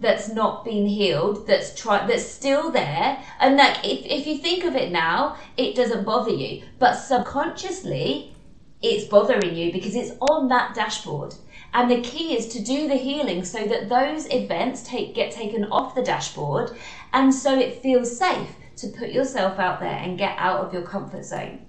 that's 0.01 0.29
not 0.29 0.65
been 0.65 0.87
healed 0.87 1.47
that's 1.47 1.75
try 1.75 2.07
that's 2.07 2.25
still 2.25 2.71
there 2.71 3.23
and 3.39 3.57
like 3.57 3.77
if, 3.85 4.05
if 4.07 4.27
you 4.27 4.39
think 4.39 4.65
of 4.65 4.75
it 4.75 4.91
now 4.91 5.37
it 5.57 5.77
doesn't 5.77 6.05
bother 6.05 6.31
you 6.31 6.63
but 6.79 6.95
subconsciously 6.95 8.35
it's 8.83 9.07
bothering 9.07 9.55
you 9.55 9.73
because 9.73 9.95
it's 9.95 10.13
on 10.31 10.49
that 10.49 10.75
dashboard. 10.75 11.35
And 11.73 11.91
the 11.91 12.01
key 12.01 12.37
is 12.37 12.49
to 12.49 12.63
do 12.63 12.89
the 12.89 12.97
healing 12.97 13.45
so 13.45 13.65
that 13.67 13.89
those 13.89 14.27
events 14.33 14.83
take 14.83 15.15
get 15.15 15.33
taken 15.33 15.65
off 15.67 15.95
the 15.95 16.03
dashboard 16.03 16.77
and 17.13 17.33
so 17.33 17.57
it 17.59 17.83
feels 17.83 18.17
safe 18.17 18.49
to 18.77 18.89
put 18.89 19.11
yourself 19.11 19.59
out 19.59 19.81
there 19.81 19.99
and 19.99 20.19
get 20.19 20.35
out 20.39 20.61
of 20.61 20.73
your 20.73 20.83
comfort 20.83 21.25
zone. 21.25 21.67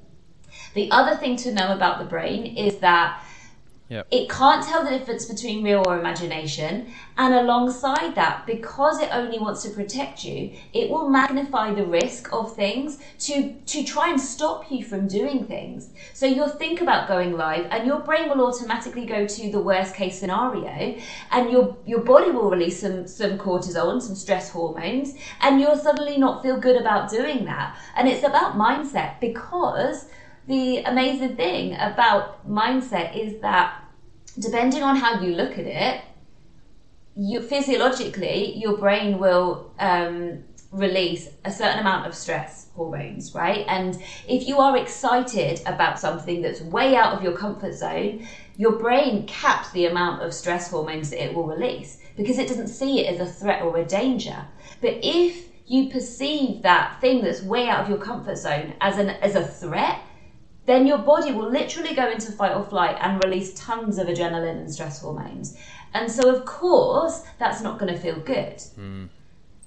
The 0.73 0.89
other 0.91 1.17
thing 1.17 1.35
to 1.37 1.53
know 1.53 1.73
about 1.73 1.99
the 1.99 2.05
brain 2.05 2.57
is 2.57 2.77
that 2.77 3.23
Yep. 3.91 4.07
It 4.09 4.29
can't 4.29 4.65
tell 4.65 4.85
the 4.85 4.89
difference 4.89 5.25
between 5.25 5.65
real 5.65 5.83
or 5.85 5.99
imagination. 5.99 6.93
And 7.17 7.33
alongside 7.33 8.15
that, 8.15 8.47
because 8.47 9.01
it 9.01 9.09
only 9.11 9.37
wants 9.37 9.63
to 9.63 9.69
protect 9.69 10.23
you, 10.23 10.53
it 10.71 10.89
will 10.89 11.09
magnify 11.09 11.73
the 11.73 11.85
risk 11.85 12.31
of 12.31 12.55
things 12.55 12.99
to, 13.19 13.51
to 13.51 13.83
try 13.83 14.09
and 14.09 14.19
stop 14.19 14.71
you 14.71 14.85
from 14.85 15.09
doing 15.09 15.43
things. 15.43 15.89
So 16.13 16.25
you'll 16.25 16.47
think 16.47 16.79
about 16.79 17.09
going 17.09 17.33
live 17.33 17.67
and 17.69 17.85
your 17.85 17.99
brain 17.99 18.29
will 18.29 18.47
automatically 18.47 19.05
go 19.05 19.27
to 19.27 19.51
the 19.51 19.59
worst 19.59 19.93
case 19.93 20.17
scenario 20.17 20.97
and 21.31 21.51
your, 21.51 21.75
your 21.85 21.99
body 21.99 22.31
will 22.31 22.49
release 22.49 22.79
some, 22.79 23.05
some 23.07 23.37
cortisol 23.37 24.01
some 24.01 24.15
stress 24.15 24.49
hormones 24.51 25.15
and 25.41 25.59
you'll 25.59 25.75
suddenly 25.75 26.17
not 26.17 26.41
feel 26.41 26.57
good 26.57 26.79
about 26.79 27.11
doing 27.11 27.43
that. 27.43 27.77
And 27.97 28.07
it's 28.07 28.23
about 28.23 28.55
mindset 28.55 29.19
because 29.19 30.05
the 30.47 30.77
amazing 30.83 31.35
thing 31.35 31.75
about 31.75 32.49
mindset 32.49 33.17
is 33.17 33.39
that 33.41 33.80
depending 34.41 34.83
on 34.83 34.95
how 34.95 35.21
you 35.21 35.35
look 35.35 35.57
at 35.57 35.65
it, 35.65 36.01
you 37.15 37.41
physiologically 37.41 38.55
your 38.57 38.77
brain 38.77 39.19
will 39.19 39.71
um, 39.79 40.43
release 40.71 41.29
a 41.43 41.51
certain 41.51 41.79
amount 41.79 42.07
of 42.07 42.15
stress 42.15 42.67
hormones, 42.75 43.35
right? 43.35 43.65
And 43.67 44.01
if 44.27 44.47
you 44.47 44.59
are 44.59 44.77
excited 44.77 45.61
about 45.65 45.99
something 45.99 46.41
that's 46.41 46.61
way 46.61 46.95
out 46.95 47.13
of 47.13 47.21
your 47.21 47.33
comfort 47.33 47.73
zone, 47.73 48.25
your 48.55 48.73
brain 48.73 49.25
caps 49.27 49.71
the 49.71 49.85
amount 49.85 50.21
of 50.21 50.33
stress 50.33 50.69
hormones 50.69 51.09
that 51.09 51.23
it 51.23 51.33
will 51.33 51.45
release 51.45 51.99
because 52.15 52.37
it 52.37 52.47
doesn't 52.47 52.69
see 52.69 53.05
it 53.05 53.13
as 53.13 53.19
a 53.19 53.31
threat 53.31 53.61
or 53.61 53.77
a 53.77 53.85
danger. 53.85 54.45
But 54.79 54.99
if 55.01 55.49
you 55.67 55.89
perceive 55.89 56.61
that 56.61 56.99
thing 57.01 57.21
that's 57.21 57.41
way 57.41 57.67
out 57.67 57.83
of 57.83 57.89
your 57.89 57.97
comfort 57.97 58.37
zone 58.37 58.73
as 58.81 58.97
an 58.97 59.09
as 59.09 59.35
a 59.35 59.43
threat, 59.43 59.99
then 60.71 60.87
your 60.87 60.99
body 60.99 61.31
will 61.33 61.49
literally 61.49 61.93
go 61.93 62.09
into 62.09 62.31
fight 62.31 62.55
or 62.55 62.63
flight 62.63 62.97
and 63.01 63.21
release 63.23 63.53
tons 63.55 63.97
of 63.97 64.07
adrenaline 64.07 64.57
and 64.57 64.73
stress 64.73 65.01
hormones. 65.01 65.57
And 65.93 66.09
so, 66.09 66.33
of 66.33 66.45
course, 66.45 67.23
that's 67.39 67.61
not 67.61 67.77
going 67.77 67.93
to 67.93 67.99
feel 67.99 68.19
good. 68.19 68.55
Mm. 68.79 69.09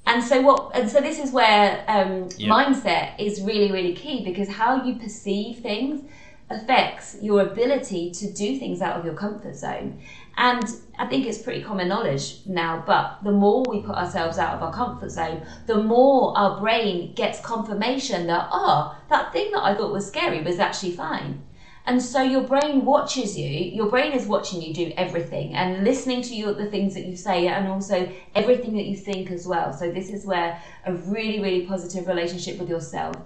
And 0.07 0.25
so, 0.25 0.41
what? 0.41 0.71
And 0.75 0.91
so, 0.91 1.01
this 1.01 1.19
is 1.19 1.31
where 1.31 1.85
um, 1.89 2.29
mindset 2.39 3.19
is 3.19 3.43
really, 3.43 3.71
really 3.71 3.95
key 3.95 4.25
because 4.25 4.49
how 4.49 4.83
you 4.83 4.97
perceive 4.97 5.59
things 5.59 6.11
affects 6.51 7.17
your 7.21 7.41
ability 7.43 8.11
to 8.11 8.33
do 8.33 8.59
things 8.59 8.83
out 8.83 8.99
of 8.99 9.05
your 9.05 9.15
comfort 9.15 9.57
zone. 9.57 10.01
And 10.37 10.65
I 10.99 11.07
think 11.07 11.27
it's 11.27 11.39
pretty 11.39 11.63
common 11.63 11.89
knowledge 11.89 12.39
now, 12.47 12.83
but 12.87 13.19
the 13.23 13.33
more 13.33 13.65
we 13.69 13.83
put 13.83 13.95
ourselves 13.95 14.37
out 14.37 14.55
of 14.55 14.63
our 14.63 14.73
comfort 14.73 15.11
zone, 15.11 15.47
the 15.67 15.83
more 15.83 16.37
our 16.37 16.61
brain 16.61 17.15
gets 17.15 17.41
confirmation 17.41 18.27
that, 18.27 18.49
oh, 18.53 18.99
that 19.11 19.33
thing 19.33 19.53
that 19.53 19.63
I 19.63 19.75
thought 19.75 19.93
was 19.93 20.07
scary 20.07 20.43
was 20.43 20.59
actually 20.59 20.93
fine. 20.93 21.43
And 21.87 22.03
so 22.03 22.23
your 22.23 22.43
brain 22.43 22.85
watches 22.85 23.37
you, 23.39 23.47
your 23.47 23.91
brain 23.91 24.13
is 24.13 24.27
watching 24.27 24.63
you 24.63 24.73
do 24.73 24.93
everything 24.97 25.55
and 25.55 25.85
listening 25.85 26.23
to 26.23 26.35
you, 26.35 26.53
the 26.55 26.67
things 26.67 26.95
that 26.95 27.05
you 27.05 27.15
say 27.15 27.47
and 27.47 27.69
also 27.69 28.11
everything 28.35 28.75
that 28.77 28.87
you 28.87 28.97
think 28.97 29.31
as 29.31 29.47
well. 29.47 29.73
So 29.73 29.93
this 29.93 30.09
is 30.09 30.25
where 30.25 30.61
a 30.87 30.95
really, 30.95 31.41
really 31.41 31.67
positive 31.67 32.07
relationship 32.07 32.59
with 32.59 32.71
yourself 32.71 33.17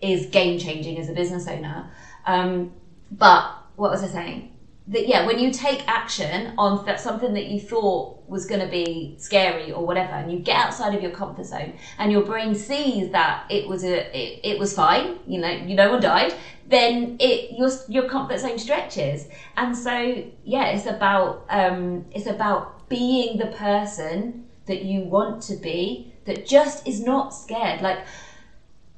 is 0.00 0.26
game 0.26 0.58
changing 0.58 0.98
as 0.98 1.08
a 1.08 1.12
business 1.12 1.46
owner. 1.46 1.88
Um, 2.26 2.72
but 3.10 3.52
what 3.76 3.90
was 3.90 4.02
I 4.02 4.08
saying? 4.08 4.54
that 4.86 5.08
yeah, 5.08 5.26
when 5.26 5.38
you 5.38 5.50
take 5.50 5.82
action 5.88 6.52
on 6.58 6.84
that 6.84 7.00
something 7.00 7.32
that 7.32 7.46
you 7.46 7.58
thought 7.58 8.22
was 8.28 8.44
going 8.44 8.60
to 8.60 8.66
be 8.66 9.14
scary 9.18 9.72
or 9.72 9.84
whatever, 9.86 10.12
and 10.12 10.30
you 10.30 10.38
get 10.38 10.56
outside 10.56 10.94
of 10.94 11.02
your 11.02 11.10
comfort 11.10 11.46
zone, 11.46 11.78
and 11.98 12.12
your 12.12 12.22
brain 12.22 12.54
sees 12.54 13.10
that 13.10 13.46
it 13.50 13.66
was 13.66 13.82
a 13.82 14.16
it, 14.16 14.40
it 14.44 14.58
was 14.58 14.74
fine, 14.74 15.18
you 15.26 15.40
know, 15.40 15.48
you 15.48 15.74
no 15.74 15.90
one 15.90 16.00
died, 16.00 16.34
then 16.68 17.16
it 17.18 17.52
your 17.56 17.70
your 17.88 18.08
comfort 18.08 18.38
zone 18.40 18.58
stretches, 18.58 19.26
and 19.56 19.74
so 19.74 20.24
yeah, 20.44 20.66
it's 20.66 20.86
about 20.86 21.46
um, 21.48 22.04
it's 22.10 22.26
about 22.26 22.86
being 22.90 23.38
the 23.38 23.46
person 23.46 24.44
that 24.66 24.82
you 24.82 25.00
want 25.00 25.42
to 25.42 25.56
be 25.56 26.12
that 26.26 26.46
just 26.46 26.86
is 26.86 27.00
not 27.00 27.30
scared, 27.34 27.80
like 27.80 28.00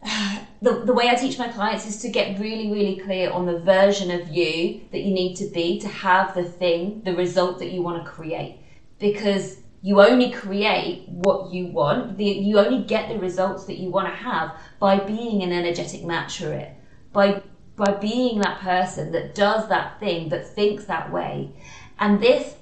the, 0.63 0.83
the 0.85 0.93
way 0.93 1.09
I 1.09 1.15
teach 1.15 1.39
my 1.39 1.49
clients 1.49 1.87
is 1.87 1.99
to 2.03 2.09
get 2.09 2.39
really, 2.39 2.71
really 2.71 2.99
clear 3.01 3.31
on 3.31 3.47
the 3.47 3.59
version 3.59 4.11
of 4.11 4.29
you 4.29 4.83
that 4.93 5.01
you 5.01 5.13
need 5.13 5.37
to 5.37 5.47
be 5.49 5.81
to 5.81 5.89
have 5.89 6.35
the 6.35 6.45
thing, 6.45 7.03
the 7.05 7.15
result 7.15 7.59
that 7.59 7.71
you 7.71 7.83
want 7.83 8.05
to 8.05 8.11
create. 8.11 8.61
Because 8.99 9.59
you 9.83 10.01
only 10.01 10.31
create 10.31 11.09
what 11.09 11.53
you 11.53 11.67
want, 11.67 12.17
the, 12.17 12.25
you 12.25 12.59
only 12.59 12.85
get 12.85 13.09
the 13.09 13.19
results 13.19 13.67
that 13.67 13.79
you 13.79 13.91
want 13.91 14.09
to 14.09 14.15
have 14.15 14.57
by 14.79 14.99
being 14.99 15.43
an 15.43 15.53
energetic 15.53 16.05
match 16.05 16.39
for 16.39 16.53
it, 16.53 16.73
by, 17.13 17.43
by 17.77 17.93
being 17.93 18.41
that 18.41 18.61
person 18.61 19.13
that 19.13 19.35
does 19.35 19.69
that 19.69 20.01
thing, 20.01 20.29
that 20.31 20.55
thinks 20.55 20.85
that 20.87 21.13
way. 21.13 21.51
And 21.99 22.21
this, 22.21 22.57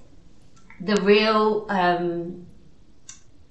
the 0.80 0.96
real 1.02 1.66
um, 1.68 2.43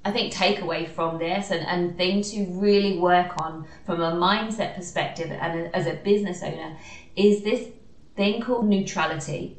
I 0.05 0.11
think 0.11 0.33
takeaway 0.33 0.87
from 0.87 1.17
this 1.17 1.49
and, 1.49 1.65
and 1.65 1.95
thing 1.95 2.21
to 2.23 2.45
really 2.59 2.97
work 2.97 3.37
on 3.37 3.65
from 3.85 4.01
a 4.01 4.11
mindset 4.11 4.75
perspective 4.75 5.31
and 5.31 5.73
as 5.73 5.87
a 5.87 5.93
business 5.93 6.43
owner 6.43 6.77
is 7.15 7.43
this 7.43 7.69
thing 8.15 8.41
called 8.41 8.67
neutrality, 8.67 9.57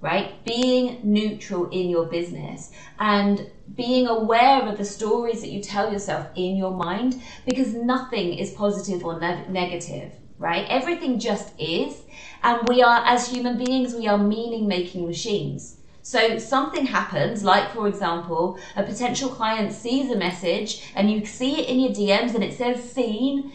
right? 0.00 0.42
Being 0.42 1.00
neutral 1.02 1.68
in 1.68 1.90
your 1.90 2.06
business 2.06 2.72
and 2.98 3.50
being 3.74 4.06
aware 4.06 4.62
of 4.62 4.78
the 4.78 4.86
stories 4.86 5.42
that 5.42 5.50
you 5.50 5.62
tell 5.62 5.92
yourself 5.92 6.28
in 6.34 6.56
your 6.56 6.72
mind 6.72 7.20
because 7.44 7.74
nothing 7.74 8.32
is 8.32 8.52
positive 8.52 9.04
or 9.04 9.20
ne- 9.20 9.46
negative, 9.48 10.12
right? 10.38 10.64
Everything 10.70 11.18
just 11.18 11.52
is. 11.60 12.02
And 12.42 12.66
we 12.66 12.82
are, 12.82 13.02
as 13.04 13.28
human 13.28 13.58
beings, 13.58 13.94
we 13.94 14.06
are 14.08 14.16
meaning 14.16 14.66
making 14.66 15.06
machines 15.06 15.77
so 16.08 16.38
something 16.38 16.86
happens, 16.86 17.44
like 17.44 17.70
for 17.74 17.86
example, 17.86 18.58
a 18.76 18.82
potential 18.82 19.28
client 19.28 19.74
sees 19.74 20.10
a 20.10 20.16
message 20.16 20.90
and 20.94 21.10
you 21.10 21.26
see 21.26 21.60
it 21.60 21.68
in 21.68 21.80
your 21.80 21.90
DMs 21.90 22.34
and 22.34 22.42
it 22.42 22.56
says 22.56 22.82
seen 22.90 23.52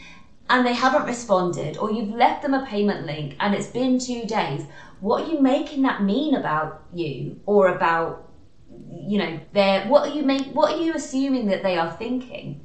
and 0.51 0.63
they 0.63 0.73
haven't 0.73 1.07
responded, 1.07 1.77
or 1.77 1.91
you've 1.91 2.13
left 2.13 2.43
them 2.43 2.53
a 2.53 2.63
payment 2.63 3.07
link 3.07 3.35
and 3.39 3.55
it's 3.55 3.71
been 3.71 3.97
two 3.97 4.25
days. 4.25 4.67
What 4.99 5.23
are 5.23 5.31
you 5.31 5.41
making 5.41 5.81
that 5.81 6.03
mean 6.03 6.35
about 6.35 6.83
you 6.93 7.39
or 7.47 7.69
about 7.69 8.29
you 8.91 9.17
know 9.17 9.39
their 9.53 9.87
what 9.87 10.07
are 10.07 10.13
you 10.13 10.21
make 10.21 10.53
what 10.53 10.73
are 10.73 10.81
you 10.83 10.93
assuming 10.93 11.47
that 11.47 11.63
they 11.63 11.75
are 11.75 11.89
thinking? 11.93 12.63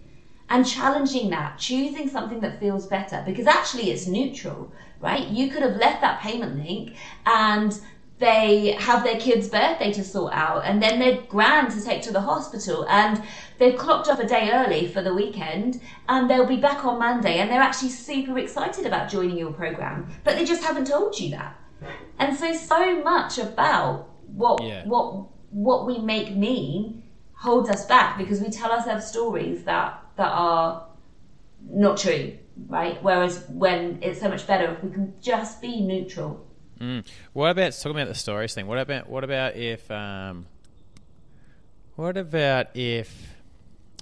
And 0.51 0.67
challenging 0.67 1.31
that, 1.31 1.59
choosing 1.59 2.11
something 2.11 2.41
that 2.41 2.61
feels 2.61 2.87
better 2.87 3.23
because 3.25 3.47
actually 3.47 3.91
it's 3.91 4.07
neutral, 4.07 4.71
right? 5.01 5.27
You 5.29 5.49
could 5.49 5.63
have 5.63 5.77
left 5.77 6.03
that 6.03 6.21
payment 6.21 6.57
link 6.57 6.95
and 7.25 7.73
they 8.19 8.73
have 8.73 9.05
their 9.05 9.19
kid's 9.19 9.49
birthday 9.49 9.93
to 9.93 10.03
sort 10.03 10.33
out 10.33 10.65
and 10.65 10.83
then 10.83 10.99
they're 10.99 11.23
grand 11.23 11.71
to 11.71 11.83
take 11.83 12.03
to 12.03 12.13
the 12.13 12.21
hospital 12.21 12.85
and 12.89 13.23
they've 13.59 13.79
clocked 13.79 14.09
off 14.09 14.19
a 14.19 14.27
day 14.27 14.51
early 14.53 14.89
for 14.89 15.03
the 15.03 15.15
weekend 15.15 15.81
and 16.09 16.29
they'll 16.29 16.47
be 16.47 16.57
back 16.57 16.85
on 16.85 16.99
Monday 16.99 17.39
and 17.39 17.51
they're 17.51 17.61
actually 17.61 17.91
super 17.91 18.37
excited 18.39 18.87
about 18.87 19.09
joining 19.09 19.39
your 19.39 19.53
program 19.53 20.09
but 20.25 20.37
they 20.37 20.45
just 20.45 20.65
haven't 20.65 20.87
told 20.87 21.19
you 21.19 21.31
that. 21.31 21.57
And 22.19 22.37
so 22.37 22.53
so 22.55 23.03
much 23.03 23.39
about 23.39 24.09
what 24.35 24.63
Yeah. 24.63 24.85
what 24.85 25.27
what 25.51 25.87
we 25.87 25.99
make 25.99 26.35
mean 26.35 27.05
holds 27.35 27.71
us 27.71 27.87
back 27.87 28.19
because 28.19 28.41
we 28.41 28.49
tell 28.51 28.73
ourselves 28.73 29.07
stories 29.07 29.63
that 29.65 30.03
that 30.17 30.33
are 30.33 30.87
not 31.71 31.99
true 31.99 32.37
right? 32.67 33.01
Whereas 33.03 33.45
when 33.49 34.01
it's 34.03 34.21
so 34.21 34.29
much 34.29 34.45
better 34.47 34.73
if 34.73 34.83
we 34.83 34.91
can 34.91 35.15
just 35.23 35.63
be 35.63 35.81
neutral 35.81 36.45
What 37.33 37.51
about 37.51 37.73
talking 37.73 37.97
about 37.97 38.09
the 38.09 38.15
stories 38.15 38.55
thing? 38.55 38.67
What 38.67 38.79
about 38.79 39.09
what 39.09 39.25
about 39.25 39.57
if 39.57 39.91
um, 39.91 40.47
what 41.97 42.17
about 42.17 42.77
if 42.77 43.35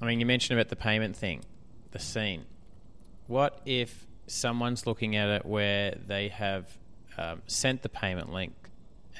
I 0.00 0.06
mean 0.06 0.20
you 0.20 0.26
mentioned 0.26 0.58
about 0.58 0.68
the 0.68 0.76
payment 0.76 1.16
thing, 1.16 1.42
the 1.92 1.98
seen. 1.98 2.44
What 3.26 3.60
if 3.64 4.06
someone's 4.26 4.86
looking 4.86 5.16
at 5.16 5.28
it 5.28 5.46
where 5.46 5.96
they 6.06 6.28
have 6.28 6.76
um, 7.16 7.42
sent 7.46 7.82
the 7.82 7.88
payment 7.88 8.32
link 8.32 8.54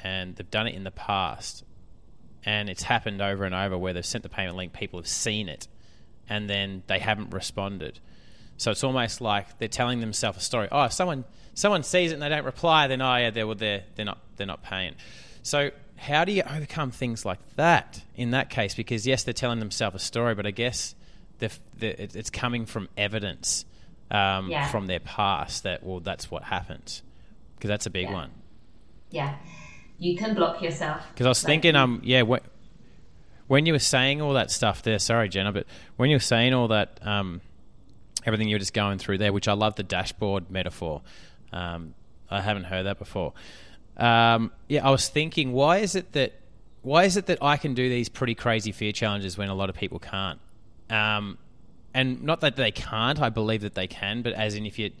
and 0.03 0.35
they've 0.35 0.49
done 0.49 0.67
it 0.67 0.75
in 0.75 0.83
the 0.83 0.91
past, 0.91 1.63
and 2.45 2.69
it's 2.69 2.83
happened 2.83 3.21
over 3.21 3.43
and 3.43 3.55
over 3.55 3.77
where 3.77 3.93
they've 3.93 4.05
sent 4.05 4.23
the 4.23 4.29
payment 4.29 4.55
link, 4.55 4.73
people 4.73 4.99
have 4.99 5.07
seen 5.07 5.49
it, 5.49 5.67
and 6.29 6.49
then 6.49 6.83
they 6.87 6.99
haven't 6.99 7.33
responded. 7.33 7.99
So 8.57 8.71
it's 8.71 8.83
almost 8.83 9.21
like 9.21 9.57
they're 9.59 9.67
telling 9.67 9.99
themselves 9.99 10.37
a 10.39 10.41
story. 10.41 10.67
Oh, 10.71 10.83
if 10.85 10.93
someone 10.93 11.25
someone 11.53 11.83
sees 11.83 12.11
it 12.11 12.15
and 12.15 12.21
they 12.21 12.29
don't 12.29 12.45
reply, 12.45 12.87
then 12.87 13.01
oh 13.01 13.15
yeah, 13.17 13.29
they're 13.29 13.45
well, 13.47 13.55
they're 13.55 13.83
they're 13.95 14.05
not 14.05 14.17
they're 14.35 14.47
not 14.47 14.63
paying. 14.63 14.95
So 15.43 15.71
how 15.95 16.25
do 16.25 16.31
you 16.31 16.43
overcome 16.43 16.91
things 16.91 17.25
like 17.25 17.39
that 17.55 18.01
in 18.15 18.31
that 18.31 18.49
case? 18.49 18.75
Because 18.75 19.05
yes, 19.07 19.23
they're 19.23 19.33
telling 19.33 19.59
themselves 19.59 19.95
a 19.95 19.99
story, 19.99 20.35
but 20.35 20.45
I 20.45 20.51
guess 20.51 20.93
they're, 21.39 21.49
it's 21.79 22.29
coming 22.31 22.65
from 22.65 22.89
evidence 22.97 23.63
um, 24.11 24.49
Yeah. 24.49 24.67
from 24.67 24.87
their 24.87 24.99
past 24.99 25.63
that 25.63 25.83
well, 25.83 25.99
that's 25.99 26.29
what 26.31 26.43
happens. 26.43 27.03
Because 27.55 27.67
that's 27.69 27.85
a 27.85 27.89
big 27.91 28.07
Yeah. 28.07 28.13
one. 28.13 28.31
yeah 29.11 29.35
you 29.99 30.15
can 30.15 30.35
block 30.35 30.61
yourself 30.61 31.01
Because 31.13 31.25
I 31.25 31.29
was 31.29 31.43
Like, 31.43 31.47
thinking, 31.47 31.75
um, 31.75 32.01
yeah, 32.03 32.21
wh- 32.23 32.37
when 33.47 33.65
you 33.65 33.73
were 33.73 33.79
saying 33.79 34.21
all 34.21 34.33
that 34.33 34.51
stuff 34.51 34.83
there, 34.83 34.99
sorry, 34.99 35.27
Jenna, 35.29 35.51
but 35.51 35.65
when 35.95 36.09
you 36.11 36.15
were 36.17 36.19
saying 36.19 36.53
all 36.53 36.67
that, 36.67 36.99
um, 37.01 37.41
everything 38.27 38.49
you're 38.49 38.59
just 38.59 38.73
going 38.73 38.99
through 38.99 39.17
there, 39.17 39.31
which 39.31 39.47
I 39.47 39.53
love 39.53 39.75
the 39.75 39.83
dashboard 39.83 40.51
metaphor. 40.51 41.01
Um, 41.53 41.95
I 42.29 42.41
haven't 42.41 42.65
heard 42.65 42.85
that 42.85 42.99
before. 42.99 43.33
Um, 43.95 44.51
yeah, 44.67 44.85
I 44.85 44.91
was 44.91 45.07
thinking, 45.07 45.53
why 45.53 45.77
is 45.77 45.95
it 45.95 46.11
that 46.11 46.33
why 46.83 47.05
is 47.05 47.17
it 47.17 47.25
that 47.25 47.41
I 47.41 47.57
can 47.57 47.73
do 47.73 47.89
these 47.89 48.07
pretty 48.07 48.35
crazy 48.35 48.71
fear 48.71 48.91
challenges 48.91 49.37
when 49.37 49.49
a 49.49 49.55
lot 49.55 49.69
of 49.69 49.75
people 49.75 49.97
can't? 49.97 50.39
Um, 50.89 51.37
and 51.93 52.23
not 52.23 52.41
that 52.41 52.55
they 52.55 52.71
can't, 52.71 53.19
I 53.19 53.29
believe 53.29 53.61
that 53.61 53.73
they 53.73 53.87
can, 53.87 54.21
but 54.21 54.33
as 54.33 54.55
in 54.55 54.65
if 54.65 54.77
you 54.77 54.91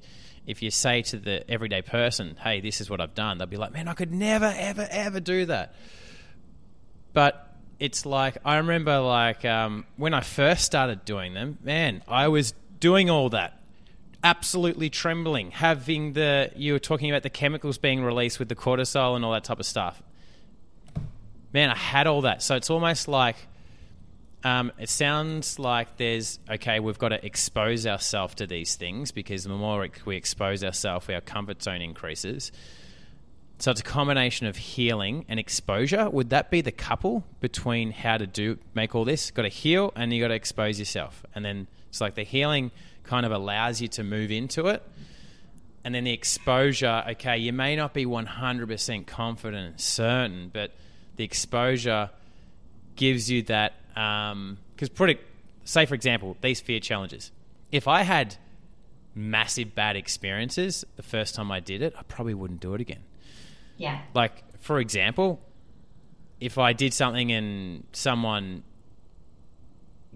if 0.47 0.63
you 0.63 0.71
say 0.71 1.01
to 1.03 1.17
the 1.17 1.49
everyday 1.51 1.81
person, 1.81 2.37
"Hey, 2.41 2.61
this 2.61 2.79
is 2.81 2.89
what 2.89 3.01
I've 3.01 3.13
done," 3.13 3.37
they'll 3.37 3.47
be 3.47 3.57
like, 3.57 3.73
"Man, 3.73 3.87
I 3.87 3.93
could 3.93 4.13
never, 4.13 4.53
ever, 4.57 4.87
ever 4.89 5.19
do 5.19 5.45
that." 5.45 5.75
But 7.13 7.55
it's 7.79 8.05
like 8.05 8.37
I 8.45 8.57
remember, 8.57 8.99
like 8.99 9.43
um, 9.43 9.85
when 9.97 10.13
I 10.13 10.21
first 10.21 10.63
started 10.63 11.03
doing 11.05 11.33
them, 11.33 11.57
man, 11.61 12.03
I 12.07 12.29
was 12.29 12.53
doing 12.79 13.09
all 13.09 13.29
that, 13.29 13.61
absolutely 14.23 14.89
trembling, 14.89 15.51
having 15.51 16.13
the 16.13 16.51
you 16.55 16.73
were 16.73 16.79
talking 16.79 17.09
about 17.09 17.23
the 17.23 17.29
chemicals 17.29 17.77
being 17.77 18.03
released 18.03 18.39
with 18.39 18.49
the 18.49 18.55
cortisol 18.55 19.15
and 19.15 19.23
all 19.23 19.31
that 19.31 19.43
type 19.43 19.59
of 19.59 19.65
stuff. 19.65 20.01
Man, 21.53 21.69
I 21.69 21.75
had 21.75 22.07
all 22.07 22.21
that, 22.21 22.41
so 22.41 22.55
it's 22.55 22.69
almost 22.69 23.07
like 23.07 23.35
um, 24.43 24.71
it 24.77 24.89
sounds 24.89 25.59
like 25.59 25.97
there's 25.97 26.39
okay. 26.49 26.79
We've 26.79 26.99
got 26.99 27.09
to 27.09 27.25
expose 27.25 27.87
ourselves 27.87 28.35
to 28.35 28.47
these 28.47 28.75
things 28.75 29.11
because 29.11 29.43
the 29.43 29.49
more 29.49 29.87
we 30.05 30.15
expose 30.15 30.63
ourselves, 30.63 31.09
our 31.09 31.21
comfort 31.21 31.63
zone 31.63 31.81
increases. 31.81 32.51
So 33.59 33.71
it's 33.71 33.81
a 33.81 33.83
combination 33.83 34.45
of 34.45 34.55
healing 34.55 35.25
and 35.27 35.39
exposure. 35.39 36.09
Would 36.09 36.29
that 36.29 36.51
be 36.51 36.61
the 36.61 36.71
couple 36.71 37.23
between 37.39 37.91
how 37.91 38.17
to 38.17 38.27
do 38.27 38.59
make 38.75 38.93
all 38.93 39.03
this? 39.03 39.31
Got 39.31 39.43
to 39.43 39.49
heal 39.49 39.91
and 39.95 40.13
you 40.13 40.21
got 40.21 40.27
to 40.27 40.35
expose 40.35 40.77
yourself, 40.77 41.25
and 41.33 41.43
then 41.43 41.67
it's 41.89 42.01
like 42.01 42.15
the 42.15 42.23
healing 42.23 42.71
kind 43.03 43.25
of 43.25 43.31
allows 43.31 43.81
you 43.81 43.87
to 43.89 44.03
move 44.03 44.31
into 44.31 44.67
it, 44.67 44.83
and 45.83 45.95
then 45.95 46.03
the 46.03 46.13
exposure. 46.13 47.03
Okay, 47.11 47.37
you 47.37 47.53
may 47.53 47.75
not 47.75 47.93
be 47.93 48.05
one 48.05 48.25
hundred 48.25 48.67
percent 48.69 49.07
confident 49.07 49.67
and 49.71 49.81
certain, 49.81 50.49
but 50.53 50.71
the 51.17 51.23
exposure 51.23 52.09
gives 52.95 53.29
you 53.29 53.43
that 53.43 53.73
um, 53.95 54.57
because 54.75 54.89
put 54.89 55.09
it 55.09 55.19
say 55.63 55.85
for 55.85 55.95
example 55.95 56.37
these 56.41 56.61
fear 56.61 56.79
challenges. 56.79 57.31
If 57.71 57.87
i 57.87 58.03
had 58.03 58.35
massive 59.15 59.73
bad 59.73 59.95
experiences 59.95 60.85
the 60.95 61.03
first 61.03 61.33
time 61.33 61.51
i 61.51 61.59
did 61.59 61.81
it 61.81 61.91
i 61.97 62.03
probably 62.03 62.33
wouldn't 62.33 62.59
do 62.59 62.73
it 62.73 62.81
again. 62.81 63.03
Yeah. 63.77 63.99
Like 64.13 64.43
for 64.59 64.79
example 64.79 65.41
if 66.39 66.57
i 66.57 66.73
did 66.73 66.93
something 66.93 67.31
and 67.31 67.83
someone 67.93 68.63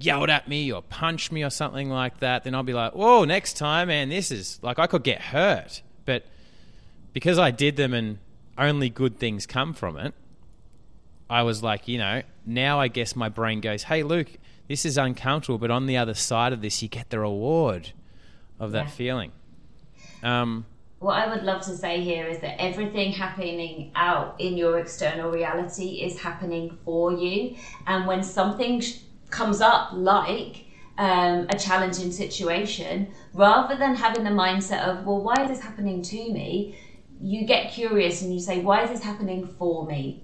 yelled 0.03 0.29
at 0.29 0.47
me 0.47 0.71
or 0.71 0.81
punched 0.81 1.31
me 1.31 1.43
or 1.43 1.49
something 1.49 1.89
like 1.89 2.19
that 2.19 2.43
then 2.43 2.53
i'll 2.55 2.63
be 2.63 2.73
like 2.73 2.93
whoa 2.93 3.23
next 3.23 3.53
time 3.57 3.87
man 3.87 4.09
this 4.09 4.31
is 4.31 4.59
like 4.61 4.79
i 4.79 4.87
could 4.87 5.03
get 5.03 5.21
hurt 5.21 5.81
but 6.05 6.25
because 7.13 7.37
i 7.39 7.51
did 7.51 7.75
them 7.75 7.93
and 7.93 8.17
only 8.57 8.89
good 8.89 9.17
things 9.17 9.45
come 9.45 9.73
from 9.73 9.97
it 9.97 10.13
I 11.29 11.43
was 11.43 11.63
like, 11.63 11.87
you 11.87 11.97
know, 11.97 12.23
now 12.45 12.81
I 12.81 12.89
guess 12.89 13.15
my 13.15 13.29
brain 13.29 13.61
goes, 13.61 13.83
hey, 13.83 14.03
Luke, 14.03 14.27
this 14.67 14.85
is 14.85 14.97
uncomfortable, 14.97 15.57
but 15.57 15.71
on 15.71 15.85
the 15.85 15.95
other 15.95 16.13
side 16.13 16.51
of 16.51 16.61
this, 16.61 16.81
you 16.83 16.89
get 16.89 17.09
the 17.09 17.19
reward 17.19 17.93
of 18.59 18.73
that 18.73 18.87
Yeah. 18.87 18.91
feeling. 18.91 19.31
Um, 20.23 20.65
what 20.99 21.13
I 21.13 21.33
would 21.33 21.43
love 21.43 21.61
to 21.67 21.77
say 21.77 22.01
here 22.01 22.27
is 22.27 22.39
that 22.39 22.61
everything 22.61 23.13
happening 23.13 23.91
out 23.95 24.35
in 24.39 24.57
your 24.57 24.77
external 24.79 25.31
reality 25.31 26.01
is 26.01 26.19
happening 26.19 26.77
for 26.83 27.13
you. 27.13 27.55
And 27.87 28.05
when 28.05 28.23
something 28.23 28.81
sh- 28.81 28.97
comes 29.31 29.61
up, 29.61 29.89
like 29.93 30.65
um, 30.97 31.47
a 31.49 31.57
challenging 31.57 32.11
situation, 32.11 33.11
rather 33.33 33.75
than 33.77 33.95
having 33.95 34.23
the 34.23 34.29
mindset 34.29 34.83
of, 34.83 35.05
well, 35.05 35.21
why 35.21 35.35
is 35.43 35.49
this 35.49 35.61
happening 35.61 36.01
to 36.03 36.31
me? 36.31 36.77
You 37.19 37.45
get 37.45 37.71
curious 37.71 38.21
and 38.21 38.33
you 38.33 38.39
say, 38.39 38.61
why 38.61 38.83
is 38.83 38.89
this 38.89 39.03
happening 39.03 39.47
for 39.47 39.85
me? 39.85 40.23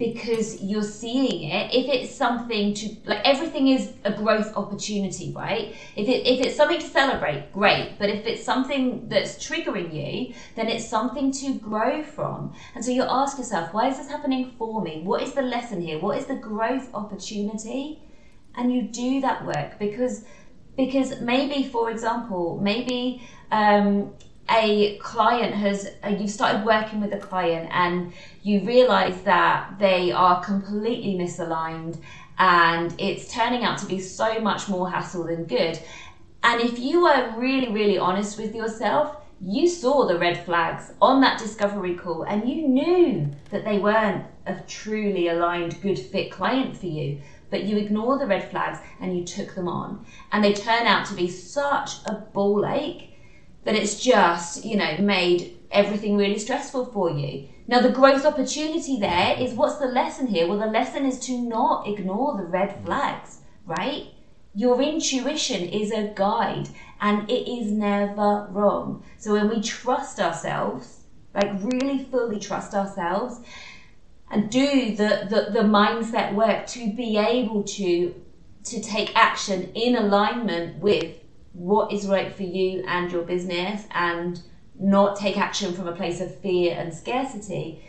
because 0.00 0.62
you're 0.62 0.82
seeing 0.82 1.50
it. 1.50 1.74
If 1.74 1.86
it's 1.86 2.14
something 2.14 2.72
to 2.72 2.96
like 3.04 3.20
everything 3.22 3.68
is 3.68 3.92
a 4.02 4.10
growth 4.10 4.56
opportunity 4.56 5.30
right? 5.36 5.76
If 5.94 6.08
it 6.08 6.26
if 6.26 6.40
it's 6.44 6.56
something 6.56 6.80
to 6.80 6.86
celebrate 6.86 7.52
great. 7.52 7.96
But 7.98 8.08
if 8.08 8.26
it's 8.26 8.42
something 8.42 9.10
that's 9.10 9.36
triggering 9.36 9.92
you 9.94 10.34
then 10.56 10.68
it's 10.68 10.88
something 10.88 11.30
to 11.42 11.54
grow 11.58 12.02
from. 12.02 12.54
And 12.74 12.82
so 12.82 12.90
you 12.90 13.02
ask 13.02 13.36
yourself 13.36 13.74
why 13.74 13.88
is 13.88 13.98
this 13.98 14.08
happening 14.08 14.50
for 14.58 14.80
me? 14.80 15.02
What 15.04 15.22
is 15.22 15.34
the 15.34 15.42
lesson 15.42 15.82
here? 15.82 15.98
What 15.98 16.16
is 16.16 16.24
the 16.24 16.36
growth 16.36 16.88
opportunity 16.94 18.00
and 18.60 18.72
you 18.72 18.82
do 18.82 19.20
that 19.22 19.44
work 19.44 19.78
because 19.78 20.24
because 20.76 21.20
maybe 21.20 21.68
for 21.68 21.90
example 21.90 22.60
maybe 22.62 23.26
um, 23.50 24.12
a 24.50 24.96
client 24.98 25.54
has 25.54 25.90
uh, 26.04 26.08
you've 26.08 26.30
started 26.30 26.64
working 26.64 27.00
with 27.00 27.12
a 27.12 27.18
client 27.18 27.68
and 27.72 28.12
you 28.42 28.60
realize 28.64 29.22
that 29.22 29.78
they 29.78 30.12
are 30.12 30.44
completely 30.44 31.14
misaligned 31.14 31.98
and 32.38 32.94
it's 32.98 33.32
turning 33.32 33.64
out 33.64 33.78
to 33.78 33.86
be 33.86 33.98
so 33.98 34.40
much 34.40 34.68
more 34.68 34.90
hassle 34.90 35.24
than 35.24 35.44
good. 35.44 35.78
And 36.42 36.60
if 36.62 36.78
you 36.78 37.02
were 37.02 37.34
really 37.36 37.72
really 37.72 37.98
honest 37.98 38.38
with 38.38 38.54
yourself 38.54 39.16
you 39.42 39.66
saw 39.66 40.06
the 40.06 40.18
red 40.18 40.44
flags 40.44 40.92
on 41.00 41.22
that 41.22 41.38
discovery 41.38 41.94
call 41.94 42.24
and 42.24 42.46
you 42.46 42.68
knew 42.68 43.30
that 43.50 43.64
they 43.64 43.78
weren't 43.78 44.26
a 44.44 44.54
truly 44.68 45.28
aligned 45.28 45.80
good 45.80 45.98
fit 45.98 46.30
client 46.30 46.76
for 46.76 46.86
you 46.86 47.18
but 47.50 47.64
you 47.64 47.76
ignore 47.76 48.18
the 48.18 48.26
red 48.26 48.50
flags 48.50 48.78
and 49.00 49.16
you 49.16 49.24
took 49.24 49.54
them 49.54 49.68
on 49.68 50.06
and 50.32 50.42
they 50.42 50.52
turn 50.52 50.86
out 50.86 51.06
to 51.06 51.14
be 51.14 51.28
such 51.28 52.04
a 52.06 52.14
ball 52.14 52.64
ache 52.66 53.10
that 53.64 53.74
it's 53.74 54.00
just, 54.00 54.64
you 54.64 54.76
know, 54.76 54.96
made 54.98 55.58
everything 55.70 56.16
really 56.16 56.38
stressful 56.38 56.86
for 56.86 57.10
you. 57.10 57.48
Now, 57.66 57.80
the 57.80 57.90
growth 57.90 58.24
opportunity 58.24 58.98
there 58.98 59.36
is 59.38 59.54
what's 59.54 59.78
the 59.78 59.86
lesson 59.86 60.26
here? 60.26 60.48
Well, 60.48 60.58
the 60.58 60.66
lesson 60.66 61.06
is 61.06 61.20
to 61.26 61.40
not 61.40 61.86
ignore 61.86 62.36
the 62.36 62.44
red 62.44 62.84
flags, 62.84 63.42
right? 63.64 64.08
Your 64.54 64.80
intuition 64.82 65.68
is 65.68 65.92
a 65.92 66.12
guide 66.14 66.68
and 67.00 67.30
it 67.30 67.48
is 67.48 67.70
never 67.70 68.48
wrong. 68.50 69.04
So, 69.18 69.32
when 69.34 69.48
we 69.48 69.60
trust 69.60 70.18
ourselves, 70.18 71.04
like 71.34 71.52
really 71.62 72.04
fully 72.04 72.40
trust 72.40 72.74
ourselves, 72.74 73.40
and 74.30 74.50
do 74.50 74.94
the, 74.94 75.26
the, 75.28 75.52
the 75.52 75.66
mindset 75.66 76.34
work 76.34 76.66
to 76.68 76.92
be 76.92 77.16
able 77.16 77.62
to 77.64 78.14
to 78.62 78.80
take 78.82 79.16
action 79.16 79.72
in 79.74 79.96
alignment 79.96 80.78
with 80.80 81.16
what 81.52 81.90
is 81.90 82.06
right 82.06 82.34
for 82.34 82.42
you 82.42 82.84
and 82.86 83.10
your 83.10 83.22
business 83.22 83.86
and 83.92 84.42
not 84.78 85.16
take 85.16 85.38
action 85.38 85.72
from 85.72 85.88
a 85.88 85.92
place 85.92 86.20
of 86.20 86.34
fear 86.40 86.76
and 86.78 86.92
scarcity 86.92 87.82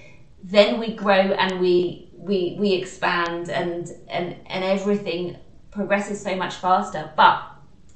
then 0.44 0.80
we 0.80 0.94
grow 0.94 1.14
and 1.14 1.60
we 1.60 2.10
we 2.14 2.56
we 2.60 2.74
expand 2.74 3.50
and 3.50 3.92
and 4.08 4.36
and 4.48 4.64
everything 4.64 5.38
progresses 5.72 6.22
so 6.22 6.36
much 6.36 6.56
faster. 6.56 7.12
But 7.16 7.44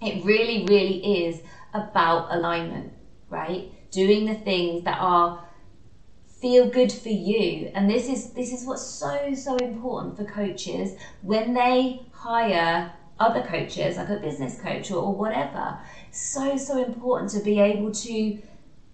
it 0.02 0.24
really, 0.26 0.66
really 0.66 1.26
is 1.26 1.42
about 1.74 2.34
alignment, 2.34 2.94
right? 3.30 3.72
Doing 3.92 4.26
the 4.26 4.36
things 4.36 4.84
that 4.86 4.98
are 5.00 5.45
feel 6.46 6.70
good 6.70 6.92
for 6.92 7.10
you. 7.10 7.72
And 7.74 7.90
this 7.90 8.08
is 8.08 8.30
this 8.34 8.54
is 8.54 8.68
what's 8.68 8.86
so, 8.86 9.34
so 9.34 9.56
important 9.58 10.16
for 10.16 10.26
coaches 10.26 10.96
when 11.24 11.56
they 11.56 12.02
hire 12.12 12.94
other 13.20 13.42
coaches, 13.42 13.98
like 13.98 14.10
a 14.10 14.18
business 14.18 14.62
coach 14.62 14.92
or, 14.92 15.02
or 15.02 15.16
whatever. 15.16 15.80
So, 16.12 16.56
so 16.56 16.84
important 16.84 17.32
to 17.32 17.40
be 17.40 17.60
able 17.60 17.92
to 17.92 18.38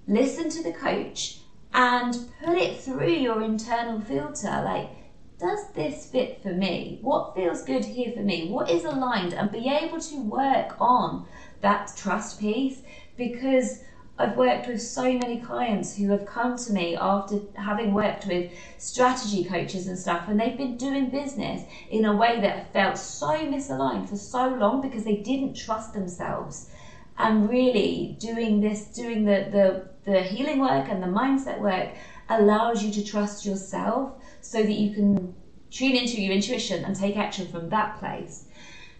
listen 0.07 0.49
to 0.49 0.63
the 0.63 0.71
coach 0.71 1.39
and 1.73 2.15
put 2.41 2.57
it 2.57 2.77
through 2.77 3.11
your 3.11 3.41
internal 3.41 3.99
filter. 3.99 4.61
Like, 4.63 4.89
does 5.37 5.73
this 5.73 6.05
fit 6.05 6.41
for 6.41 6.53
me? 6.53 6.99
What 7.01 7.35
feels 7.35 7.63
good 7.63 7.83
here 7.83 8.13
for 8.13 8.21
me? 8.21 8.47
What 8.49 8.71
is 8.71 8.85
aligned? 8.85 9.33
And 9.33 9.51
be 9.51 9.67
able 9.67 9.99
to 9.99 10.21
work 10.21 10.79
on 10.79 11.25
that 11.59 11.91
trust 11.97 12.39
piece 12.39 12.81
because 13.17 13.79
I've 14.17 14.37
worked 14.37 14.67
with 14.67 14.81
so 14.81 15.03
many 15.13 15.39
clients 15.39 15.95
who 15.95 16.09
have 16.11 16.25
come 16.25 16.55
to 16.57 16.71
me 16.71 16.95
after 16.95 17.39
having 17.55 17.93
worked 17.93 18.27
with 18.27 18.51
strategy 18.77 19.43
coaches 19.43 19.87
and 19.87 19.97
stuff, 19.97 20.27
and 20.27 20.39
they've 20.39 20.57
been 20.57 20.77
doing 20.77 21.09
business 21.09 21.63
in 21.89 22.05
a 22.05 22.15
way 22.15 22.39
that 22.41 22.71
felt 22.71 22.97
so 22.97 23.29
misaligned 23.29 24.07
for 24.09 24.17
so 24.17 24.47
long 24.49 24.81
because 24.81 25.03
they 25.03 25.15
didn't 25.17 25.55
trust 25.55 25.93
themselves. 25.93 26.69
And 27.17 27.49
really, 27.49 28.15
doing 28.19 28.61
this, 28.61 28.85
doing 28.85 29.25
the, 29.25 29.47
the, 29.51 30.11
the 30.11 30.21
healing 30.21 30.59
work 30.59 30.87
and 30.89 31.01
the 31.01 31.07
mindset 31.07 31.59
work 31.59 31.89
allows 32.29 32.83
you 32.83 32.91
to 32.93 33.03
trust 33.03 33.45
yourself 33.45 34.13
so 34.41 34.61
that 34.61 34.71
you 34.71 34.93
can 34.93 35.33
tune 35.71 35.95
into 35.95 36.21
your 36.21 36.33
intuition 36.33 36.83
and 36.85 36.95
take 36.95 37.17
action 37.17 37.47
from 37.47 37.69
that 37.69 37.99
place. 37.99 38.45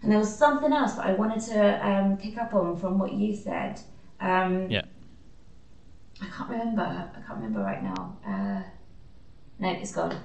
And 0.01 0.11
there 0.11 0.19
was 0.19 0.35
something 0.35 0.73
else 0.73 0.93
that 0.93 1.05
I 1.05 1.13
wanted 1.13 1.41
to 1.51 1.87
um, 1.87 2.17
pick 2.17 2.37
up 2.37 2.53
on 2.53 2.75
from 2.77 2.97
what 2.97 3.13
you 3.13 3.35
said. 3.35 3.79
Um, 4.19 4.69
yeah. 4.69 4.83
I 6.21 6.25
can't 6.25 6.49
remember. 6.49 6.81
I 6.81 7.19
can't 7.27 7.39
remember 7.39 7.61
right 7.61 7.83
now. 7.83 8.17
Uh, 8.25 8.61
no, 9.59 9.69
it's 9.71 9.91
gone. 9.93 10.15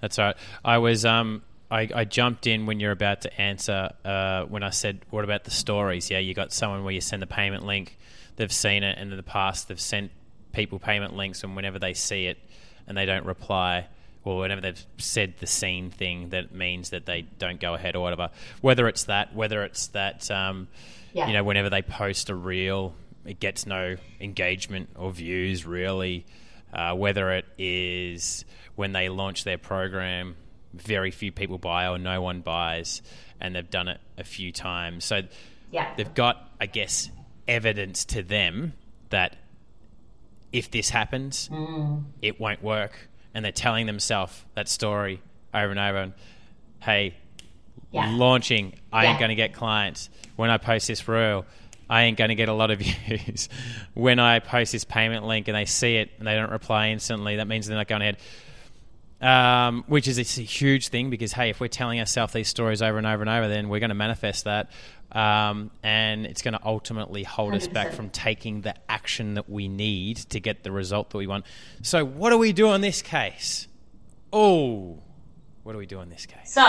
That's 0.00 0.18
all 0.18 0.26
right. 0.26 0.36
I 0.64 0.78
was 0.78 1.04
um, 1.04 1.42
I, 1.70 1.88
I 1.94 2.04
jumped 2.04 2.46
in 2.46 2.66
when 2.66 2.80
you're 2.80 2.92
about 2.92 3.22
to 3.22 3.40
answer. 3.40 3.90
Uh, 4.04 4.44
when 4.44 4.62
I 4.62 4.70
said, 4.70 5.00
"What 5.10 5.24
about 5.24 5.44
the 5.44 5.50
stories?" 5.50 6.10
Yeah, 6.10 6.18
you 6.18 6.34
got 6.34 6.52
someone 6.52 6.84
where 6.84 6.94
you 6.94 7.00
send 7.00 7.22
the 7.22 7.26
payment 7.26 7.64
link. 7.64 7.98
They've 8.36 8.52
seen 8.52 8.82
it, 8.82 8.98
and 8.98 9.10
in 9.10 9.16
the 9.16 9.22
past, 9.22 9.68
they've 9.68 9.80
sent 9.80 10.10
people 10.52 10.78
payment 10.78 11.16
links, 11.16 11.42
and 11.42 11.56
whenever 11.56 11.78
they 11.78 11.94
see 11.94 12.26
it, 12.26 12.38
and 12.86 12.96
they 12.96 13.06
don't 13.06 13.24
reply, 13.24 13.86
or 14.24 14.38
whenever 14.40 14.60
they've 14.60 14.86
said 14.98 15.34
the 15.40 15.46
seen 15.46 15.90
thing, 15.90 16.28
that 16.30 16.52
means 16.54 16.90
that 16.90 17.06
they 17.06 17.22
don't 17.22 17.60
go 17.60 17.74
ahead 17.74 17.96
or 17.96 18.00
whatever. 18.02 18.30
Whether 18.60 18.86
it's 18.88 19.04
that, 19.04 19.34
whether 19.34 19.64
it's 19.64 19.86
that, 19.88 20.30
um, 20.30 20.68
Yeah. 21.14 21.26
you 21.28 21.32
know, 21.32 21.42
whenever 21.44 21.70
they 21.70 21.82
post 21.82 22.28
a 22.30 22.34
reel, 22.34 22.94
it 23.26 23.40
gets 23.40 23.66
no 23.66 23.96
engagement 24.20 24.90
or 24.96 25.10
views 25.10 25.66
really. 25.66 26.24
Uh, 26.72 26.94
whether 26.94 27.30
it 27.32 27.46
is 27.58 28.44
when 28.74 28.92
they 28.92 29.08
launch 29.08 29.44
their 29.44 29.56
program, 29.56 30.36
very 30.74 31.10
few 31.10 31.32
people 31.32 31.56
buy 31.58 31.86
or 31.88 31.96
no 31.98 32.20
one 32.20 32.40
buys, 32.40 33.00
and 33.40 33.54
they've 33.54 33.70
done 33.70 33.88
it 33.88 33.98
a 34.18 34.24
few 34.24 34.52
times. 34.52 35.04
So 35.04 35.22
Yeah. 35.70 35.94
they've 35.96 36.12
got, 36.12 36.50
I 36.60 36.66
guess, 36.66 37.08
evidence 37.48 38.04
to 38.06 38.22
them 38.22 38.74
that 39.10 39.36
if 40.52 40.70
this 40.70 40.90
happens, 40.90 41.48
it 42.20 42.40
won't 42.40 42.62
work. 42.62 43.08
And 43.34 43.44
they're 43.44 43.52
telling 43.52 43.86
themselves 43.86 44.44
that 44.54 44.68
story 44.68 45.22
over 45.54 45.70
and 45.70 45.78
over. 45.78 45.98
And 45.98 46.12
hey, 46.80 47.14
Yeah. 47.92 48.10
launching, 48.10 48.74
I 48.92 49.06
ain't 49.06 49.18
going 49.18 49.28
to 49.30 49.34
get 49.34 49.52
clients. 49.54 50.10
When 50.34 50.50
I 50.50 50.58
post 50.58 50.88
this 50.88 51.06
reel, 51.08 51.46
I 51.88 52.02
ain't 52.04 52.18
going 52.18 52.28
to 52.28 52.34
get 52.34 52.48
a 52.48 52.52
lot 52.52 52.70
of 52.70 52.78
views. 52.80 53.48
when 53.94 54.18
I 54.18 54.40
post 54.40 54.72
this 54.72 54.84
payment 54.84 55.24
link 55.26 55.48
and 55.48 55.56
they 55.56 55.64
see 55.64 55.96
it 55.96 56.10
and 56.18 56.26
they 56.26 56.34
don't 56.34 56.50
reply 56.50 56.88
instantly, 56.88 57.36
that 57.36 57.46
means 57.46 57.66
they're 57.66 57.76
not 57.76 57.88
going 57.88 58.02
ahead. 58.02 58.18
Um, 59.18 59.84
which 59.86 60.08
is 60.08 60.18
a 60.18 60.42
huge 60.42 60.88
thing 60.88 61.08
because 61.08 61.32
hey, 61.32 61.48
if 61.48 61.58
we're 61.58 61.68
telling 61.68 61.98
ourselves 62.00 62.34
these 62.34 62.48
stories 62.48 62.82
over 62.82 62.98
and 62.98 63.06
over 63.06 63.22
and 63.22 63.30
over, 63.30 63.48
then 63.48 63.70
we're 63.70 63.80
going 63.80 63.88
to 63.88 63.94
manifest 63.94 64.44
that, 64.44 64.70
um, 65.10 65.70
and 65.82 66.26
it's 66.26 66.42
going 66.42 66.52
to 66.52 66.60
ultimately 66.62 67.22
hold 67.22 67.54
us 67.54 67.66
back 67.66 67.92
from 67.92 68.10
taking 68.10 68.60
the 68.60 68.74
action 68.90 69.32
that 69.34 69.48
we 69.48 69.68
need 69.68 70.18
to 70.18 70.38
get 70.38 70.64
the 70.64 70.70
result 70.70 71.08
that 71.10 71.16
we 71.16 71.26
want. 71.26 71.46
So, 71.80 72.04
what 72.04 72.28
do 72.28 72.36
we 72.36 72.52
do 72.52 72.72
in 72.74 72.82
this 72.82 73.00
case? 73.00 73.68
Oh, 74.34 74.98
what 75.62 75.72
do 75.72 75.78
we 75.78 75.86
do 75.86 76.02
in 76.02 76.10
this 76.10 76.26
case? 76.26 76.52
So, 76.52 76.62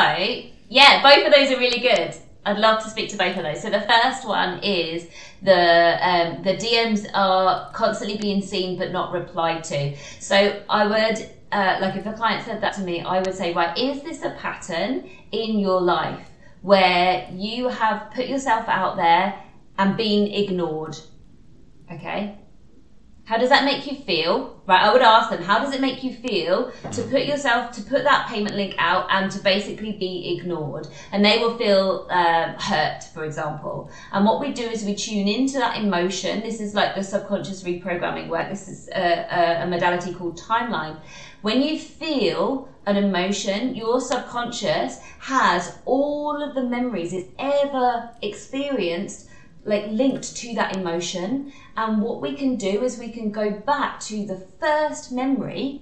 yeah, 0.70 1.04
both 1.04 1.28
of 1.28 1.34
those 1.34 1.52
are 1.52 1.60
really 1.60 1.80
good. 1.80 2.16
I'd 2.48 2.60
love 2.60 2.82
to 2.84 2.90
speak 2.90 3.10
to 3.10 3.18
both 3.18 3.36
of 3.36 3.44
those. 3.44 3.62
So 3.62 3.70
the 3.70 3.82
first 3.82 4.26
one 4.26 4.64
is 4.64 5.08
the 5.42 5.98
um, 6.02 6.44
the 6.44 6.56
DMs 6.56 7.06
are 7.14 7.70
constantly 7.74 8.18
being 8.18 8.42
seen 8.42 8.78
but 8.78 8.92
not 8.92 9.12
replied 9.12 9.66
to. 9.66 9.96
So 10.20 10.64
I 10.70 10.88
would 10.88 11.30
uh, 11.52 11.78
like 11.82 11.96
if 11.98 12.06
a 12.06 12.14
client 12.14 12.46
said 12.46 12.62
that 12.62 12.74
to 12.74 12.82
me, 12.82 13.02
I 13.02 13.20
would 13.20 13.34
say, 13.34 13.54
right, 13.54 13.78
is 13.78 14.02
this 14.02 14.24
a 14.24 14.32
pattern 14.32 15.10
in 15.32 15.60
your 15.60 15.82
life 15.82 16.30
where 16.62 17.28
you 17.34 17.68
have 17.68 18.12
put 18.14 18.28
yourself 18.28 18.68
out 18.68 18.96
there 18.96 19.42
and 19.78 19.98
been 19.98 20.28
ignored? 20.28 20.98
Okay. 21.92 22.38
How 23.28 23.38
does 23.38 23.50
that 23.50 23.66
make 23.66 23.86
you 23.86 23.98
feel? 24.06 24.58
Right, 24.68 24.82
I 24.82 24.94
would 24.94 25.02
ask 25.02 25.30
them, 25.30 25.44
how 25.44 25.60
does 25.60 25.74
it 25.74 25.82
make 25.82 26.02
you 26.02 26.14
feel 26.14 26.72
to 26.94 27.02
put 27.04 27.26
yourself, 27.26 27.74
to 27.74 27.82
put 27.82 28.06
that 28.06 28.30
payment 28.30 28.56
link 28.56 28.76
out 28.78 29.08
and 29.10 29.30
to 29.34 29.40
basically 29.40 29.92
be 29.92 30.38
ignored? 30.38 30.88
And 31.12 31.26
they 31.26 31.38
will 31.40 31.58
feel 31.58 32.08
um, 32.10 32.54
hurt, 32.54 33.04
for 33.14 33.26
example. 33.26 33.92
And 34.14 34.24
what 34.24 34.40
we 34.40 34.54
do 34.54 34.64
is 34.64 34.86
we 34.86 34.96
tune 34.96 35.28
into 35.28 35.58
that 35.58 35.78
emotion. 35.78 36.40
This 36.40 36.62
is 36.62 36.74
like 36.74 36.96
the 36.96 37.04
subconscious 37.04 37.64
reprogramming 37.64 38.30
work. 38.30 38.50
This 38.50 38.70
is 38.70 38.88
a, 38.96 39.28
a, 39.30 39.64
a 39.64 39.68
modality 39.68 40.14
called 40.14 40.40
timeline. 40.40 40.98
When 41.42 41.62
you 41.62 41.78
feel 41.78 42.70
an 42.86 42.96
emotion, 42.96 43.76
your 43.76 44.00
subconscious 44.00 45.00
has 45.20 45.78
all 45.84 46.42
of 46.42 46.56
the 46.56 46.64
memories 46.64 47.12
it's 47.12 47.28
ever 47.38 48.10
experienced 48.22 49.27
like 49.68 49.86
linked 49.88 50.36
to 50.38 50.56
that 50.56 50.76
emotion. 50.76 51.52
And 51.76 52.02
what 52.02 52.22
we 52.22 52.34
can 52.34 52.56
do 52.56 52.84
is 52.84 52.98
we 52.98 53.12
can 53.12 53.32
go 53.32 53.52
back 53.52 54.00
to 54.02 54.26
the 54.26 54.38
first 54.60 55.12
memory 55.12 55.82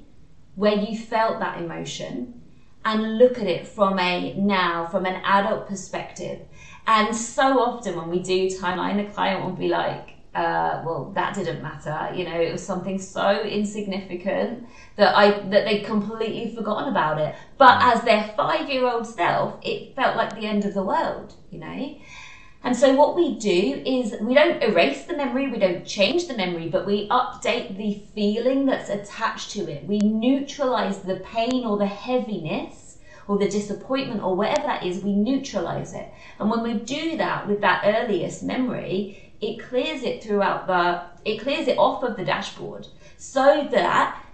where 0.55 0.75
you 0.75 0.97
felt 0.97 1.39
that 1.39 1.61
emotion 1.61 2.41
and 2.83 3.17
look 3.17 3.37
at 3.39 3.47
it 3.47 3.67
from 3.67 3.99
a 3.99 4.33
now 4.35 4.87
from 4.87 5.05
an 5.05 5.21
adult 5.23 5.67
perspective. 5.67 6.41
And 6.87 7.15
so 7.15 7.59
often 7.59 7.95
when 7.95 8.09
we 8.09 8.19
do 8.19 8.47
timeline 8.47 8.97
the 8.97 9.11
client 9.11 9.43
will 9.43 9.53
be 9.53 9.67
like 9.67 10.13
uh, 10.33 10.81
well 10.85 11.11
that 11.15 11.35
didn't 11.35 11.61
matter. 11.61 12.13
You 12.15 12.25
know 12.25 12.39
it 12.39 12.51
was 12.51 12.65
something 12.65 12.99
so 12.99 13.41
insignificant 13.41 14.65
that 14.95 15.15
i 15.15 15.39
that 15.49 15.65
they'd 15.65 15.83
completely 15.83 16.55
forgotten 16.55 16.89
about 16.89 17.19
it. 17.19 17.35
But 17.57 17.81
as 17.81 18.03
their 18.03 18.33
five 18.35 18.69
year 18.69 18.87
old 18.87 19.05
self 19.05 19.59
it 19.61 19.95
felt 19.95 20.15
like 20.15 20.35
the 20.35 20.47
end 20.47 20.65
of 20.65 20.73
the 20.73 20.83
world 20.83 21.35
you 21.49 21.59
know 21.59 21.97
and 22.65 22.75
so 22.75 22.95
what 22.95 23.15
we 23.15 23.35
do 23.35 23.83
is 23.85 24.15
we 24.19 24.33
don't 24.33 24.63
erase 24.63 25.05
the 25.05 25.15
memory, 25.15 25.51
we 25.51 25.59
don't 25.59 25.85
change 25.85 26.27
the 26.27 26.35
memory, 26.35 26.67
but 26.67 26.87
we 26.87 27.07
update 27.09 27.77
the 27.77 28.01
feeling 28.15 28.65
that's 28.65 28.89
attached 28.89 29.51
to 29.51 29.71
it. 29.71 29.85
We 29.85 29.99
neutralize 29.99 30.99
the 31.01 31.17
pain 31.17 31.63
or 31.63 31.77
the 31.77 31.85
heaviness 31.85 32.97
or 33.27 33.37
the 33.37 33.47
disappointment 33.47 34.23
or 34.23 34.35
whatever 34.35 34.65
that 34.65 34.83
is, 34.83 35.03
we 35.03 35.13
neutralize 35.13 35.93
it. 35.93 36.11
And 36.39 36.49
when 36.49 36.63
we 36.63 36.73
do 36.79 37.17
that 37.17 37.47
with 37.47 37.61
that 37.61 37.83
earliest 37.85 38.41
memory, 38.41 39.33
it 39.41 39.61
clears 39.63 40.01
it 40.01 40.23
throughout 40.23 40.65
the, 40.65 41.03
it 41.23 41.41
clears 41.41 41.67
it 41.67 41.77
off 41.77 42.03
of 42.03 42.17
the 42.17 42.25
dashboard 42.25 42.87
so 43.17 43.67
that 43.71 44.24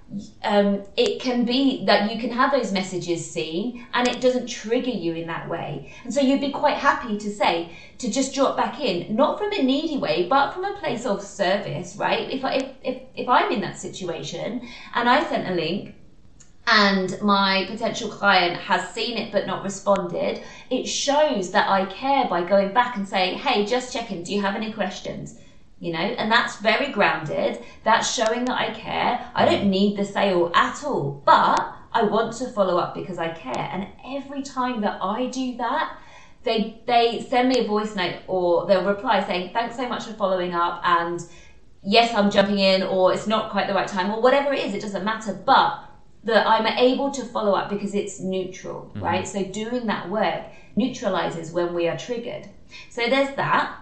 um, 0.43 0.83
it 0.97 1.21
can 1.21 1.45
be 1.45 1.85
that 1.85 2.11
you 2.11 2.19
can 2.19 2.31
have 2.31 2.51
those 2.51 2.71
messages 2.71 3.29
seen 3.29 3.85
and 3.93 4.07
it 4.07 4.19
doesn't 4.19 4.47
trigger 4.47 4.89
you 4.89 5.13
in 5.13 5.27
that 5.27 5.47
way. 5.47 5.93
And 6.03 6.13
so 6.13 6.21
you'd 6.21 6.41
be 6.41 6.51
quite 6.51 6.77
happy 6.77 7.17
to 7.17 7.29
say, 7.29 7.75
to 7.99 8.11
just 8.11 8.33
drop 8.33 8.57
back 8.57 8.79
in, 8.79 9.15
not 9.15 9.37
from 9.37 9.53
a 9.53 9.61
needy 9.61 9.97
way, 9.97 10.27
but 10.27 10.51
from 10.51 10.65
a 10.65 10.77
place 10.79 11.05
of 11.05 11.23
service, 11.23 11.95
right? 11.95 12.29
If, 12.29 12.43
I, 12.43 12.53
if, 12.55 12.69
if, 12.83 13.01
if 13.15 13.29
I'm 13.29 13.51
in 13.51 13.61
that 13.61 13.77
situation 13.77 14.67
and 14.93 15.09
I 15.09 15.23
sent 15.29 15.47
a 15.47 15.53
link 15.53 15.95
and 16.67 17.19
my 17.21 17.65
potential 17.69 18.09
client 18.09 18.57
has 18.57 18.89
seen 18.93 19.17
it 19.17 19.31
but 19.31 19.47
not 19.47 19.63
responded, 19.63 20.41
it 20.69 20.85
shows 20.85 21.51
that 21.51 21.69
I 21.69 21.85
care 21.85 22.27
by 22.27 22.43
going 22.43 22.73
back 22.73 22.97
and 22.97 23.07
saying, 23.07 23.39
hey, 23.39 23.65
just 23.65 23.93
checking, 23.93 24.23
do 24.23 24.33
you 24.33 24.41
have 24.41 24.55
any 24.55 24.73
questions? 24.73 25.39
You 25.81 25.93
know, 25.93 25.99
and 25.99 26.31
that's 26.31 26.57
very 26.57 26.91
grounded. 26.93 27.61
That's 27.83 28.13
showing 28.13 28.45
that 28.45 28.57
I 28.57 28.71
care. 28.71 29.29
I 29.35 29.45
don't 29.45 29.69
need 29.69 29.97
the 29.97 30.05
sale 30.05 30.51
at 30.53 30.83
all, 30.85 31.21
but 31.25 31.75
I 31.91 32.03
want 32.03 32.33
to 32.37 32.47
follow 32.49 32.77
up 32.77 32.93
because 32.95 33.17
I 33.17 33.29
care. 33.29 33.69
And 33.71 33.87
every 34.05 34.43
time 34.43 34.81
that 34.81 34.99
I 35.01 35.25
do 35.25 35.57
that, 35.57 35.97
they 36.43 36.81
they 36.87 37.25
send 37.29 37.49
me 37.49 37.59
a 37.59 37.67
voice 37.67 37.95
note 37.95 38.21
or 38.27 38.67
they'll 38.67 38.85
reply 38.85 39.25
saying, 39.25 39.51
Thanks 39.53 39.75
so 39.75 39.89
much 39.89 40.05
for 40.05 40.13
following 40.13 40.53
up 40.53 40.81
and 40.83 41.19
yes, 41.83 42.13
I'm 42.13 42.29
jumping 42.29 42.59
in 42.59 42.83
or 42.83 43.13
it's 43.13 43.27
not 43.27 43.51
quite 43.51 43.67
the 43.67 43.73
right 43.73 43.87
time 43.87 44.11
or 44.11 44.21
whatever 44.21 44.53
it 44.53 44.63
is, 44.63 44.73
it 44.73 44.81
doesn't 44.81 45.03
matter. 45.03 45.33
But 45.33 45.83
that 46.23 46.47
I'm 46.47 46.67
able 46.67 47.11
to 47.11 47.23
follow 47.25 47.53
up 47.53 47.69
because 47.69 47.95
it's 47.95 48.19
neutral, 48.19 48.91
mm-hmm. 48.93 49.03
right? 49.03 49.27
So 49.27 49.43
doing 49.43 49.87
that 49.87 50.09
work 50.09 50.43
neutralizes 50.75 51.51
when 51.51 51.73
we 51.73 51.87
are 51.87 51.97
triggered. 51.97 52.47
So 52.89 53.07
there's 53.07 53.35
that. 53.35 53.77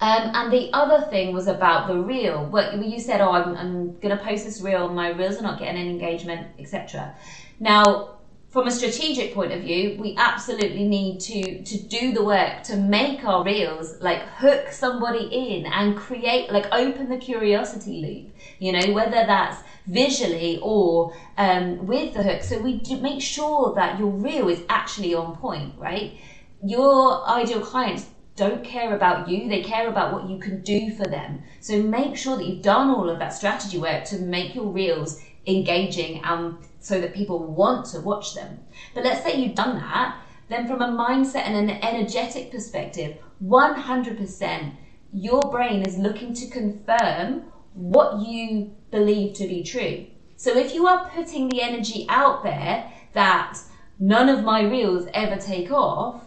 Um, 0.00 0.32
and 0.34 0.52
the 0.52 0.70
other 0.72 1.06
thing 1.10 1.34
was 1.34 1.46
about 1.46 1.86
the 1.86 1.96
reel. 1.96 2.46
What 2.46 2.82
you 2.82 2.98
said, 2.98 3.20
oh, 3.20 3.32
I'm, 3.32 3.54
I'm 3.54 3.98
going 4.00 4.16
to 4.16 4.22
post 4.22 4.46
this 4.46 4.62
reel, 4.62 4.88
my 4.88 5.10
reels 5.10 5.38
are 5.38 5.42
not 5.42 5.58
getting 5.58 5.76
any 5.78 5.90
engagement, 5.90 6.48
etc. 6.58 7.14
Now, 7.58 8.20
from 8.48 8.66
a 8.66 8.70
strategic 8.70 9.32
point 9.32 9.52
of 9.52 9.60
view, 9.60 9.96
we 10.00 10.16
absolutely 10.16 10.84
need 10.84 11.20
to 11.20 11.62
to 11.62 11.82
do 11.82 12.12
the 12.12 12.24
work 12.24 12.64
to 12.64 12.76
make 12.76 13.24
our 13.24 13.44
reels 13.44 14.00
like 14.00 14.22
hook 14.22 14.72
somebody 14.72 15.24
in 15.26 15.66
and 15.66 15.96
create 15.96 16.50
like 16.50 16.66
open 16.72 17.08
the 17.08 17.16
curiosity 17.16 18.00
loop. 18.02 18.34
You 18.58 18.72
know, 18.72 18.92
whether 18.92 19.24
that's 19.24 19.62
visually 19.86 20.58
or 20.62 21.14
um, 21.36 21.86
with 21.86 22.14
the 22.14 22.22
hook. 22.24 22.42
So 22.42 22.58
we 22.58 22.78
do 22.78 22.96
make 22.96 23.22
sure 23.22 23.72
that 23.76 24.00
your 24.00 24.10
reel 24.10 24.48
is 24.48 24.62
actually 24.68 25.14
on 25.14 25.36
point, 25.36 25.74
right? 25.78 26.18
Your 26.64 27.28
ideal 27.28 27.60
clients 27.60 28.06
don't 28.40 28.64
care 28.64 28.96
about 28.96 29.28
you, 29.28 29.48
they 29.50 29.62
care 29.62 29.88
about 29.88 30.14
what 30.14 30.28
you 30.30 30.38
can 30.38 30.62
do 30.62 30.90
for 30.94 31.04
them. 31.04 31.42
So 31.60 31.82
make 31.82 32.16
sure 32.16 32.36
that 32.38 32.46
you've 32.46 32.62
done 32.62 32.88
all 32.88 33.10
of 33.10 33.18
that 33.18 33.34
strategy 33.34 33.78
work 33.78 34.04
to 34.06 34.18
make 34.18 34.54
your 34.54 34.64
reels 34.64 35.20
engaging 35.46 36.22
and 36.24 36.56
so 36.80 37.00
that 37.02 37.14
people 37.14 37.38
want 37.38 37.84
to 37.90 38.00
watch 38.00 38.34
them. 38.34 38.58
But 38.94 39.04
let's 39.04 39.22
say 39.22 39.36
you've 39.36 39.54
done 39.54 39.76
that, 39.76 40.18
then 40.48 40.66
from 40.66 40.80
a 40.80 40.88
mindset 40.88 41.44
and 41.44 41.54
an 41.54 41.78
energetic 41.82 42.50
perspective, 42.50 43.18
100% 43.44 44.72
your 45.12 45.42
brain 45.50 45.82
is 45.82 45.98
looking 45.98 46.32
to 46.32 46.48
confirm 46.48 47.42
what 47.74 48.26
you 48.26 48.74
believe 48.90 49.34
to 49.34 49.46
be 49.46 49.62
true. 49.62 50.06
So 50.36 50.56
if 50.56 50.74
you 50.74 50.86
are 50.86 51.10
putting 51.10 51.48
the 51.48 51.60
energy 51.60 52.06
out 52.08 52.42
there 52.42 52.90
that 53.12 53.58
none 53.98 54.30
of 54.30 54.42
my 54.44 54.62
reels 54.62 55.06
ever 55.12 55.36
take 55.36 55.70
off, 55.70 56.24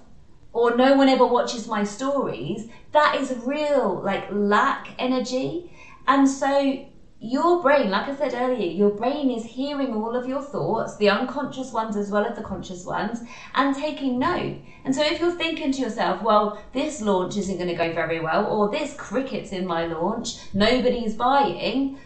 or 0.54 0.76
no 0.76 0.95
one 0.95 1.10
ever 1.10 1.26
watches 1.26 1.68
my 1.68 1.84
stories, 1.84 2.70
that 2.91 3.16
is 3.16 3.36
real, 3.43 4.01
like 4.01 4.28
lack 4.32 4.95
energy. 4.99 5.76
And 6.08 6.30
so 6.30 6.86
your 7.20 7.62
brain, 7.62 7.89
like 7.89 8.10
I 8.10 8.16
said 8.16 8.34
earlier, 8.34 8.70
your 8.70 8.91
brain 8.91 9.32
is 9.32 9.45
hearing 9.45 9.93
all 9.93 10.16
of 10.16 10.28
your 10.28 10.41
thoughts, 10.41 10.97
the 10.97 11.10
unconscious 11.10 11.72
ones 11.72 11.95
as 11.95 12.12
well 12.12 12.26
as 12.26 12.36
the 12.36 12.43
conscious 12.43 12.86
ones, 12.86 13.22
and 13.56 13.74
taking 13.74 14.20
note. 14.20 14.58
And 14.84 14.93
so 14.93 15.01
if 15.01 15.20
you're 15.20 15.32
thinking 15.32 15.72
to 15.72 15.82
yourself, 15.82 16.22
well, 16.22 16.62
this 16.74 17.01
launch 17.01 17.38
isn't 17.38 17.56
going 17.56 17.70
to 17.70 17.76
go 17.76 17.93
very 17.93 18.20
well, 18.20 18.45
or 18.45 18.70
this 18.70 18.93
cricket's 18.95 19.54
in 19.54 19.66
my 19.66 19.86
launch, 19.86 20.54
nobody's 20.54 21.16
buying, 21.16 21.97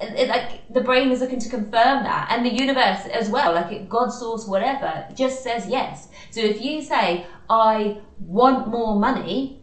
it, 0.00 0.28
like 0.28 0.72
the 0.72 0.80
brain 0.80 1.10
is 1.10 1.20
looking 1.20 1.40
to 1.40 1.48
confirm 1.48 2.04
that, 2.04 2.28
and 2.30 2.46
the 2.46 2.54
universe 2.54 3.06
as 3.12 3.28
well, 3.28 3.52
like 3.52 3.72
it, 3.72 3.88
God 3.88 4.08
source, 4.10 4.46
whatever, 4.46 5.06
just 5.14 5.42
says 5.42 5.66
yes. 5.66 6.08
So 6.30 6.40
if 6.40 6.62
you 6.62 6.82
say, 6.82 7.26
I 7.50 7.98
want 8.20 8.68
more 8.68 8.98
money, 8.98 9.60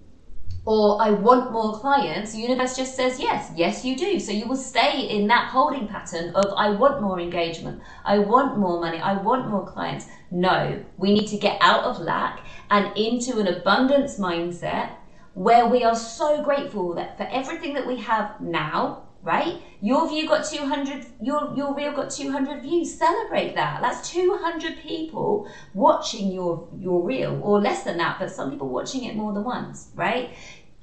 or 0.65 1.01
I 1.01 1.11
want 1.11 1.53
more 1.53 1.79
clients, 1.79 2.33
the 2.33 2.39
universe 2.39 2.75
just 2.75 2.97
says 2.97 3.21
yes, 3.21 3.53
yes, 3.55 3.85
you 3.85 3.95
do. 3.95 4.19
So 4.19 4.33
you 4.33 4.49
will 4.49 4.57
stay 4.57 5.07
in 5.07 5.25
that 5.27 5.47
holding 5.49 5.87
pattern 5.87 6.35
of 6.35 6.45
I 6.57 6.71
want 6.71 7.01
more 7.01 7.21
engagement, 7.21 7.81
I 8.03 8.19
want 8.19 8.57
more 8.57 8.81
money, 8.81 8.99
I 8.99 9.13
want 9.13 9.47
more 9.47 9.65
clients. 9.65 10.07
No, 10.29 10.83
we 10.97 11.13
need 11.13 11.27
to 11.27 11.37
get 11.37 11.57
out 11.61 11.85
of 11.85 12.01
lack 12.01 12.45
and 12.69 12.95
into 12.97 13.39
an 13.39 13.47
abundance 13.47 14.19
mindset 14.19 14.89
where 15.35 15.67
we 15.67 15.85
are 15.85 15.95
so 15.95 16.43
grateful 16.43 16.93
that 16.95 17.15
for 17.15 17.27
everything 17.31 17.73
that 17.75 17.87
we 17.87 17.95
have 18.01 18.41
now, 18.41 19.06
right? 19.27 19.61
Your 19.81 20.07
view 20.07 20.25
got 20.25 20.45
200, 20.45 21.05
your, 21.21 21.53
your 21.53 21.75
reel 21.75 21.91
got 21.91 22.09
200 22.09 22.61
views. 22.61 22.97
Celebrate 22.97 23.55
that. 23.55 23.81
That's 23.81 24.09
200 24.09 24.79
people 24.79 25.51
watching 25.73 26.31
your, 26.31 26.67
your 26.79 27.03
reel, 27.03 27.39
or 27.43 27.59
less 27.59 27.83
than 27.83 27.97
that, 27.97 28.17
but 28.19 28.31
some 28.31 28.49
people 28.49 28.69
watching 28.69 29.03
it 29.03 29.15
more 29.15 29.33
than 29.33 29.43
once, 29.43 29.89
right? 29.95 30.31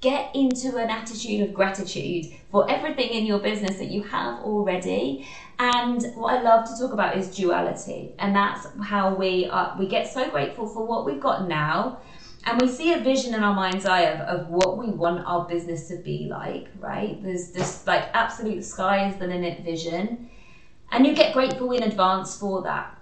Get 0.03 0.37
into 0.37 0.77
an 0.77 0.91
attitude 0.91 1.49
of 1.49 1.55
gratitude 1.55 2.27
for 2.51 2.71
everything 2.71 3.09
in 3.09 3.25
your 3.25 3.39
business 3.39 3.79
that 3.79 3.87
you 3.87 4.03
have 4.03 4.41
already. 4.41 5.27
And 5.59 6.03
what 6.15 6.35
I 6.35 6.43
love 6.43 6.69
to 6.69 6.79
talk 6.79 6.93
about 6.93 7.17
is 7.17 7.35
duality. 7.35 8.13
And 8.19 8.37
that's 8.37 8.67
how 8.83 9.15
we 9.15 9.47
are, 9.47 9.75
we 9.79 9.89
get 9.89 10.13
so 10.13 10.29
grateful 10.29 10.69
for 10.69 10.85
what 10.87 11.07
we've 11.07 11.21
got 11.21 11.49
now 11.49 12.01
and 12.47 12.61
we 12.61 12.69
see 12.69 12.93
a 12.93 13.01
vision 13.01 13.35
in 13.35 13.43
our 13.43 13.55
mind's 13.55 13.87
eye 13.87 14.03
of, 14.03 14.21
of 14.21 14.49
what 14.49 14.77
we 14.77 14.87
want 14.87 15.27
our 15.27 15.47
business 15.47 15.89
to 15.89 15.97
be 15.97 16.27
like, 16.31 16.69
right? 16.79 17.23
There's 17.23 17.51
this 17.53 17.87
like 17.87 18.11
absolute 18.13 18.65
sky 18.65 19.09
is 19.09 19.17
the 19.17 19.27
limit 19.27 19.61
vision. 19.61 20.31
And 20.93 21.07
you 21.07 21.15
get 21.15 21.33
grateful 21.33 21.73
in 21.73 21.83
advance 21.83 22.37
for 22.37 22.63
that. 22.63 22.99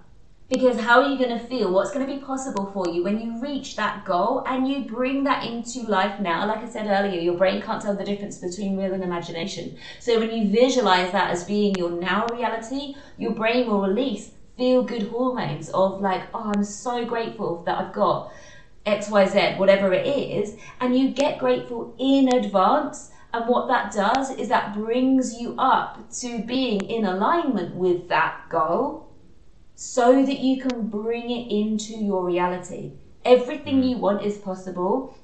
Because 0.49 0.79
how 0.79 1.01
are 1.01 1.09
you 1.09 1.17
going 1.17 1.37
to 1.37 1.45
feel? 1.45 1.71
What's 1.71 1.91
going 1.91 2.05
to 2.05 2.13
be 2.13 2.19
possible 2.19 2.69
for 2.73 2.87
you 2.87 3.03
when 3.03 3.19
you 3.19 3.41
reach 3.41 3.75
that 3.75 4.05
goal 4.05 4.43
and 4.45 4.67
you 4.67 4.85
bring 4.85 5.23
that 5.23 5.43
into 5.43 5.81
life 5.83 6.19
now? 6.19 6.45
Like 6.47 6.59
I 6.63 6.69
said 6.69 6.87
earlier, 6.87 7.19
your 7.19 7.37
brain 7.37 7.61
can't 7.61 7.81
tell 7.81 7.95
the 7.95 8.03
difference 8.03 8.37
between 8.37 8.77
real 8.77 8.93
and 8.93 9.03
imagination. 9.03 9.77
So 9.99 10.19
when 10.19 10.31
you 10.31 10.49
visualize 10.49 11.11
that 11.11 11.31
as 11.31 11.43
being 11.43 11.75
your 11.75 11.89
now 11.89 12.27
reality, 12.27 12.95
your 13.17 13.31
brain 13.31 13.67
will 13.67 13.81
release 13.81 14.31
feel 14.57 14.83
good 14.83 15.09
hormones 15.09 15.69
of 15.69 16.01
like, 16.01 16.23
oh, 16.33 16.51
I'm 16.55 16.63
so 16.63 17.05
grateful 17.05 17.63
that 17.63 17.77
I've 17.77 17.93
got 17.93 18.31
XYZ, 18.85 19.57
whatever 19.57 19.93
it 19.93 20.05
is, 20.05 20.57
and 20.79 20.97
you 20.97 21.09
get 21.09 21.39
grateful 21.39 21.95
in 21.97 22.33
advance. 22.33 23.11
And 23.33 23.47
what 23.47 23.67
that 23.67 23.91
does 23.91 24.29
is 24.31 24.49
that 24.49 24.75
brings 24.75 25.33
you 25.39 25.55
up 25.57 26.11
to 26.19 26.43
being 26.43 26.81
in 26.81 27.05
alignment 27.05 27.75
with 27.75 28.07
that 28.09 28.49
goal 28.49 29.09
so 29.75 30.23
that 30.25 30.39
you 30.39 30.61
can 30.61 30.87
bring 30.87 31.31
it 31.31 31.51
into 31.51 31.93
your 31.93 32.25
reality. 32.25 32.91
Everything 33.25 33.81
mm. 33.81 33.89
you 33.89 33.97
want 33.97 34.23
is 34.23 34.37
possible. 34.37 35.17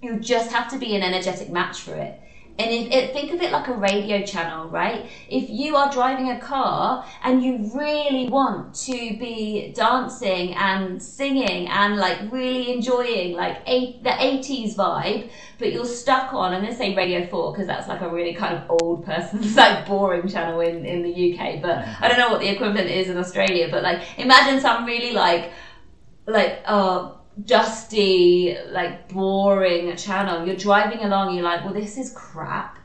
You 0.00 0.20
just 0.20 0.52
have 0.52 0.70
to 0.70 0.78
be 0.78 0.94
an 0.94 1.02
energetic 1.02 1.50
match 1.50 1.80
for 1.80 1.94
it. 1.94 2.20
And 2.58 2.70
if, 2.70 2.90
if, 2.90 3.12
think 3.12 3.32
of 3.32 3.42
it 3.42 3.52
like 3.52 3.68
a 3.68 3.74
radio 3.74 4.24
channel, 4.24 4.68
right? 4.68 5.10
If 5.28 5.50
you 5.50 5.76
are 5.76 5.92
driving 5.92 6.30
a 6.30 6.40
car 6.40 7.04
and 7.22 7.42
you 7.42 7.70
really 7.74 8.28
want 8.28 8.74
to 8.86 8.92
be 8.92 9.72
dancing 9.74 10.54
and 10.54 11.02
singing 11.02 11.68
and 11.68 11.96
like 11.96 12.18
really 12.30 12.72
enjoying 12.72 13.34
like 13.34 13.58
eight, 13.66 14.02
the 14.02 14.10
80s 14.10 14.74
vibe, 14.74 15.30
but 15.58 15.72
you're 15.72 15.84
stuck 15.84 16.32
on, 16.32 16.54
I'm 16.54 16.62
going 16.62 16.72
to 16.72 16.78
say 16.78 16.94
Radio 16.94 17.26
4 17.26 17.52
because 17.52 17.66
that's 17.66 17.88
like 17.88 18.00
a 18.00 18.08
really 18.08 18.34
kind 18.34 18.56
of 18.56 18.80
old 18.80 19.04
person's 19.04 19.56
like 19.64 19.86
boring 19.86 20.28
channel 20.28 20.60
in, 20.60 20.84
in 20.84 21.02
the 21.02 21.34
UK, 21.34 21.60
but. 21.60 21.86
I 22.00 22.08
don't 22.08 22.18
know 22.18 22.30
what 22.30 22.40
the 22.40 22.48
equivalent 22.48 22.88
is 22.88 23.08
in 23.08 23.16
Australia, 23.16 23.68
but 23.70 23.82
like 23.82 24.02
imagine 24.18 24.60
some 24.60 24.84
really 24.84 25.12
like, 25.12 25.52
like, 26.26 26.62
uh, 26.64 27.12
dusty, 27.44 28.56
like 28.70 29.08
boring 29.08 29.94
channel. 29.96 30.46
You're 30.46 30.56
driving 30.56 31.00
along, 31.00 31.34
you're 31.34 31.44
like, 31.44 31.64
well, 31.64 31.74
this 31.74 31.98
is 31.98 32.10
crap. 32.12 32.78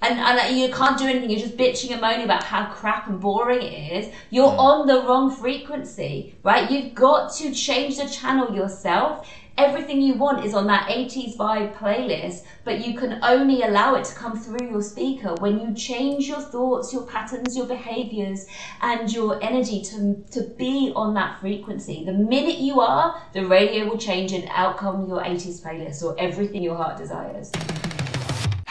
And, 0.00 0.18
and 0.18 0.58
you 0.58 0.68
can't 0.72 0.98
do 0.98 1.06
anything. 1.06 1.30
You're 1.30 1.40
just 1.40 1.56
bitching 1.56 1.92
and 1.92 2.00
moaning 2.00 2.24
about 2.24 2.42
how 2.42 2.66
crap 2.72 3.06
and 3.06 3.20
boring 3.20 3.62
it 3.62 4.04
is. 4.04 4.12
You're 4.30 4.48
mm. 4.48 4.58
on 4.58 4.86
the 4.88 5.00
wrong 5.02 5.30
frequency, 5.30 6.34
right? 6.42 6.68
You've 6.68 6.92
got 6.92 7.32
to 7.34 7.54
change 7.54 7.98
the 7.98 8.08
channel 8.08 8.52
yourself 8.52 9.28
everything 9.58 10.00
you 10.00 10.14
want 10.14 10.44
is 10.44 10.54
on 10.54 10.66
that 10.66 10.88
80s 10.88 11.36
vibe 11.36 11.76
playlist, 11.76 12.44
but 12.64 12.84
you 12.84 12.98
can 12.98 13.18
only 13.22 13.62
allow 13.62 13.94
it 13.94 14.04
to 14.04 14.14
come 14.14 14.38
through 14.38 14.68
your 14.68 14.82
speaker 14.82 15.34
when 15.40 15.60
you 15.60 15.74
change 15.74 16.28
your 16.28 16.40
thoughts, 16.40 16.92
your 16.92 17.06
patterns, 17.06 17.56
your 17.56 17.66
behaviors, 17.66 18.46
and 18.80 19.12
your 19.12 19.42
energy 19.42 19.82
to, 19.82 20.22
to 20.30 20.42
be 20.56 20.92
on 20.96 21.14
that 21.14 21.40
frequency. 21.40 22.04
The 22.04 22.12
minute 22.12 22.58
you 22.58 22.80
are, 22.80 23.22
the 23.32 23.46
radio 23.46 23.88
will 23.88 23.98
change 23.98 24.32
and 24.32 24.48
out 24.50 24.78
come 24.78 25.08
your 25.08 25.20
80s 25.20 25.60
playlist 25.62 26.02
or 26.02 26.14
everything 26.18 26.62
your 26.62 26.76
heart 26.76 26.96
desires. 26.96 27.50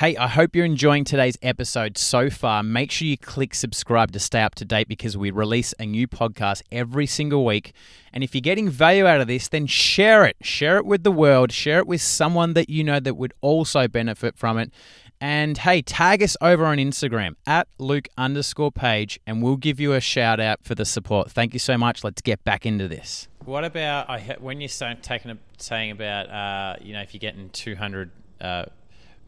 Hey, 0.02 0.18
I 0.18 0.28
hope 0.28 0.56
you're 0.56 0.66
enjoying 0.66 1.04
today's 1.04 1.38
episode 1.44 1.96
so 1.96 2.32
far. 2.32 2.64
Make 2.64 2.90
sure 2.90 3.08
you 3.08 3.20
click 3.20 3.54
subscribe 3.54 4.12
to 4.14 4.20
stay 4.20 4.42
up 4.42 4.56
to 4.56 4.66
date 4.66 4.88
because 4.88 5.16
we 5.16 5.30
release 5.30 5.76
a 5.78 5.86
new 5.86 6.08
podcast 6.08 6.64
every 6.72 7.06
single 7.06 7.46
week. 7.46 7.74
And 8.12 8.24
if 8.24 8.34
you're 8.34 8.42
getting 8.42 8.68
value 8.68 9.06
out 9.06 9.22
of 9.22 9.28
this, 9.28 9.48
then 9.48 9.68
share 9.68 10.26
it. 10.26 10.38
Share 10.42 10.78
it 10.78 10.88
with 10.88 11.04
the 11.04 11.12
world. 11.12 11.52
Share 11.52 11.78
it 11.78 11.86
with 11.86 12.02
someone 12.02 12.54
that 12.54 12.68
you 12.68 12.84
know 12.84 13.00
that 13.00 13.14
would 13.14 13.36
also 13.42 13.88
benefit 13.88 14.36
from 14.36 14.58
it. 14.58 14.74
And 15.20 15.60
hey, 15.60 15.84
tag 15.84 16.24
us 16.24 16.36
over 16.42 16.66
on 16.66 16.80
Instagram 16.80 17.36
at 17.46 17.68
Luke 17.78 18.08
underscore 18.18 18.72
page, 18.72 19.20
and 19.28 19.44
we'll 19.44 19.56
give 19.56 19.80
you 19.80 19.94
a 19.94 20.02
shout 20.02 20.40
out 20.40 20.64
for 20.64 20.74
the 20.74 20.84
support. 20.84 21.30
Thank 21.30 21.54
you 21.54 21.60
so 21.60 21.78
much. 21.78 22.04
Let's 22.04 22.24
get 22.24 22.44
back 22.44 22.66
into 22.66 22.88
this. 22.88 23.28
What 23.46 23.66
about 23.66 24.20
when 24.42 24.62
you're 24.62 24.96
taking 25.04 25.30
a, 25.30 25.38
saying 25.60 25.92
about 25.92 26.28
uh, 26.32 26.78
you 26.82 26.94
know 26.94 27.02
if 27.02 27.14
you're 27.14 27.20
getting 27.20 27.52
200 27.52 28.10
uh, 28.42 28.66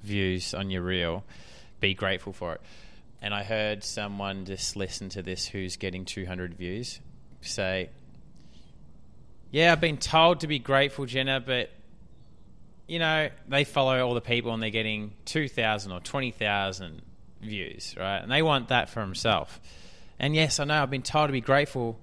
views 0.03 0.53
on 0.53 0.69
your 0.69 0.81
reel, 0.81 1.23
be 1.79 1.93
grateful 1.93 2.33
for 2.33 2.53
it. 2.53 2.61
And 3.21 3.33
I 3.33 3.43
heard 3.43 3.83
someone 3.83 4.45
just 4.45 4.75
listen 4.75 5.09
to 5.09 5.21
this 5.21 5.47
who's 5.47 5.77
getting 5.77 6.05
200 6.05 6.55
views 6.55 6.99
say, 7.41 7.89
Yeah, 9.51 9.71
I've 9.71 9.81
been 9.81 9.97
told 9.97 10.41
to 10.41 10.47
be 10.47 10.59
grateful, 10.59 11.05
Jenna, 11.05 11.39
but 11.39 11.71
you 12.87 12.99
know, 12.99 13.29
they 13.47 13.63
follow 13.63 14.05
all 14.05 14.13
the 14.13 14.21
people 14.21 14.53
and 14.53 14.61
they're 14.61 14.69
getting 14.69 15.13
2,000 15.25 15.91
or 15.91 15.99
20,000 16.01 17.01
views, 17.41 17.95
right? 17.97 18.17
And 18.17 18.31
they 18.31 18.41
want 18.41 18.69
that 18.69 18.89
for 18.89 18.99
themselves. 18.99 19.57
And 20.19 20.35
yes, 20.35 20.59
I 20.59 20.65
know 20.65 20.81
I've 20.81 20.89
been 20.89 21.01
told 21.01 21.29
to 21.29 21.31
be 21.31 21.41
grateful. 21.41 21.97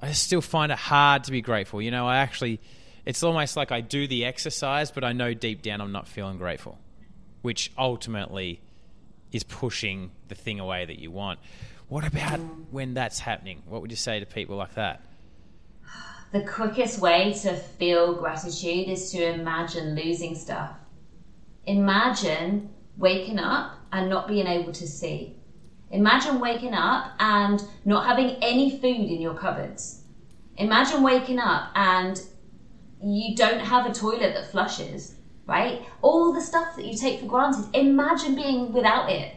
I 0.00 0.12
still 0.12 0.40
find 0.40 0.72
it 0.72 0.78
hard 0.78 1.24
to 1.24 1.30
be 1.30 1.42
grateful. 1.42 1.82
You 1.82 1.90
know, 1.90 2.06
I 2.06 2.18
actually, 2.18 2.60
it's 3.08 3.22
almost 3.22 3.56
like 3.56 3.72
I 3.72 3.80
do 3.80 4.06
the 4.06 4.26
exercise, 4.26 4.90
but 4.90 5.02
I 5.02 5.14
know 5.14 5.32
deep 5.32 5.62
down 5.62 5.80
I'm 5.80 5.92
not 5.92 6.06
feeling 6.06 6.36
grateful, 6.36 6.78
which 7.40 7.72
ultimately 7.78 8.60
is 9.32 9.44
pushing 9.44 10.10
the 10.28 10.34
thing 10.34 10.60
away 10.60 10.84
that 10.84 10.98
you 10.98 11.10
want. 11.10 11.38
What 11.88 12.06
about 12.06 12.38
when 12.70 12.92
that's 12.92 13.18
happening? 13.18 13.62
What 13.66 13.80
would 13.80 13.90
you 13.90 13.96
say 13.96 14.20
to 14.20 14.26
people 14.26 14.56
like 14.56 14.74
that? 14.74 15.00
The 16.32 16.42
quickest 16.42 16.98
way 16.98 17.32
to 17.44 17.54
feel 17.54 18.12
gratitude 18.12 18.90
is 18.90 19.10
to 19.12 19.24
imagine 19.24 19.94
losing 19.94 20.34
stuff. 20.34 20.72
Imagine 21.64 22.68
waking 22.98 23.38
up 23.38 23.72
and 23.90 24.10
not 24.10 24.28
being 24.28 24.46
able 24.46 24.72
to 24.74 24.86
see. 24.86 25.34
Imagine 25.90 26.40
waking 26.40 26.74
up 26.74 27.12
and 27.18 27.62
not 27.86 28.04
having 28.04 28.36
any 28.42 28.78
food 28.78 29.08
in 29.10 29.22
your 29.22 29.32
cupboards. 29.32 30.02
Imagine 30.58 31.02
waking 31.02 31.38
up 31.38 31.70
and 31.74 32.20
you 33.02 33.34
don't 33.36 33.60
have 33.60 33.86
a 33.86 33.94
toilet 33.94 34.34
that 34.34 34.50
flushes, 34.50 35.14
right? 35.46 35.82
All 36.02 36.32
the 36.32 36.40
stuff 36.40 36.76
that 36.76 36.84
you 36.84 36.96
take 36.96 37.20
for 37.20 37.26
granted. 37.26 37.74
Imagine 37.74 38.34
being 38.34 38.72
without 38.72 39.10
it 39.10 39.34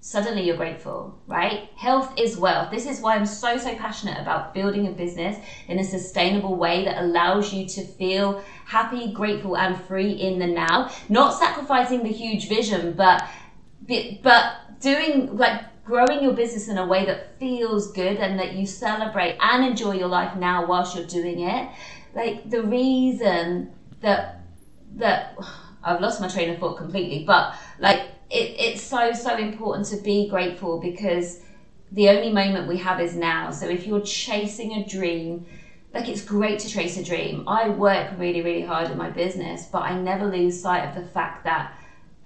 suddenly 0.00 0.44
you're 0.44 0.56
grateful, 0.56 1.18
right? 1.26 1.68
Health 1.76 2.12
is 2.18 2.36
wealth. 2.36 2.70
This 2.70 2.86
is 2.86 3.00
why 3.00 3.16
I'm 3.16 3.26
so, 3.26 3.56
so 3.58 3.74
passionate 3.76 4.18
about 4.18 4.54
building 4.54 4.86
a 4.86 4.90
business 4.90 5.36
in 5.68 5.78
a 5.78 5.84
sustainable 5.84 6.56
way 6.56 6.84
that 6.84 7.02
allows 7.02 7.52
you 7.52 7.66
to 7.68 7.84
feel 7.84 8.42
happy, 8.64 9.12
grateful, 9.12 9.56
and 9.56 9.80
free 9.82 10.12
in 10.12 10.38
the 10.38 10.46
now. 10.46 10.90
Not 11.08 11.38
sacrificing 11.38 12.02
the 12.02 12.10
huge 12.10 12.48
vision, 12.48 12.94
but 12.94 13.22
but 14.22 14.80
doing 14.80 15.36
like 15.36 15.62
growing 15.90 16.22
your 16.22 16.32
business 16.32 16.68
in 16.68 16.78
a 16.78 16.86
way 16.86 17.04
that 17.04 17.36
feels 17.40 17.92
good 17.92 18.16
and 18.18 18.38
that 18.38 18.52
you 18.52 18.64
celebrate 18.64 19.36
and 19.40 19.64
enjoy 19.64 19.92
your 19.92 20.08
life 20.08 20.36
now 20.36 20.64
whilst 20.64 20.94
you're 20.96 21.06
doing 21.06 21.40
it. 21.40 21.68
Like 22.14 22.48
the 22.48 22.62
reason 22.62 23.72
that 24.00 24.42
that 24.96 25.36
I've 25.82 26.00
lost 26.00 26.20
my 26.20 26.28
train 26.28 26.50
of 26.50 26.58
thought 26.58 26.76
completely, 26.76 27.24
but 27.24 27.54
like 27.78 28.00
it, 28.30 28.54
it's 28.58 28.82
so 28.82 29.12
so 29.12 29.36
important 29.36 29.88
to 29.88 29.96
be 29.96 30.28
grateful 30.28 30.78
because 30.78 31.40
the 31.90 32.08
only 32.08 32.32
moment 32.32 32.68
we 32.68 32.76
have 32.76 33.00
is 33.00 33.16
now 33.16 33.50
so 33.50 33.68
if 33.68 33.86
you're 33.86 34.00
chasing 34.02 34.74
a 34.74 34.86
dream 34.86 35.44
like 35.92 36.08
it's 36.08 36.24
great 36.24 36.60
to 36.60 36.68
chase 36.68 36.96
a 36.96 37.02
dream 37.02 37.42
i 37.48 37.68
work 37.68 38.16
really 38.16 38.42
really 38.42 38.62
hard 38.62 38.88
in 38.88 38.96
my 38.96 39.10
business 39.10 39.66
but 39.72 39.82
i 39.82 39.98
never 39.98 40.26
lose 40.26 40.62
sight 40.62 40.84
of 40.84 40.94
the 40.94 41.10
fact 41.10 41.42
that 41.42 41.76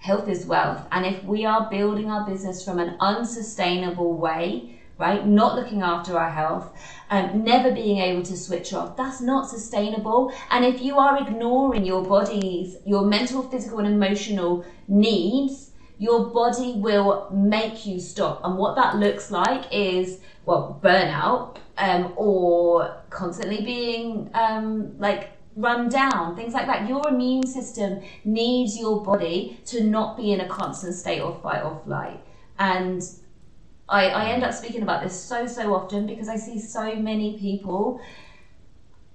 health 0.05 0.29
is 0.29 0.47
wealth 0.47 0.87
and 0.93 1.07
if 1.07 1.25
we 1.25 1.45
are 1.47 1.71
building 1.71 2.11
our 2.11 2.25
business 2.29 2.65
from 2.65 2.79
an 2.79 2.97
unsustainable 3.01 4.13
way 4.15 4.79
right 4.99 5.27
not 5.27 5.57
looking 5.57 5.83
after 5.83 6.19
our 6.19 6.31
health 6.31 6.71
um, 7.11 7.43
never 7.43 7.71
being 7.73 7.99
able 7.99 8.23
to 8.23 8.37
switch 8.37 8.73
off 8.75 8.97
that's 8.97 9.21
not 9.21 9.49
sustainable 9.49 10.33
and 10.51 10.65
if 10.65 10.83
you 10.83 10.99
are 10.99 11.21
ignoring 11.27 11.85
your 11.85 12.05
body's 12.05 12.77
your 12.85 13.07
mental 13.07 13.43
physical 13.51 13.79
and 13.79 13.89
emotional 13.89 14.65
needs 14.89 15.71
your 15.99 16.31
body 16.31 16.73
will 16.77 17.31
make 17.33 17.87
you 17.87 18.01
stop. 18.01 18.41
And 18.45 18.59
what 18.59 18.77
that 18.77 18.97
looks 18.97 19.31
like 19.31 19.65
is, 19.73 20.21
well, 20.45 20.81
burnout 20.83 21.57
um, 21.79 22.13
or 22.17 23.03
constantly 23.11 23.65
being 23.65 24.31
um, 24.35 24.99
like 24.99 25.31
run 25.57 25.89
down, 25.89 26.37
things 26.37 26.53
like 26.53 26.67
that. 26.67 26.89
Your 26.89 27.09
immune 27.09 27.47
system 27.47 28.03
needs 28.25 28.79
your 28.79 29.03
body 29.03 29.61
to 29.67 29.85
not 29.85 30.17
be 30.17 30.33
in 30.33 30.41
a 30.41 30.49
constant 30.49 30.95
state 30.95 31.21
of 31.21 31.41
fight 31.43 31.63
or 31.63 31.81
flight. 31.85 32.21
And 32.59 33.03
I, 33.89 34.07
I 34.09 34.25
end 34.31 34.45
up 34.45 34.55
speaking 34.55 34.83
about 34.83 35.03
this 35.03 35.19
so, 35.19 35.47
so 35.47 35.75
often 35.75 36.07
because 36.07 36.29
I 36.29 36.37
see 36.37 36.59
so 36.59 36.95
many 36.97 37.39
people 37.39 38.01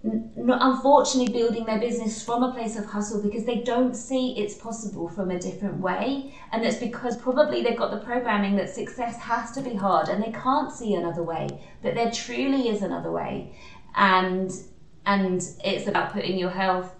unfortunately 0.04 1.34
building 1.34 1.66
their 1.66 1.80
business 1.80 2.24
from 2.24 2.42
a 2.42 2.54
place 2.54 2.78
of 2.78 2.86
hustle 2.86 3.22
because 3.22 3.44
they 3.44 3.62
don't 3.64 3.94
see 3.94 4.34
it's 4.38 4.56
possible 4.56 5.10
from 5.10 5.30
a 5.30 5.38
different 5.38 5.78
way 5.78 6.34
and 6.54 6.64
that's 6.64 6.78
because 6.78 7.18
probably 7.18 7.62
they've 7.62 7.78
got 7.78 7.92
the 7.92 8.06
programming 8.06 8.56
that 8.56 8.70
success 8.70 9.18
has 9.18 9.52
to 9.52 9.62
be 9.62 9.76
hard 9.76 10.08
and 10.08 10.24
they 10.24 10.32
can't 10.32 10.72
see 10.72 10.94
another 10.94 11.22
way 11.22 11.50
but 11.82 11.96
there 11.96 12.10
truly 12.12 12.70
is 12.70 12.82
another 12.82 13.12
way 13.12 13.54
and 13.96 14.54
and 15.06 15.42
it's 15.64 15.88
about 15.88 16.14
putting 16.14 16.38
your 16.38 16.50
health 16.50 16.94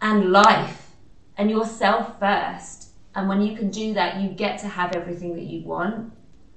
and 0.00 0.30
life 0.30 0.90
and 1.36 1.50
yourself 1.50 2.18
first 2.18 2.90
and 3.14 3.28
when 3.28 3.40
you 3.40 3.56
can 3.56 3.70
do 3.70 3.94
that 3.94 4.20
you 4.20 4.28
get 4.28 4.58
to 4.58 4.68
have 4.68 4.94
everything 4.94 5.34
that 5.34 5.44
you 5.44 5.62
want 5.62 6.12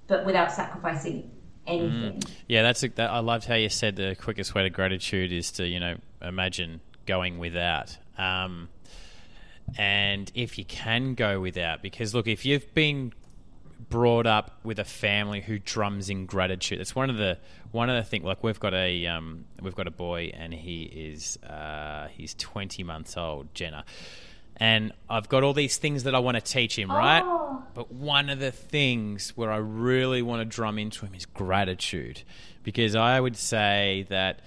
but 0.07 0.25
without 0.25 0.51
sacrificing 0.51 1.29
anything. 1.67 2.21
Mm. 2.21 2.29
Yeah, 2.47 2.63
that's 2.63 2.83
a, 2.83 2.89
that, 2.89 3.11
I 3.11 3.19
loved 3.19 3.45
how 3.45 3.55
you 3.55 3.69
said 3.69 3.95
the 3.95 4.15
quickest 4.15 4.55
way 4.55 4.63
to 4.63 4.69
gratitude 4.69 5.31
is 5.31 5.51
to 5.53 5.67
you 5.67 5.79
know 5.79 5.97
imagine 6.21 6.81
going 7.05 7.37
without. 7.37 7.97
Um, 8.17 8.69
and 9.77 10.31
if 10.33 10.57
you 10.57 10.63
can 10.63 11.13
go 11.13 11.41
without, 11.41 11.81
because 11.81 12.15
look, 12.15 12.27
if 12.27 12.45
you've 12.45 12.73
been 12.73 13.13
brought 13.89 14.27
up 14.27 14.59
with 14.63 14.79
a 14.79 14.83
family 14.83 15.41
who 15.41 15.59
drums 15.59 16.09
in 16.09 16.25
gratitude, 16.25 16.79
it's 16.81 16.95
one 16.95 17.09
of 17.09 17.17
the 17.17 17.37
one 17.71 17.89
of 17.89 17.95
the 17.95 18.09
things. 18.09 18.23
Like 18.23 18.43
we've 18.43 18.59
got 18.59 18.73
a 18.73 19.05
um, 19.07 19.45
we've 19.61 19.75
got 19.75 19.87
a 19.87 19.91
boy, 19.91 20.31
and 20.33 20.53
he 20.53 20.83
is 20.83 21.37
uh, 21.43 22.07
he's 22.09 22.33
twenty 22.33 22.83
months 22.83 23.17
old, 23.17 23.53
Jenna 23.53 23.85
and 24.59 24.91
I've 25.07 25.29
got 25.29 25.43
all 25.43 25.53
these 25.53 25.77
things 25.77 26.03
that 26.03 26.15
I 26.15 26.19
want 26.19 26.35
to 26.35 26.41
teach 26.41 26.77
him, 26.77 26.89
right? 26.89 27.21
Oh. 27.23 27.63
But 27.75 27.91
one 27.91 28.29
of 28.29 28.39
the 28.39 28.51
things 28.51 29.37
where 29.37 29.51
I 29.51 29.57
really 29.57 30.23
want 30.23 30.41
to 30.41 30.45
drum 30.45 30.79
into 30.79 31.05
him 31.05 31.13
is 31.13 31.27
gratitude, 31.27 32.23
because 32.63 32.95
I 32.95 33.19
would 33.19 33.37
say 33.37 34.07
that 34.09 34.39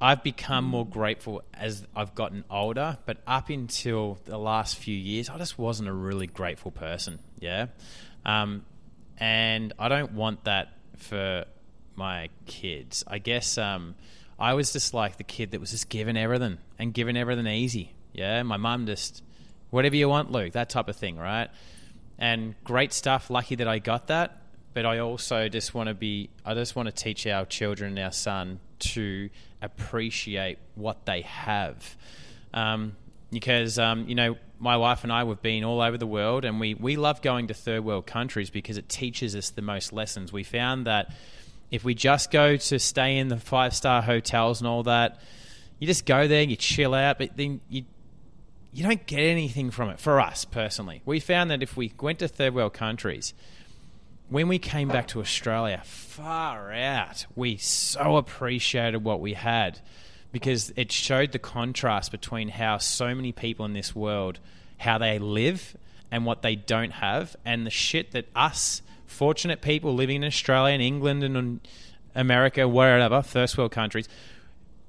I've 0.00 0.22
become 0.22 0.64
more 0.64 0.86
grateful 0.86 1.42
as 1.52 1.84
I've 1.96 2.14
gotten 2.14 2.44
older, 2.48 2.98
but 3.06 3.18
up 3.26 3.48
until 3.48 4.18
the 4.24 4.38
last 4.38 4.76
few 4.76 4.96
years, 4.96 5.28
I 5.28 5.36
just 5.36 5.58
wasn't 5.58 5.88
a 5.88 5.92
really 5.92 6.28
grateful 6.28 6.70
person, 6.70 7.18
yeah? 7.40 7.66
Um, 8.24 8.64
and 9.18 9.72
I 9.78 9.88
don't 9.88 10.12
want 10.12 10.44
that 10.44 10.68
for 10.96 11.44
my 11.96 12.30
kids. 12.46 13.04
I 13.06 13.18
guess 13.18 13.58
um, 13.58 13.94
I 14.38 14.54
was 14.54 14.72
just 14.72 14.94
like 14.94 15.16
the 15.16 15.24
kid 15.24 15.52
that 15.52 15.60
was 15.60 15.70
just 15.70 15.88
given 15.88 16.16
everything 16.16 16.58
and 16.78 16.92
given 16.92 17.16
everything 17.16 17.46
easy. 17.46 17.94
Yeah, 18.12 18.42
my 18.42 18.56
mum 18.56 18.86
just 18.86 19.22
whatever 19.70 19.96
you 19.96 20.08
want, 20.08 20.30
Luke, 20.30 20.52
that 20.52 20.70
type 20.70 20.88
of 20.88 20.96
thing, 20.96 21.16
right? 21.16 21.48
And 22.18 22.54
great 22.62 22.92
stuff. 22.92 23.28
Lucky 23.28 23.56
that 23.56 23.66
I 23.66 23.80
got 23.80 24.06
that. 24.06 24.40
But 24.72 24.86
I 24.86 24.98
also 24.98 25.48
just 25.48 25.72
want 25.74 25.88
to 25.88 25.94
be, 25.94 26.30
I 26.44 26.54
just 26.54 26.74
want 26.74 26.86
to 26.86 26.92
teach 26.92 27.26
our 27.26 27.44
children, 27.44 27.96
our 27.98 28.10
son, 28.10 28.58
to 28.80 29.30
appreciate 29.62 30.58
what 30.74 31.06
they 31.06 31.22
have. 31.22 31.96
Um, 32.52 32.96
because, 33.30 33.78
um, 33.78 34.08
you 34.08 34.14
know, 34.16 34.36
my 34.64 34.76
wife 34.78 35.04
and 35.04 35.12
I, 35.12 35.22
we've 35.24 35.40
been 35.40 35.62
all 35.62 35.80
over 35.80 35.98
the 35.98 36.06
world 36.06 36.44
and 36.44 36.58
we, 36.58 36.74
we 36.74 36.96
love 36.96 37.22
going 37.22 37.48
to 37.48 37.54
third 37.54 37.84
world 37.84 38.06
countries 38.06 38.50
because 38.50 38.78
it 38.78 38.88
teaches 38.88 39.36
us 39.36 39.50
the 39.50 39.62
most 39.62 39.92
lessons. 39.92 40.32
We 40.32 40.42
found 40.42 40.86
that 40.86 41.14
if 41.70 41.84
we 41.84 41.94
just 41.94 42.30
go 42.30 42.56
to 42.56 42.78
stay 42.78 43.18
in 43.18 43.28
the 43.28 43.36
five 43.36 43.74
star 43.74 44.02
hotels 44.02 44.60
and 44.60 44.66
all 44.66 44.82
that, 44.84 45.20
you 45.78 45.86
just 45.86 46.06
go 46.06 46.26
there, 46.26 46.42
you 46.42 46.56
chill 46.56 46.94
out, 46.94 47.18
but 47.18 47.36
then 47.36 47.60
you 47.68 47.84
you 48.72 48.82
don't 48.82 49.06
get 49.06 49.20
anything 49.20 49.70
from 49.70 49.90
it 49.90 50.00
for 50.00 50.20
us 50.20 50.44
personally. 50.44 51.00
We 51.04 51.20
found 51.20 51.52
that 51.52 51.62
if 51.62 51.76
we 51.76 51.92
went 52.00 52.18
to 52.18 52.26
third 52.26 52.54
world 52.54 52.72
countries, 52.72 53.32
when 54.28 54.48
we 54.48 54.58
came 54.58 54.88
back 54.88 55.06
to 55.08 55.20
Australia, 55.20 55.80
far 55.84 56.72
out, 56.72 57.26
we 57.36 57.56
so 57.56 58.16
appreciated 58.16 59.04
what 59.04 59.20
we 59.20 59.34
had 59.34 59.78
because 60.34 60.72
it 60.74 60.90
showed 60.90 61.30
the 61.30 61.38
contrast 61.38 62.10
between 62.10 62.48
how 62.48 62.76
so 62.76 63.14
many 63.14 63.30
people 63.30 63.64
in 63.64 63.72
this 63.72 63.94
world 63.94 64.40
how 64.78 64.98
they 64.98 65.18
live 65.18 65.76
and 66.10 66.26
what 66.26 66.42
they 66.42 66.56
don't 66.56 66.90
have 66.90 67.36
and 67.44 67.64
the 67.64 67.70
shit 67.70 68.10
that 68.10 68.26
us 68.34 68.82
fortunate 69.06 69.62
people 69.62 69.94
living 69.94 70.16
in 70.16 70.24
Australia 70.24 70.74
and 70.74 70.82
England 70.82 71.22
and 71.22 71.60
America 72.16 72.66
wherever 72.66 73.22
first 73.22 73.56
world 73.56 73.70
countries 73.70 74.08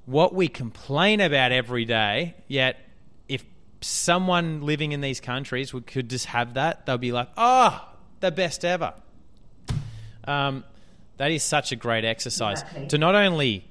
what 0.07 0.33
we 0.33 0.47
complain 0.47 1.21
about 1.21 1.51
every 1.51 1.85
day 1.85 2.33
yet 2.47 2.79
if 3.27 3.45
someone 3.81 4.61
living 4.61 4.93
in 4.93 5.01
these 5.01 5.19
countries 5.19 5.71
would, 5.75 5.85
could 5.85 6.09
just 6.09 6.25
have 6.25 6.55
that, 6.55 6.87
they'll 6.87 6.97
be 6.97 7.11
like, 7.11 7.29
oh, 7.37 7.87
the 8.19 8.31
best 8.31 8.65
ever. 8.65 8.93
Um, 10.27 10.63
that 11.17 11.29
is 11.29 11.43
such 11.43 11.71
a 11.71 11.75
great 11.75 12.03
exercise 12.03 12.61
exactly. 12.61 12.87
to 12.87 12.97
not 12.97 13.13
only 13.13 13.65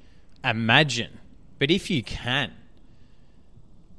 imagine, 0.44 1.18
but 1.58 1.70
if 1.70 1.90
you 1.90 2.02
can, 2.02 2.52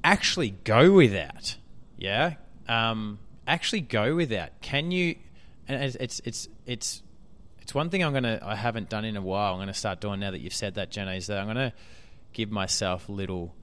actually 0.03 0.51
go 0.64 0.91
without. 0.91 1.58
Yeah, 1.97 2.36
um, 2.68 3.20
actually 3.47 3.82
go 3.82 4.16
without. 4.16 4.62
Can 4.62 4.91
you? 4.91 5.16
And 5.68 5.84
it's 5.84 5.95
it's 5.95 6.47
it's 6.66 7.01
it's, 7.62 7.74
one 7.74 7.89
thing 7.89 8.03
I'm 8.03 8.14
gonna 8.14 8.39
I 8.43 8.56
haven't 8.56 8.89
done 8.89 9.06
in 9.06 9.18
a 9.18 9.22
while. 9.22 9.53
I'm 9.53 9.60
gonna 9.60 9.74
start 9.74 9.99
doing 9.99 10.20
now 10.20 10.32
that 10.32 10.39
you've 10.39 10.53
said 10.53 10.76
that, 10.76 10.91
Jenna. 10.91 11.14
Is 11.14 11.28
that 11.28 11.39
I'm 11.39 11.47
gonna 11.47 11.74
give 12.34 12.51
myself 12.51 13.10
little 13.10 13.56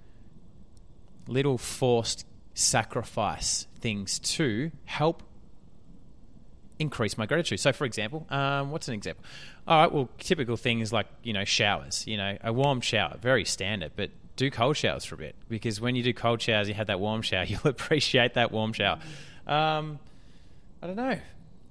little 1.28 1.56
forced 1.56 2.26
sacrifice 2.54 3.66
things 3.78 4.18
to 4.18 4.70
help 4.84 5.22
increase 6.82 7.16
my 7.16 7.26
gratitude. 7.26 7.60
So, 7.60 7.72
for 7.72 7.84
example, 7.84 8.26
um, 8.30 8.70
what's 8.70 8.88
an 8.88 8.94
example? 8.94 9.24
All 9.66 9.80
right, 9.80 9.92
well, 9.92 10.08
typical 10.18 10.56
things 10.56 10.92
like 10.92 11.06
you 11.22 11.32
know 11.32 11.44
showers. 11.44 12.06
You 12.06 12.18
know, 12.18 12.36
a 12.44 12.52
warm 12.52 12.80
shower, 12.80 13.16
very 13.20 13.44
standard, 13.44 13.92
but 13.96 14.10
do 14.36 14.50
cold 14.50 14.76
showers 14.76 15.04
for 15.04 15.14
a 15.14 15.18
bit 15.18 15.34
because 15.48 15.80
when 15.80 15.94
you 15.94 16.02
do 16.02 16.12
cold 16.12 16.40
showers, 16.42 16.68
you 16.68 16.74
have 16.74 16.88
that 16.88 17.00
warm 17.00 17.22
shower. 17.22 17.44
You'll 17.48 17.60
appreciate 17.64 18.34
that 18.34 18.52
warm 18.52 18.72
shower. 18.72 18.98
Um, 19.46 19.98
I 20.82 20.86
don't 20.86 20.96
know, 20.96 21.18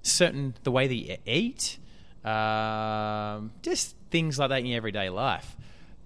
certain 0.02 0.56
the 0.64 0.72
way 0.72 0.88
that 0.88 0.96
you 0.96 1.18
eat, 1.26 1.78
um, 2.26 3.52
just 3.62 3.96
things 4.10 4.40
like 4.40 4.50
that 4.50 4.60
in 4.60 4.68
your 4.68 4.78
everyday 4.78 5.10
life. 5.10 5.56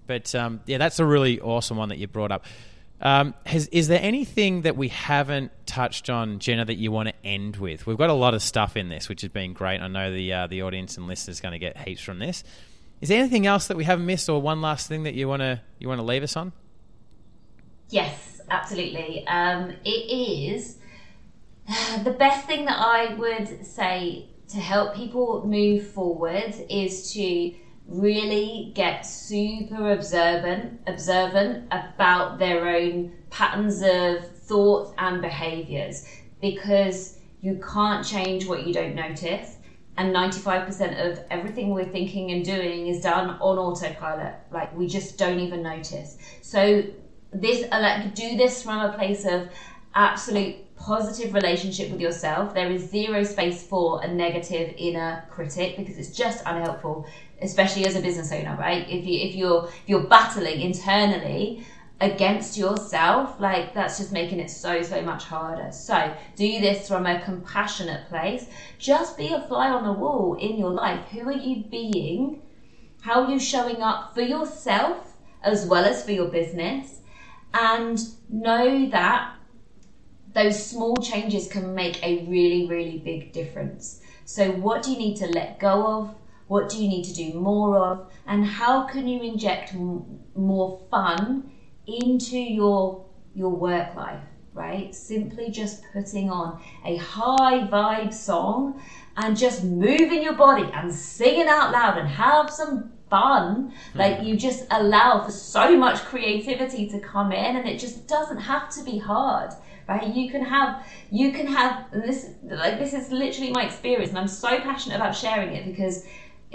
But 0.08 0.34
um, 0.36 0.62
yeah, 0.66 0.78
that's 0.78 1.00
a 1.00 1.06
really 1.06 1.40
awesome 1.40 1.78
one 1.78 1.90
that 1.90 1.98
you 1.98 2.08
brought 2.08 2.32
up. 2.32 2.46
Um, 3.02 3.34
has, 3.46 3.68
is 3.68 3.88
there 3.88 4.00
anything 4.02 4.62
that 4.62 4.78
we 4.78 4.88
haven't 4.88 5.52
touched 5.66 6.10
on, 6.10 6.40
Jenna, 6.40 6.66
that 6.66 6.76
you 6.76 6.92
want 6.92 7.10
to 7.10 7.14
end 7.26 7.58
with? 7.58 7.86
We've 7.86 7.98
got 7.98 8.10
a 8.10 8.14
lot 8.14 8.34
of 8.34 8.42
stuff 8.42 8.78
in 8.78 8.90
this, 8.90 9.10
which 9.10 9.22
has 9.22 9.32
been 9.32 9.54
great. 9.54 9.82
I 9.82 9.88
know 9.88 10.14
the 10.14 10.32
uh, 10.32 10.48
the 10.48 10.62
audience 10.62 10.98
and 10.98 11.08
listeners 11.08 11.42
going 11.42 11.52
to 11.52 11.60
get 11.60 11.78
heaps 11.78 12.02
from 12.02 12.20
this. 12.20 12.44
Is 13.02 13.10
there 13.10 13.20
anything 13.20 13.46
else 13.46 13.68
that 13.68 13.78
we 13.78 13.84
haven't 13.84 14.06
missed, 14.06 14.30
or 14.30 14.42
one 14.42 14.62
last 14.62 14.88
thing 14.88 15.04
that 15.04 15.14
you 15.14 15.28
want 15.28 15.42
to 15.42 15.62
you 15.78 15.90
want 15.90 16.00
to 16.00 16.06
leave 16.06 16.24
us 16.24 16.38
on? 16.38 16.54
Yes, 17.90 18.42
absolutely. 18.50 19.28
Um, 19.28 19.74
it 19.84 19.90
is 19.90 20.78
the 22.04 22.12
best 22.12 22.48
thing 22.48 22.66
that 22.66 22.80
I 22.80 23.14
would 23.16 23.66
say 23.66 24.30
to 24.50 24.58
help 24.58 24.96
people 24.96 25.46
move 25.46 25.88
forward 25.88 26.56
is 26.70 27.12
to 27.14 27.54
really 27.88 28.72
get 28.74 29.06
super 29.06 29.92
observant 29.92 30.80
observant 30.88 31.68
about 31.72 32.40
their 32.40 32.68
own 32.68 33.12
patterns 33.30 33.82
of 33.82 34.28
thoughts 34.32 34.92
and 34.98 35.22
behaviors 35.22 36.08
because 36.42 37.20
you 37.42 37.62
can't 37.74 38.06
change 38.06 38.48
what 38.48 38.66
you 38.66 38.74
don't 38.74 38.96
notice. 38.96 39.58
And 39.98 40.14
95% 40.14 41.10
of 41.10 41.20
everything 41.30 41.70
we're 41.70 41.86
thinking 41.86 42.32
and 42.32 42.44
doing 42.44 42.88
is 42.88 43.02
done 43.02 43.30
on 43.30 43.58
autopilot. 43.58 44.34
Like 44.52 44.76
we 44.76 44.88
just 44.88 45.18
don't 45.18 45.40
even 45.40 45.64
notice. 45.64 46.18
So 46.42 46.84
this 47.32 47.68
uh, 47.72 47.80
like 47.80 48.16
do 48.16 48.36
this 48.36 48.62
from 48.64 48.80
a 48.80 48.94
place 48.94 49.26
of 49.26 49.50
absolute 49.94 50.56
positive 50.76 51.34
relationship 51.34 51.90
with 51.92 52.02
yourself. 52.02 52.54
There 52.54 52.70
is 52.70 52.90
zero 52.90 53.24
space 53.24 53.64
for 53.64 54.04
a 54.04 54.08
negative 54.08 54.74
inner 54.78 55.26
critic 55.30 55.78
because 55.78 55.98
it's 55.98 56.16
just 56.16 56.44
unhelpful, 56.46 57.08
especially 57.42 57.86
as 57.86 57.96
a 57.96 58.02
business 58.02 58.32
owner, 58.32 58.56
right? 58.60 58.88
If 58.90 59.06
you 59.06 59.20
if 59.20 59.36
you're 59.36 59.68
if 59.68 59.88
you're 59.88 60.08
battling 60.08 60.62
internally 60.62 61.66
against 62.02 62.58
yourself, 62.58 63.40
like 63.40 63.74
that's 63.74 63.98
just 63.98 64.12
making 64.12 64.40
it 64.40 64.50
so 64.50 64.82
so 64.82 65.02
much 65.02 65.26
harder. 65.26 65.72
So 65.72 66.14
do 66.36 66.60
this 66.62 66.88
from 66.88 67.06
a 67.06 67.22
compassionate 67.22 68.08
place. 68.10 68.48
Just 68.78 69.18
be 69.18 69.34
a 69.34 69.42
fly 69.48 69.70
on 69.70 69.84
the 69.84 69.94
wall 69.94 70.36
in 70.36 70.58
your 70.58 70.72
life. 70.72 71.06
Who 71.10 71.28
are 71.28 71.32
you 71.32 71.64
being? 71.64 72.42
How 73.02 73.24
are 73.24 73.32
you 73.32 73.40
showing 73.40 73.82
up 73.82 74.14
for 74.14 74.22
yourself 74.22 75.14
as 75.44 75.66
well 75.66 75.86
as 75.86 76.04
for 76.04 76.12
your 76.12 76.28
business? 76.28 77.00
And 77.54 78.00
know 78.30 78.90
that 78.90 79.36
those 80.34 80.64
small 80.70 80.98
changes 80.98 81.48
can 81.48 81.74
make 81.74 82.04
a 82.04 82.26
really, 82.26 82.68
really 82.68 82.98
big 82.98 83.32
difference. 83.32 84.02
So, 84.26 84.52
what 84.52 84.84
do 84.84 84.92
you 84.92 84.98
need 84.98 85.18
to 85.18 85.28
let 85.28 85.60
go 85.60 85.88
of? 85.88 86.16
What 86.48 86.70
do 86.70 86.82
you 86.82 86.88
need 86.88 87.04
to 87.06 87.14
do 87.14 87.34
more 87.34 87.78
of? 87.78 88.12
And 88.28 88.46
how 88.46 88.84
can 88.84 89.08
you 89.08 89.22
inject 89.22 89.74
m- 89.74 90.20
more 90.36 90.80
fun 90.92 91.52
into 91.88 92.38
your 92.38 93.06
your 93.34 93.50
work 93.50 93.96
life? 93.96 94.24
Right? 94.54 94.94
Simply 94.96 95.50
just 95.50 95.84
putting 95.92 96.30
on 96.30 96.62
a 96.86 96.98
high 96.98 97.68
vibe 97.68 98.14
song 98.14 98.82
and 99.18 99.36
just 99.36 99.64
moving 99.64 100.22
your 100.22 100.36
body 100.36 100.70
and 100.74 100.94
singing 100.94 101.48
out 101.48 101.72
loud 101.72 101.98
and 101.98 102.08
have 102.08 102.50
some 102.50 102.94
fun. 103.10 103.74
Hmm. 103.94 104.00
Like 104.00 104.24
you 104.24 104.38
just 104.38 104.66
allow 104.72 105.24
for 105.24 105.32
so 105.32 105.78
much 105.78 106.00
creativity 106.06 106.88
to 106.90 107.00
come 107.00 107.32
in 107.32 107.56
and 107.56 107.68
it 107.68 107.80
just 107.80 108.08
doesn't 108.08 108.40
have 108.40 108.70
to 108.76 108.84
be 108.84 108.98
hard 109.00 109.52
right 109.88 110.16
you 110.16 110.32
can 110.32 110.44
have 110.44 110.84
you 111.12 111.32
can 111.32 111.46
have 111.46 111.92
this 111.92 112.32
like 112.42 112.80
this 112.80 112.94
is 112.94 113.12
literally 113.12 113.52
my 113.52 113.64
experience 113.66 114.10
and 114.10 114.18
i'm 114.18 114.28
so 114.28 114.60
passionate 114.62 114.96
about 114.96 115.16
sharing 115.16 115.50
it 115.50 115.66
because 115.66 116.06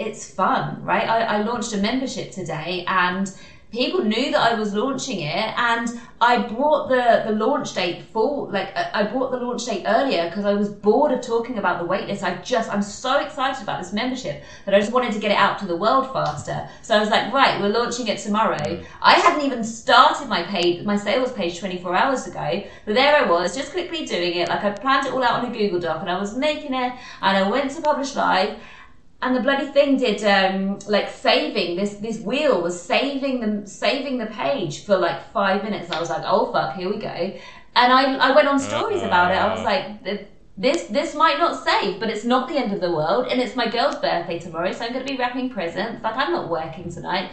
it's 0.07 0.29
fun 0.29 0.83
right 0.83 1.07
i, 1.07 1.21
I 1.21 1.41
launched 1.43 1.73
a 1.73 1.77
membership 1.77 2.31
today 2.31 2.83
and 2.87 3.31
people 3.71 4.03
knew 4.03 4.31
that 4.31 4.51
I 4.51 4.59
was 4.59 4.73
launching 4.73 5.21
it 5.21 5.53
and 5.57 5.89
I 6.19 6.39
brought 6.39 6.89
the, 6.89 7.23
the 7.25 7.31
launch 7.33 7.73
date 7.73 8.03
full, 8.11 8.49
like 8.51 8.75
I 8.75 9.03
brought 9.03 9.31
the 9.31 9.37
launch 9.37 9.65
date 9.65 9.83
earlier 9.87 10.29
because 10.29 10.45
I 10.45 10.53
was 10.53 10.69
bored 10.69 11.11
of 11.11 11.21
talking 11.21 11.57
about 11.57 11.79
the 11.79 11.87
waitlist. 11.87 12.21
I 12.21 12.35
just, 12.41 12.71
I'm 12.71 12.81
so 12.81 13.19
excited 13.19 13.63
about 13.63 13.81
this 13.81 13.93
membership 13.93 14.43
that 14.65 14.75
I 14.75 14.79
just 14.79 14.91
wanted 14.91 15.13
to 15.13 15.19
get 15.19 15.31
it 15.31 15.37
out 15.37 15.57
to 15.59 15.65
the 15.65 15.75
world 15.75 16.11
faster. 16.11 16.67
So 16.81 16.95
I 16.95 16.99
was 16.99 17.09
like, 17.09 17.33
right, 17.33 17.59
we're 17.61 17.69
launching 17.69 18.07
it 18.07 18.19
tomorrow. 18.19 18.83
I 19.01 19.13
hadn't 19.13 19.45
even 19.45 19.63
started 19.63 20.27
my 20.27 20.43
page, 20.43 20.83
my 20.83 20.97
sales 20.97 21.31
page 21.31 21.59
24 21.59 21.95
hours 21.95 22.27
ago, 22.27 22.63
but 22.85 22.93
there 22.93 23.15
I 23.15 23.29
was 23.29 23.55
just 23.55 23.71
quickly 23.71 24.05
doing 24.05 24.35
it. 24.35 24.49
Like 24.49 24.63
I 24.63 24.71
planned 24.71 25.07
it 25.07 25.13
all 25.13 25.23
out 25.23 25.43
on 25.43 25.51
a 25.51 25.57
Google 25.57 25.79
Doc 25.79 26.01
and 26.01 26.09
I 26.09 26.19
was 26.19 26.35
making 26.35 26.73
it 26.73 26.93
and 27.21 27.37
I 27.37 27.49
went 27.49 27.71
to 27.71 27.81
publish 27.81 28.15
live 28.15 28.57
and 29.21 29.35
the 29.35 29.41
bloody 29.41 29.67
thing 29.67 29.97
did 29.97 30.23
um, 30.23 30.79
like 30.87 31.09
saving 31.09 31.75
this 31.75 31.95
this 31.95 32.19
wheel 32.19 32.61
was 32.61 32.81
saving 32.81 33.39
the 33.39 33.67
saving 33.67 34.17
the 34.17 34.25
page 34.25 34.85
for 34.85 34.97
like 34.97 35.31
five 35.31 35.63
minutes. 35.63 35.91
I 35.91 35.99
was 35.99 36.09
like, 36.09 36.23
oh 36.25 36.51
fuck, 36.51 36.75
here 36.75 36.89
we 36.89 36.97
go. 36.97 37.07
And 37.75 37.93
I 37.93 38.15
I 38.15 38.35
went 38.35 38.47
on 38.47 38.59
stories 38.59 39.03
about 39.03 39.31
it. 39.31 39.37
I 39.37 39.53
was 39.53 39.63
like, 39.63 40.03
this 40.57 40.87
this 40.87 41.15
might 41.15 41.37
not 41.37 41.63
save, 41.63 41.99
but 41.99 42.09
it's 42.09 42.25
not 42.25 42.49
the 42.49 42.57
end 42.57 42.73
of 42.73 42.81
the 42.81 42.91
world, 42.91 43.27
and 43.27 43.39
it's 43.39 43.55
my 43.55 43.67
girl's 43.67 43.95
birthday 43.95 44.39
tomorrow, 44.39 44.71
so 44.71 44.85
I'm 44.85 44.93
going 44.93 45.05
to 45.05 45.11
be 45.11 45.17
wrapping 45.17 45.49
presents. 45.49 46.03
Like 46.03 46.15
I'm 46.15 46.31
not 46.31 46.49
working 46.49 46.91
tonight. 46.91 47.31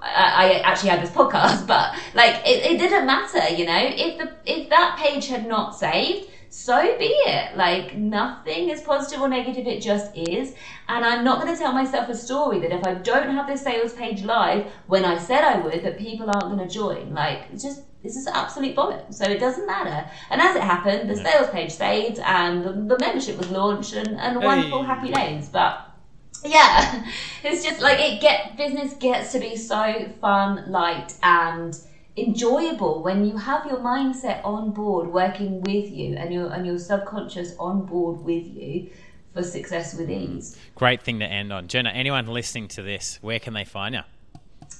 I, 0.00 0.52
I 0.52 0.58
actually 0.60 0.90
had 0.90 1.02
this 1.02 1.10
podcast, 1.10 1.66
but 1.74 1.94
like 2.14 2.34
it, 2.46 2.72
it 2.72 2.78
didn't 2.78 3.06
matter, 3.06 3.54
you 3.54 3.66
know. 3.66 3.78
If 3.78 4.18
the 4.18 4.32
if 4.46 4.70
that 4.70 4.98
page 4.98 5.28
had 5.28 5.46
not 5.46 5.76
saved 5.76 6.30
so 6.56 6.96
be 6.98 7.04
it. 7.04 7.54
Like 7.54 7.96
nothing 7.96 8.70
is 8.70 8.80
positive 8.80 9.20
or 9.20 9.28
negative, 9.28 9.66
it 9.66 9.82
just 9.82 10.16
is. 10.16 10.54
And 10.88 11.04
I'm 11.04 11.22
not 11.22 11.42
going 11.42 11.54
to 11.54 11.60
tell 11.60 11.72
myself 11.72 12.08
a 12.08 12.14
story 12.14 12.60
that 12.60 12.72
if 12.72 12.86
I 12.86 12.94
don't 12.94 13.28
have 13.28 13.46
this 13.46 13.62
sales 13.62 13.92
page 13.92 14.22
live 14.22 14.66
when 14.86 15.04
I 15.04 15.18
said 15.18 15.44
I 15.44 15.58
would, 15.58 15.84
that 15.84 15.98
people 15.98 16.30
aren't 16.30 16.56
going 16.56 16.66
to 16.66 16.74
join. 16.74 17.12
Like 17.12 17.42
it's 17.52 17.62
just 17.62 17.82
this 18.02 18.16
is 18.16 18.26
absolute 18.26 18.74
bollocks. 18.74 19.14
So 19.14 19.26
it 19.26 19.38
doesn't 19.38 19.66
matter. 19.66 20.10
And 20.30 20.40
as 20.40 20.56
it 20.56 20.62
happened, 20.62 21.10
the 21.10 21.16
sales 21.16 21.50
page 21.50 21.72
stayed 21.72 22.18
and 22.20 22.64
the, 22.64 22.72
the 22.72 22.98
membership 23.00 23.36
was 23.36 23.50
launched 23.50 23.92
and, 23.92 24.18
and 24.18 24.40
hey. 24.40 24.46
wonderful 24.46 24.82
happy 24.82 25.12
days. 25.12 25.50
But 25.50 25.90
yeah, 26.42 27.06
it's 27.44 27.64
just 27.64 27.82
like 27.82 27.98
it 28.00 28.22
get 28.22 28.56
business 28.56 28.94
gets 28.94 29.32
to 29.32 29.40
be 29.40 29.56
so 29.56 30.10
fun, 30.22 30.70
light, 30.70 31.12
and 31.22 31.78
enjoyable 32.16 33.02
when 33.02 33.26
you 33.26 33.36
have 33.36 33.66
your 33.66 33.78
mindset 33.78 34.42
on 34.44 34.70
board 34.70 35.08
working 35.08 35.60
with 35.62 35.90
you 35.90 36.16
and 36.16 36.32
your 36.32 36.52
and 36.52 36.66
your 36.66 36.78
subconscious 36.78 37.54
on 37.58 37.84
board 37.84 38.20
with 38.20 38.46
you 38.46 38.90
for 39.34 39.42
success 39.42 39.94
with 39.94 40.08
mm. 40.08 40.36
ease. 40.36 40.56
Great 40.74 41.02
thing 41.02 41.18
to 41.20 41.26
end 41.26 41.52
on. 41.52 41.68
Jenna, 41.68 41.90
anyone 41.90 42.26
listening 42.26 42.68
to 42.68 42.82
this, 42.82 43.18
where 43.20 43.38
can 43.38 43.52
they 43.52 43.64
find 43.64 43.94
you? 43.94 44.00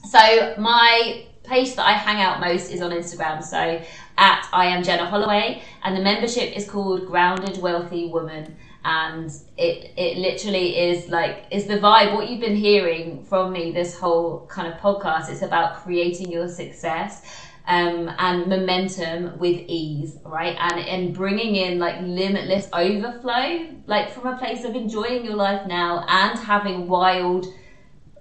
So 0.09 0.55
my 0.59 1.27
place 1.43 1.77
that 1.77 1.87
I 1.87 1.93
hang 1.93 2.23
out 2.23 2.41
most 2.41 2.71
is 2.71 2.81
on 2.81 2.91
Instagram. 2.91 3.43
So 3.43 3.81
at 4.19 4.49
I 4.53 4.67
am 4.67 4.83
Jenna 4.83 5.07
Holloway 5.07 5.63
and 5.85 5.97
the 5.97 6.01
membership 6.01 6.57
is 6.57 6.69
called 6.69 7.07
Grounded 7.07 7.61
Wealthy 7.61 8.09
Woman 8.09 8.57
and 8.87 9.31
it 9.59 9.93
it 9.97 10.17
literally 10.19 10.79
is 10.79 11.09
like 11.09 11.45
is 11.51 11.67
the 11.67 11.79
vibe 11.79 12.15
what 12.15 12.31
you've 12.31 12.41
been 12.41 12.57
hearing 12.57 13.25
from 13.25 13.53
me 13.53 13.73
this 13.73 13.99
whole 13.99 14.47
kind 14.49 14.73
of 14.73 14.79
podcast 14.79 15.29
it's 15.29 15.43
about 15.43 15.83
creating 15.83 16.31
your 16.31 16.49
success 16.49 17.23
um, 17.69 18.09
and 18.19 18.47
momentum 18.47 19.39
with 19.39 19.61
ease 19.67 20.19
right? 20.25 20.57
And 20.59 20.79
and 20.81 21.15
bringing 21.15 21.57
in 21.57 21.79
like 21.79 22.01
limitless 22.01 22.69
overflow 22.73 23.67
like 23.87 24.11
from 24.11 24.27
a 24.27 24.39
place 24.39 24.65
of 24.65 24.77
enjoying 24.77 25.25
your 25.25 25.35
life 25.35 25.67
now 25.67 26.05
and 26.09 26.39
having 26.39 26.87
wild 26.87 27.47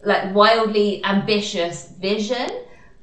like 0.04 0.34
wildly 0.34 1.04
ambitious 1.04 1.90
vision. 2.00 2.50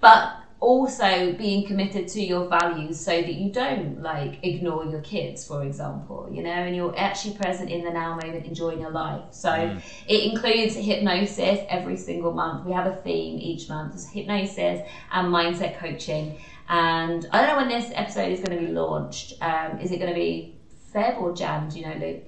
But 0.01 0.41
also 0.63 1.33
being 1.33 1.67
committed 1.67 2.07
to 2.07 2.23
your 2.23 2.49
values 2.49 2.99
so 2.99 3.11
that 3.11 3.35
you 3.35 3.51
don't 3.51 4.01
like 4.01 4.39
ignore 4.45 4.85
your 4.85 5.01
kids 5.01 5.45
for 5.45 5.65
example 5.65 6.29
you 6.31 6.43
know 6.43 6.51
and 6.51 6.77
you're 6.77 6.97
actually 6.97 7.35
present 7.35 7.69
in 7.69 7.85
the 7.85 7.91
now 7.91 8.15
moment 8.15 8.47
enjoying 8.47 8.81
your 8.81 8.91
life. 8.91 9.23
So 9.31 9.51
mm. 9.51 9.83
it 10.07 10.31
includes 10.31 10.75
hypnosis 10.75 11.61
every 11.69 11.97
single 11.97 12.33
month. 12.33 12.67
We 12.67 12.73
have 12.73 12.87
a 12.87 12.97
theme 12.97 13.39
each 13.39 13.69
month. 13.69 13.95
It's 13.95 14.09
hypnosis 14.11 14.81
and 15.13 15.29
mindset 15.29 15.79
coaching. 15.79 16.39
And 16.69 17.27
i 17.33 17.39
don't 17.39 17.49
know 17.49 17.57
when 17.57 17.69
this 17.69 17.91
episode 17.95 18.31
is 18.33 18.41
going 18.41 18.59
to 18.59 18.67
be 18.67 18.73
launched. 18.73 19.35
Um, 19.41 19.79
is 19.81 19.91
it 19.93 19.99
going 19.99 20.11
to 20.11 20.15
be 20.15 20.57
feb 20.95 21.21
or 21.21 21.35
jan? 21.35 21.69
Do 21.69 21.79
you 21.79 21.87
know 21.87 21.95
luke? 21.95 22.25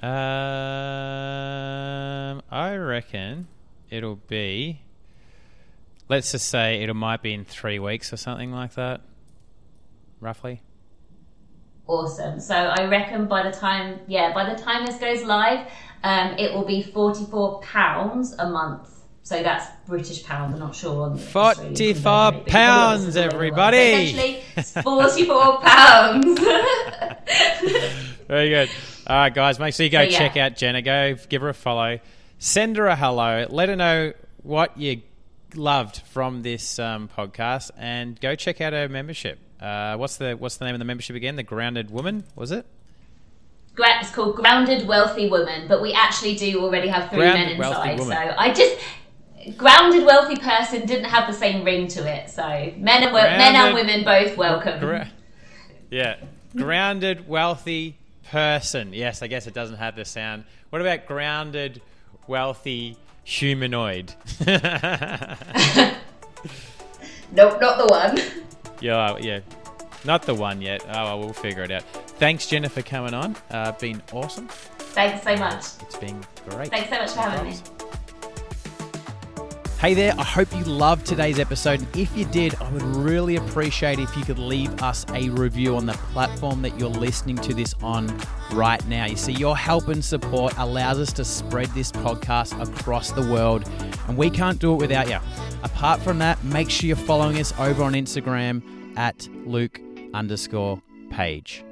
Um, 0.00 0.10
i 2.50 2.76
reckon 2.76 3.48
it'll 3.90 4.20
be 4.28 4.80
let's 6.08 6.32
just 6.32 6.48
say 6.48 6.82
it 6.82 6.92
might 6.94 7.22
be 7.22 7.32
in 7.34 7.44
three 7.44 7.78
weeks 7.78 8.12
or 8.12 8.16
something 8.16 8.52
like 8.52 8.74
that, 8.74 9.00
roughly. 10.20 10.62
Awesome. 11.86 12.38
So 12.40 12.54
I 12.54 12.84
reckon 12.86 13.26
by 13.26 13.42
the 13.48 13.50
time, 13.56 14.00
yeah, 14.06 14.32
by 14.34 14.52
the 14.52 14.60
time 14.60 14.84
this 14.84 14.96
goes 14.96 15.22
live, 15.24 15.66
um, 16.04 16.32
it 16.38 16.52
will 16.52 16.64
be 16.66 16.82
forty-four 16.82 17.60
pounds 17.62 18.34
a 18.38 18.48
month. 18.48 18.90
So 19.22 19.42
that's 19.42 19.66
British 19.86 20.24
pound. 20.24 20.54
I'm 20.54 20.60
not 20.60 20.74
sure. 20.74 21.04
On 21.04 21.16
Forty-four 21.18 22.32
pounds, 22.46 23.16
everybody. 23.16 23.76
Essentially, 23.76 24.82
forty-four 24.82 25.60
pounds. 25.62 26.40
Very 28.28 28.48
good. 28.50 28.70
All 29.06 29.16
right, 29.16 29.34
guys, 29.34 29.58
make 29.58 29.74
sure 29.74 29.84
you 29.84 29.90
go 29.90 30.04
So, 30.04 30.10
yeah. 30.10 30.18
check 30.18 30.36
out 30.36 30.56
Jenna. 30.56 30.82
Go 30.82 31.16
give 31.28 31.40
her 31.42 31.48
a 31.48 31.54
follow. 31.54 31.98
Send 32.38 32.76
her 32.76 32.86
a 32.86 32.96
hello. 32.96 33.46
Let 33.48 33.70
her 33.70 33.76
know 33.76 34.12
what 34.42 34.76
you 34.76 35.00
loved 35.54 36.02
from 36.06 36.42
this 36.42 36.78
um, 36.78 37.08
podcast, 37.08 37.70
and 37.76 38.20
go 38.20 38.34
check 38.34 38.60
out 38.60 38.72
her 38.72 38.88
membership. 38.88 39.38
Uh, 39.60 39.96
what's 39.96 40.16
the 40.16 40.34
What's 40.34 40.56
the 40.56 40.64
name 40.64 40.74
of 40.74 40.78
the 40.78 40.84
membership 40.84 41.16
again? 41.16 41.36
The 41.36 41.42
Grounded 41.42 41.90
Woman 41.90 42.24
was 42.34 42.50
it? 42.50 42.66
It's 43.80 44.10
called 44.10 44.36
Grounded 44.36 44.88
Wealthy 44.88 45.28
Woman, 45.28 45.68
but 45.68 45.80
we 45.80 45.92
actually 45.92 46.34
do 46.34 46.60
already 46.64 46.88
have 46.88 47.10
three 47.10 47.18
Grounded 47.18 47.58
men 47.58 47.68
inside. 47.68 47.98
So 48.00 48.34
I 48.36 48.52
just 48.52 48.76
grounded 49.56 50.04
wealthy 50.04 50.36
person 50.36 50.86
didn't 50.86 51.06
have 51.06 51.26
the 51.26 51.32
same 51.32 51.64
ring 51.64 51.88
to 51.88 52.06
it. 52.06 52.28
So 52.30 52.42
men 52.76 53.04
and 53.04 53.12
wo- 53.12 53.22
men 53.22 53.56
and 53.56 53.74
women 53.74 54.04
both 54.04 54.36
welcome. 54.36 54.80
Gra- 54.80 55.10
yeah, 55.90 56.16
grounded, 56.56 57.28
wealthy 57.28 57.96
person. 58.30 58.92
Yes, 58.92 59.22
I 59.22 59.26
guess 59.26 59.46
it 59.46 59.54
doesn't 59.54 59.76
have 59.76 59.96
the 59.96 60.04
sound. 60.04 60.44
What 60.70 60.82
about 60.82 61.06
grounded, 61.06 61.80
wealthy 62.26 62.96
humanoid? 63.28 64.14
Nope, 67.30 67.60
not 67.60 67.76
the 67.76 67.86
one. 67.86 68.18
yeah, 68.80 69.18
yeah, 69.18 69.40
not 70.06 70.22
the 70.22 70.34
one 70.34 70.62
yet. 70.62 70.82
Oh, 70.88 71.04
well, 71.04 71.18
we'll 71.20 71.32
figure 71.34 71.62
it 71.62 71.70
out. 71.70 71.82
Thanks, 72.18 72.46
Jenna, 72.46 72.70
for 72.70 72.80
coming 72.80 73.12
on. 73.12 73.36
Uh, 73.50 73.72
been 73.72 74.02
awesome. 74.14 74.48
Thanks 74.48 75.24
so 75.24 75.36
much. 75.36 75.64
It's 75.82 75.96
been 75.98 76.24
great. 76.48 76.70
Thanks 76.70 76.88
so 76.88 76.96
much 76.96 77.10
for 77.10 77.20
having 77.20 77.50
me. 77.52 77.58
Hey 79.78 79.94
there, 79.94 80.12
I 80.18 80.24
hope 80.24 80.52
you 80.56 80.64
loved 80.64 81.06
today's 81.06 81.38
episode. 81.38 81.86
If 81.96 82.16
you 82.16 82.24
did, 82.24 82.56
I 82.56 82.68
would 82.72 82.82
really 82.82 83.36
appreciate 83.36 84.00
if 84.00 84.16
you 84.16 84.24
could 84.24 84.40
leave 84.40 84.82
us 84.82 85.06
a 85.14 85.30
review 85.30 85.76
on 85.76 85.86
the 85.86 85.92
platform 85.92 86.62
that 86.62 86.76
you're 86.80 86.88
listening 86.88 87.36
to 87.36 87.54
this 87.54 87.76
on 87.80 88.12
right 88.52 88.84
now. 88.88 89.06
You 89.06 89.14
see, 89.14 89.34
your 89.34 89.56
help 89.56 89.86
and 89.86 90.04
support 90.04 90.52
allows 90.58 90.98
us 90.98 91.12
to 91.12 91.24
spread 91.24 91.68
this 91.76 91.92
podcast 91.92 92.60
across 92.60 93.12
the 93.12 93.22
world, 93.22 93.70
and 94.08 94.18
we 94.18 94.30
can't 94.30 94.58
do 94.58 94.74
it 94.74 94.78
without 94.78 95.08
you. 95.08 95.18
Apart 95.62 96.00
from 96.00 96.18
that, 96.18 96.42
make 96.42 96.70
sure 96.70 96.88
you're 96.88 96.96
following 96.96 97.38
us 97.38 97.54
over 97.60 97.84
on 97.84 97.92
Instagram 97.92 98.62
at 98.96 99.28
Luke 99.46 99.80
underscore 100.12 100.82
page. 101.10 101.62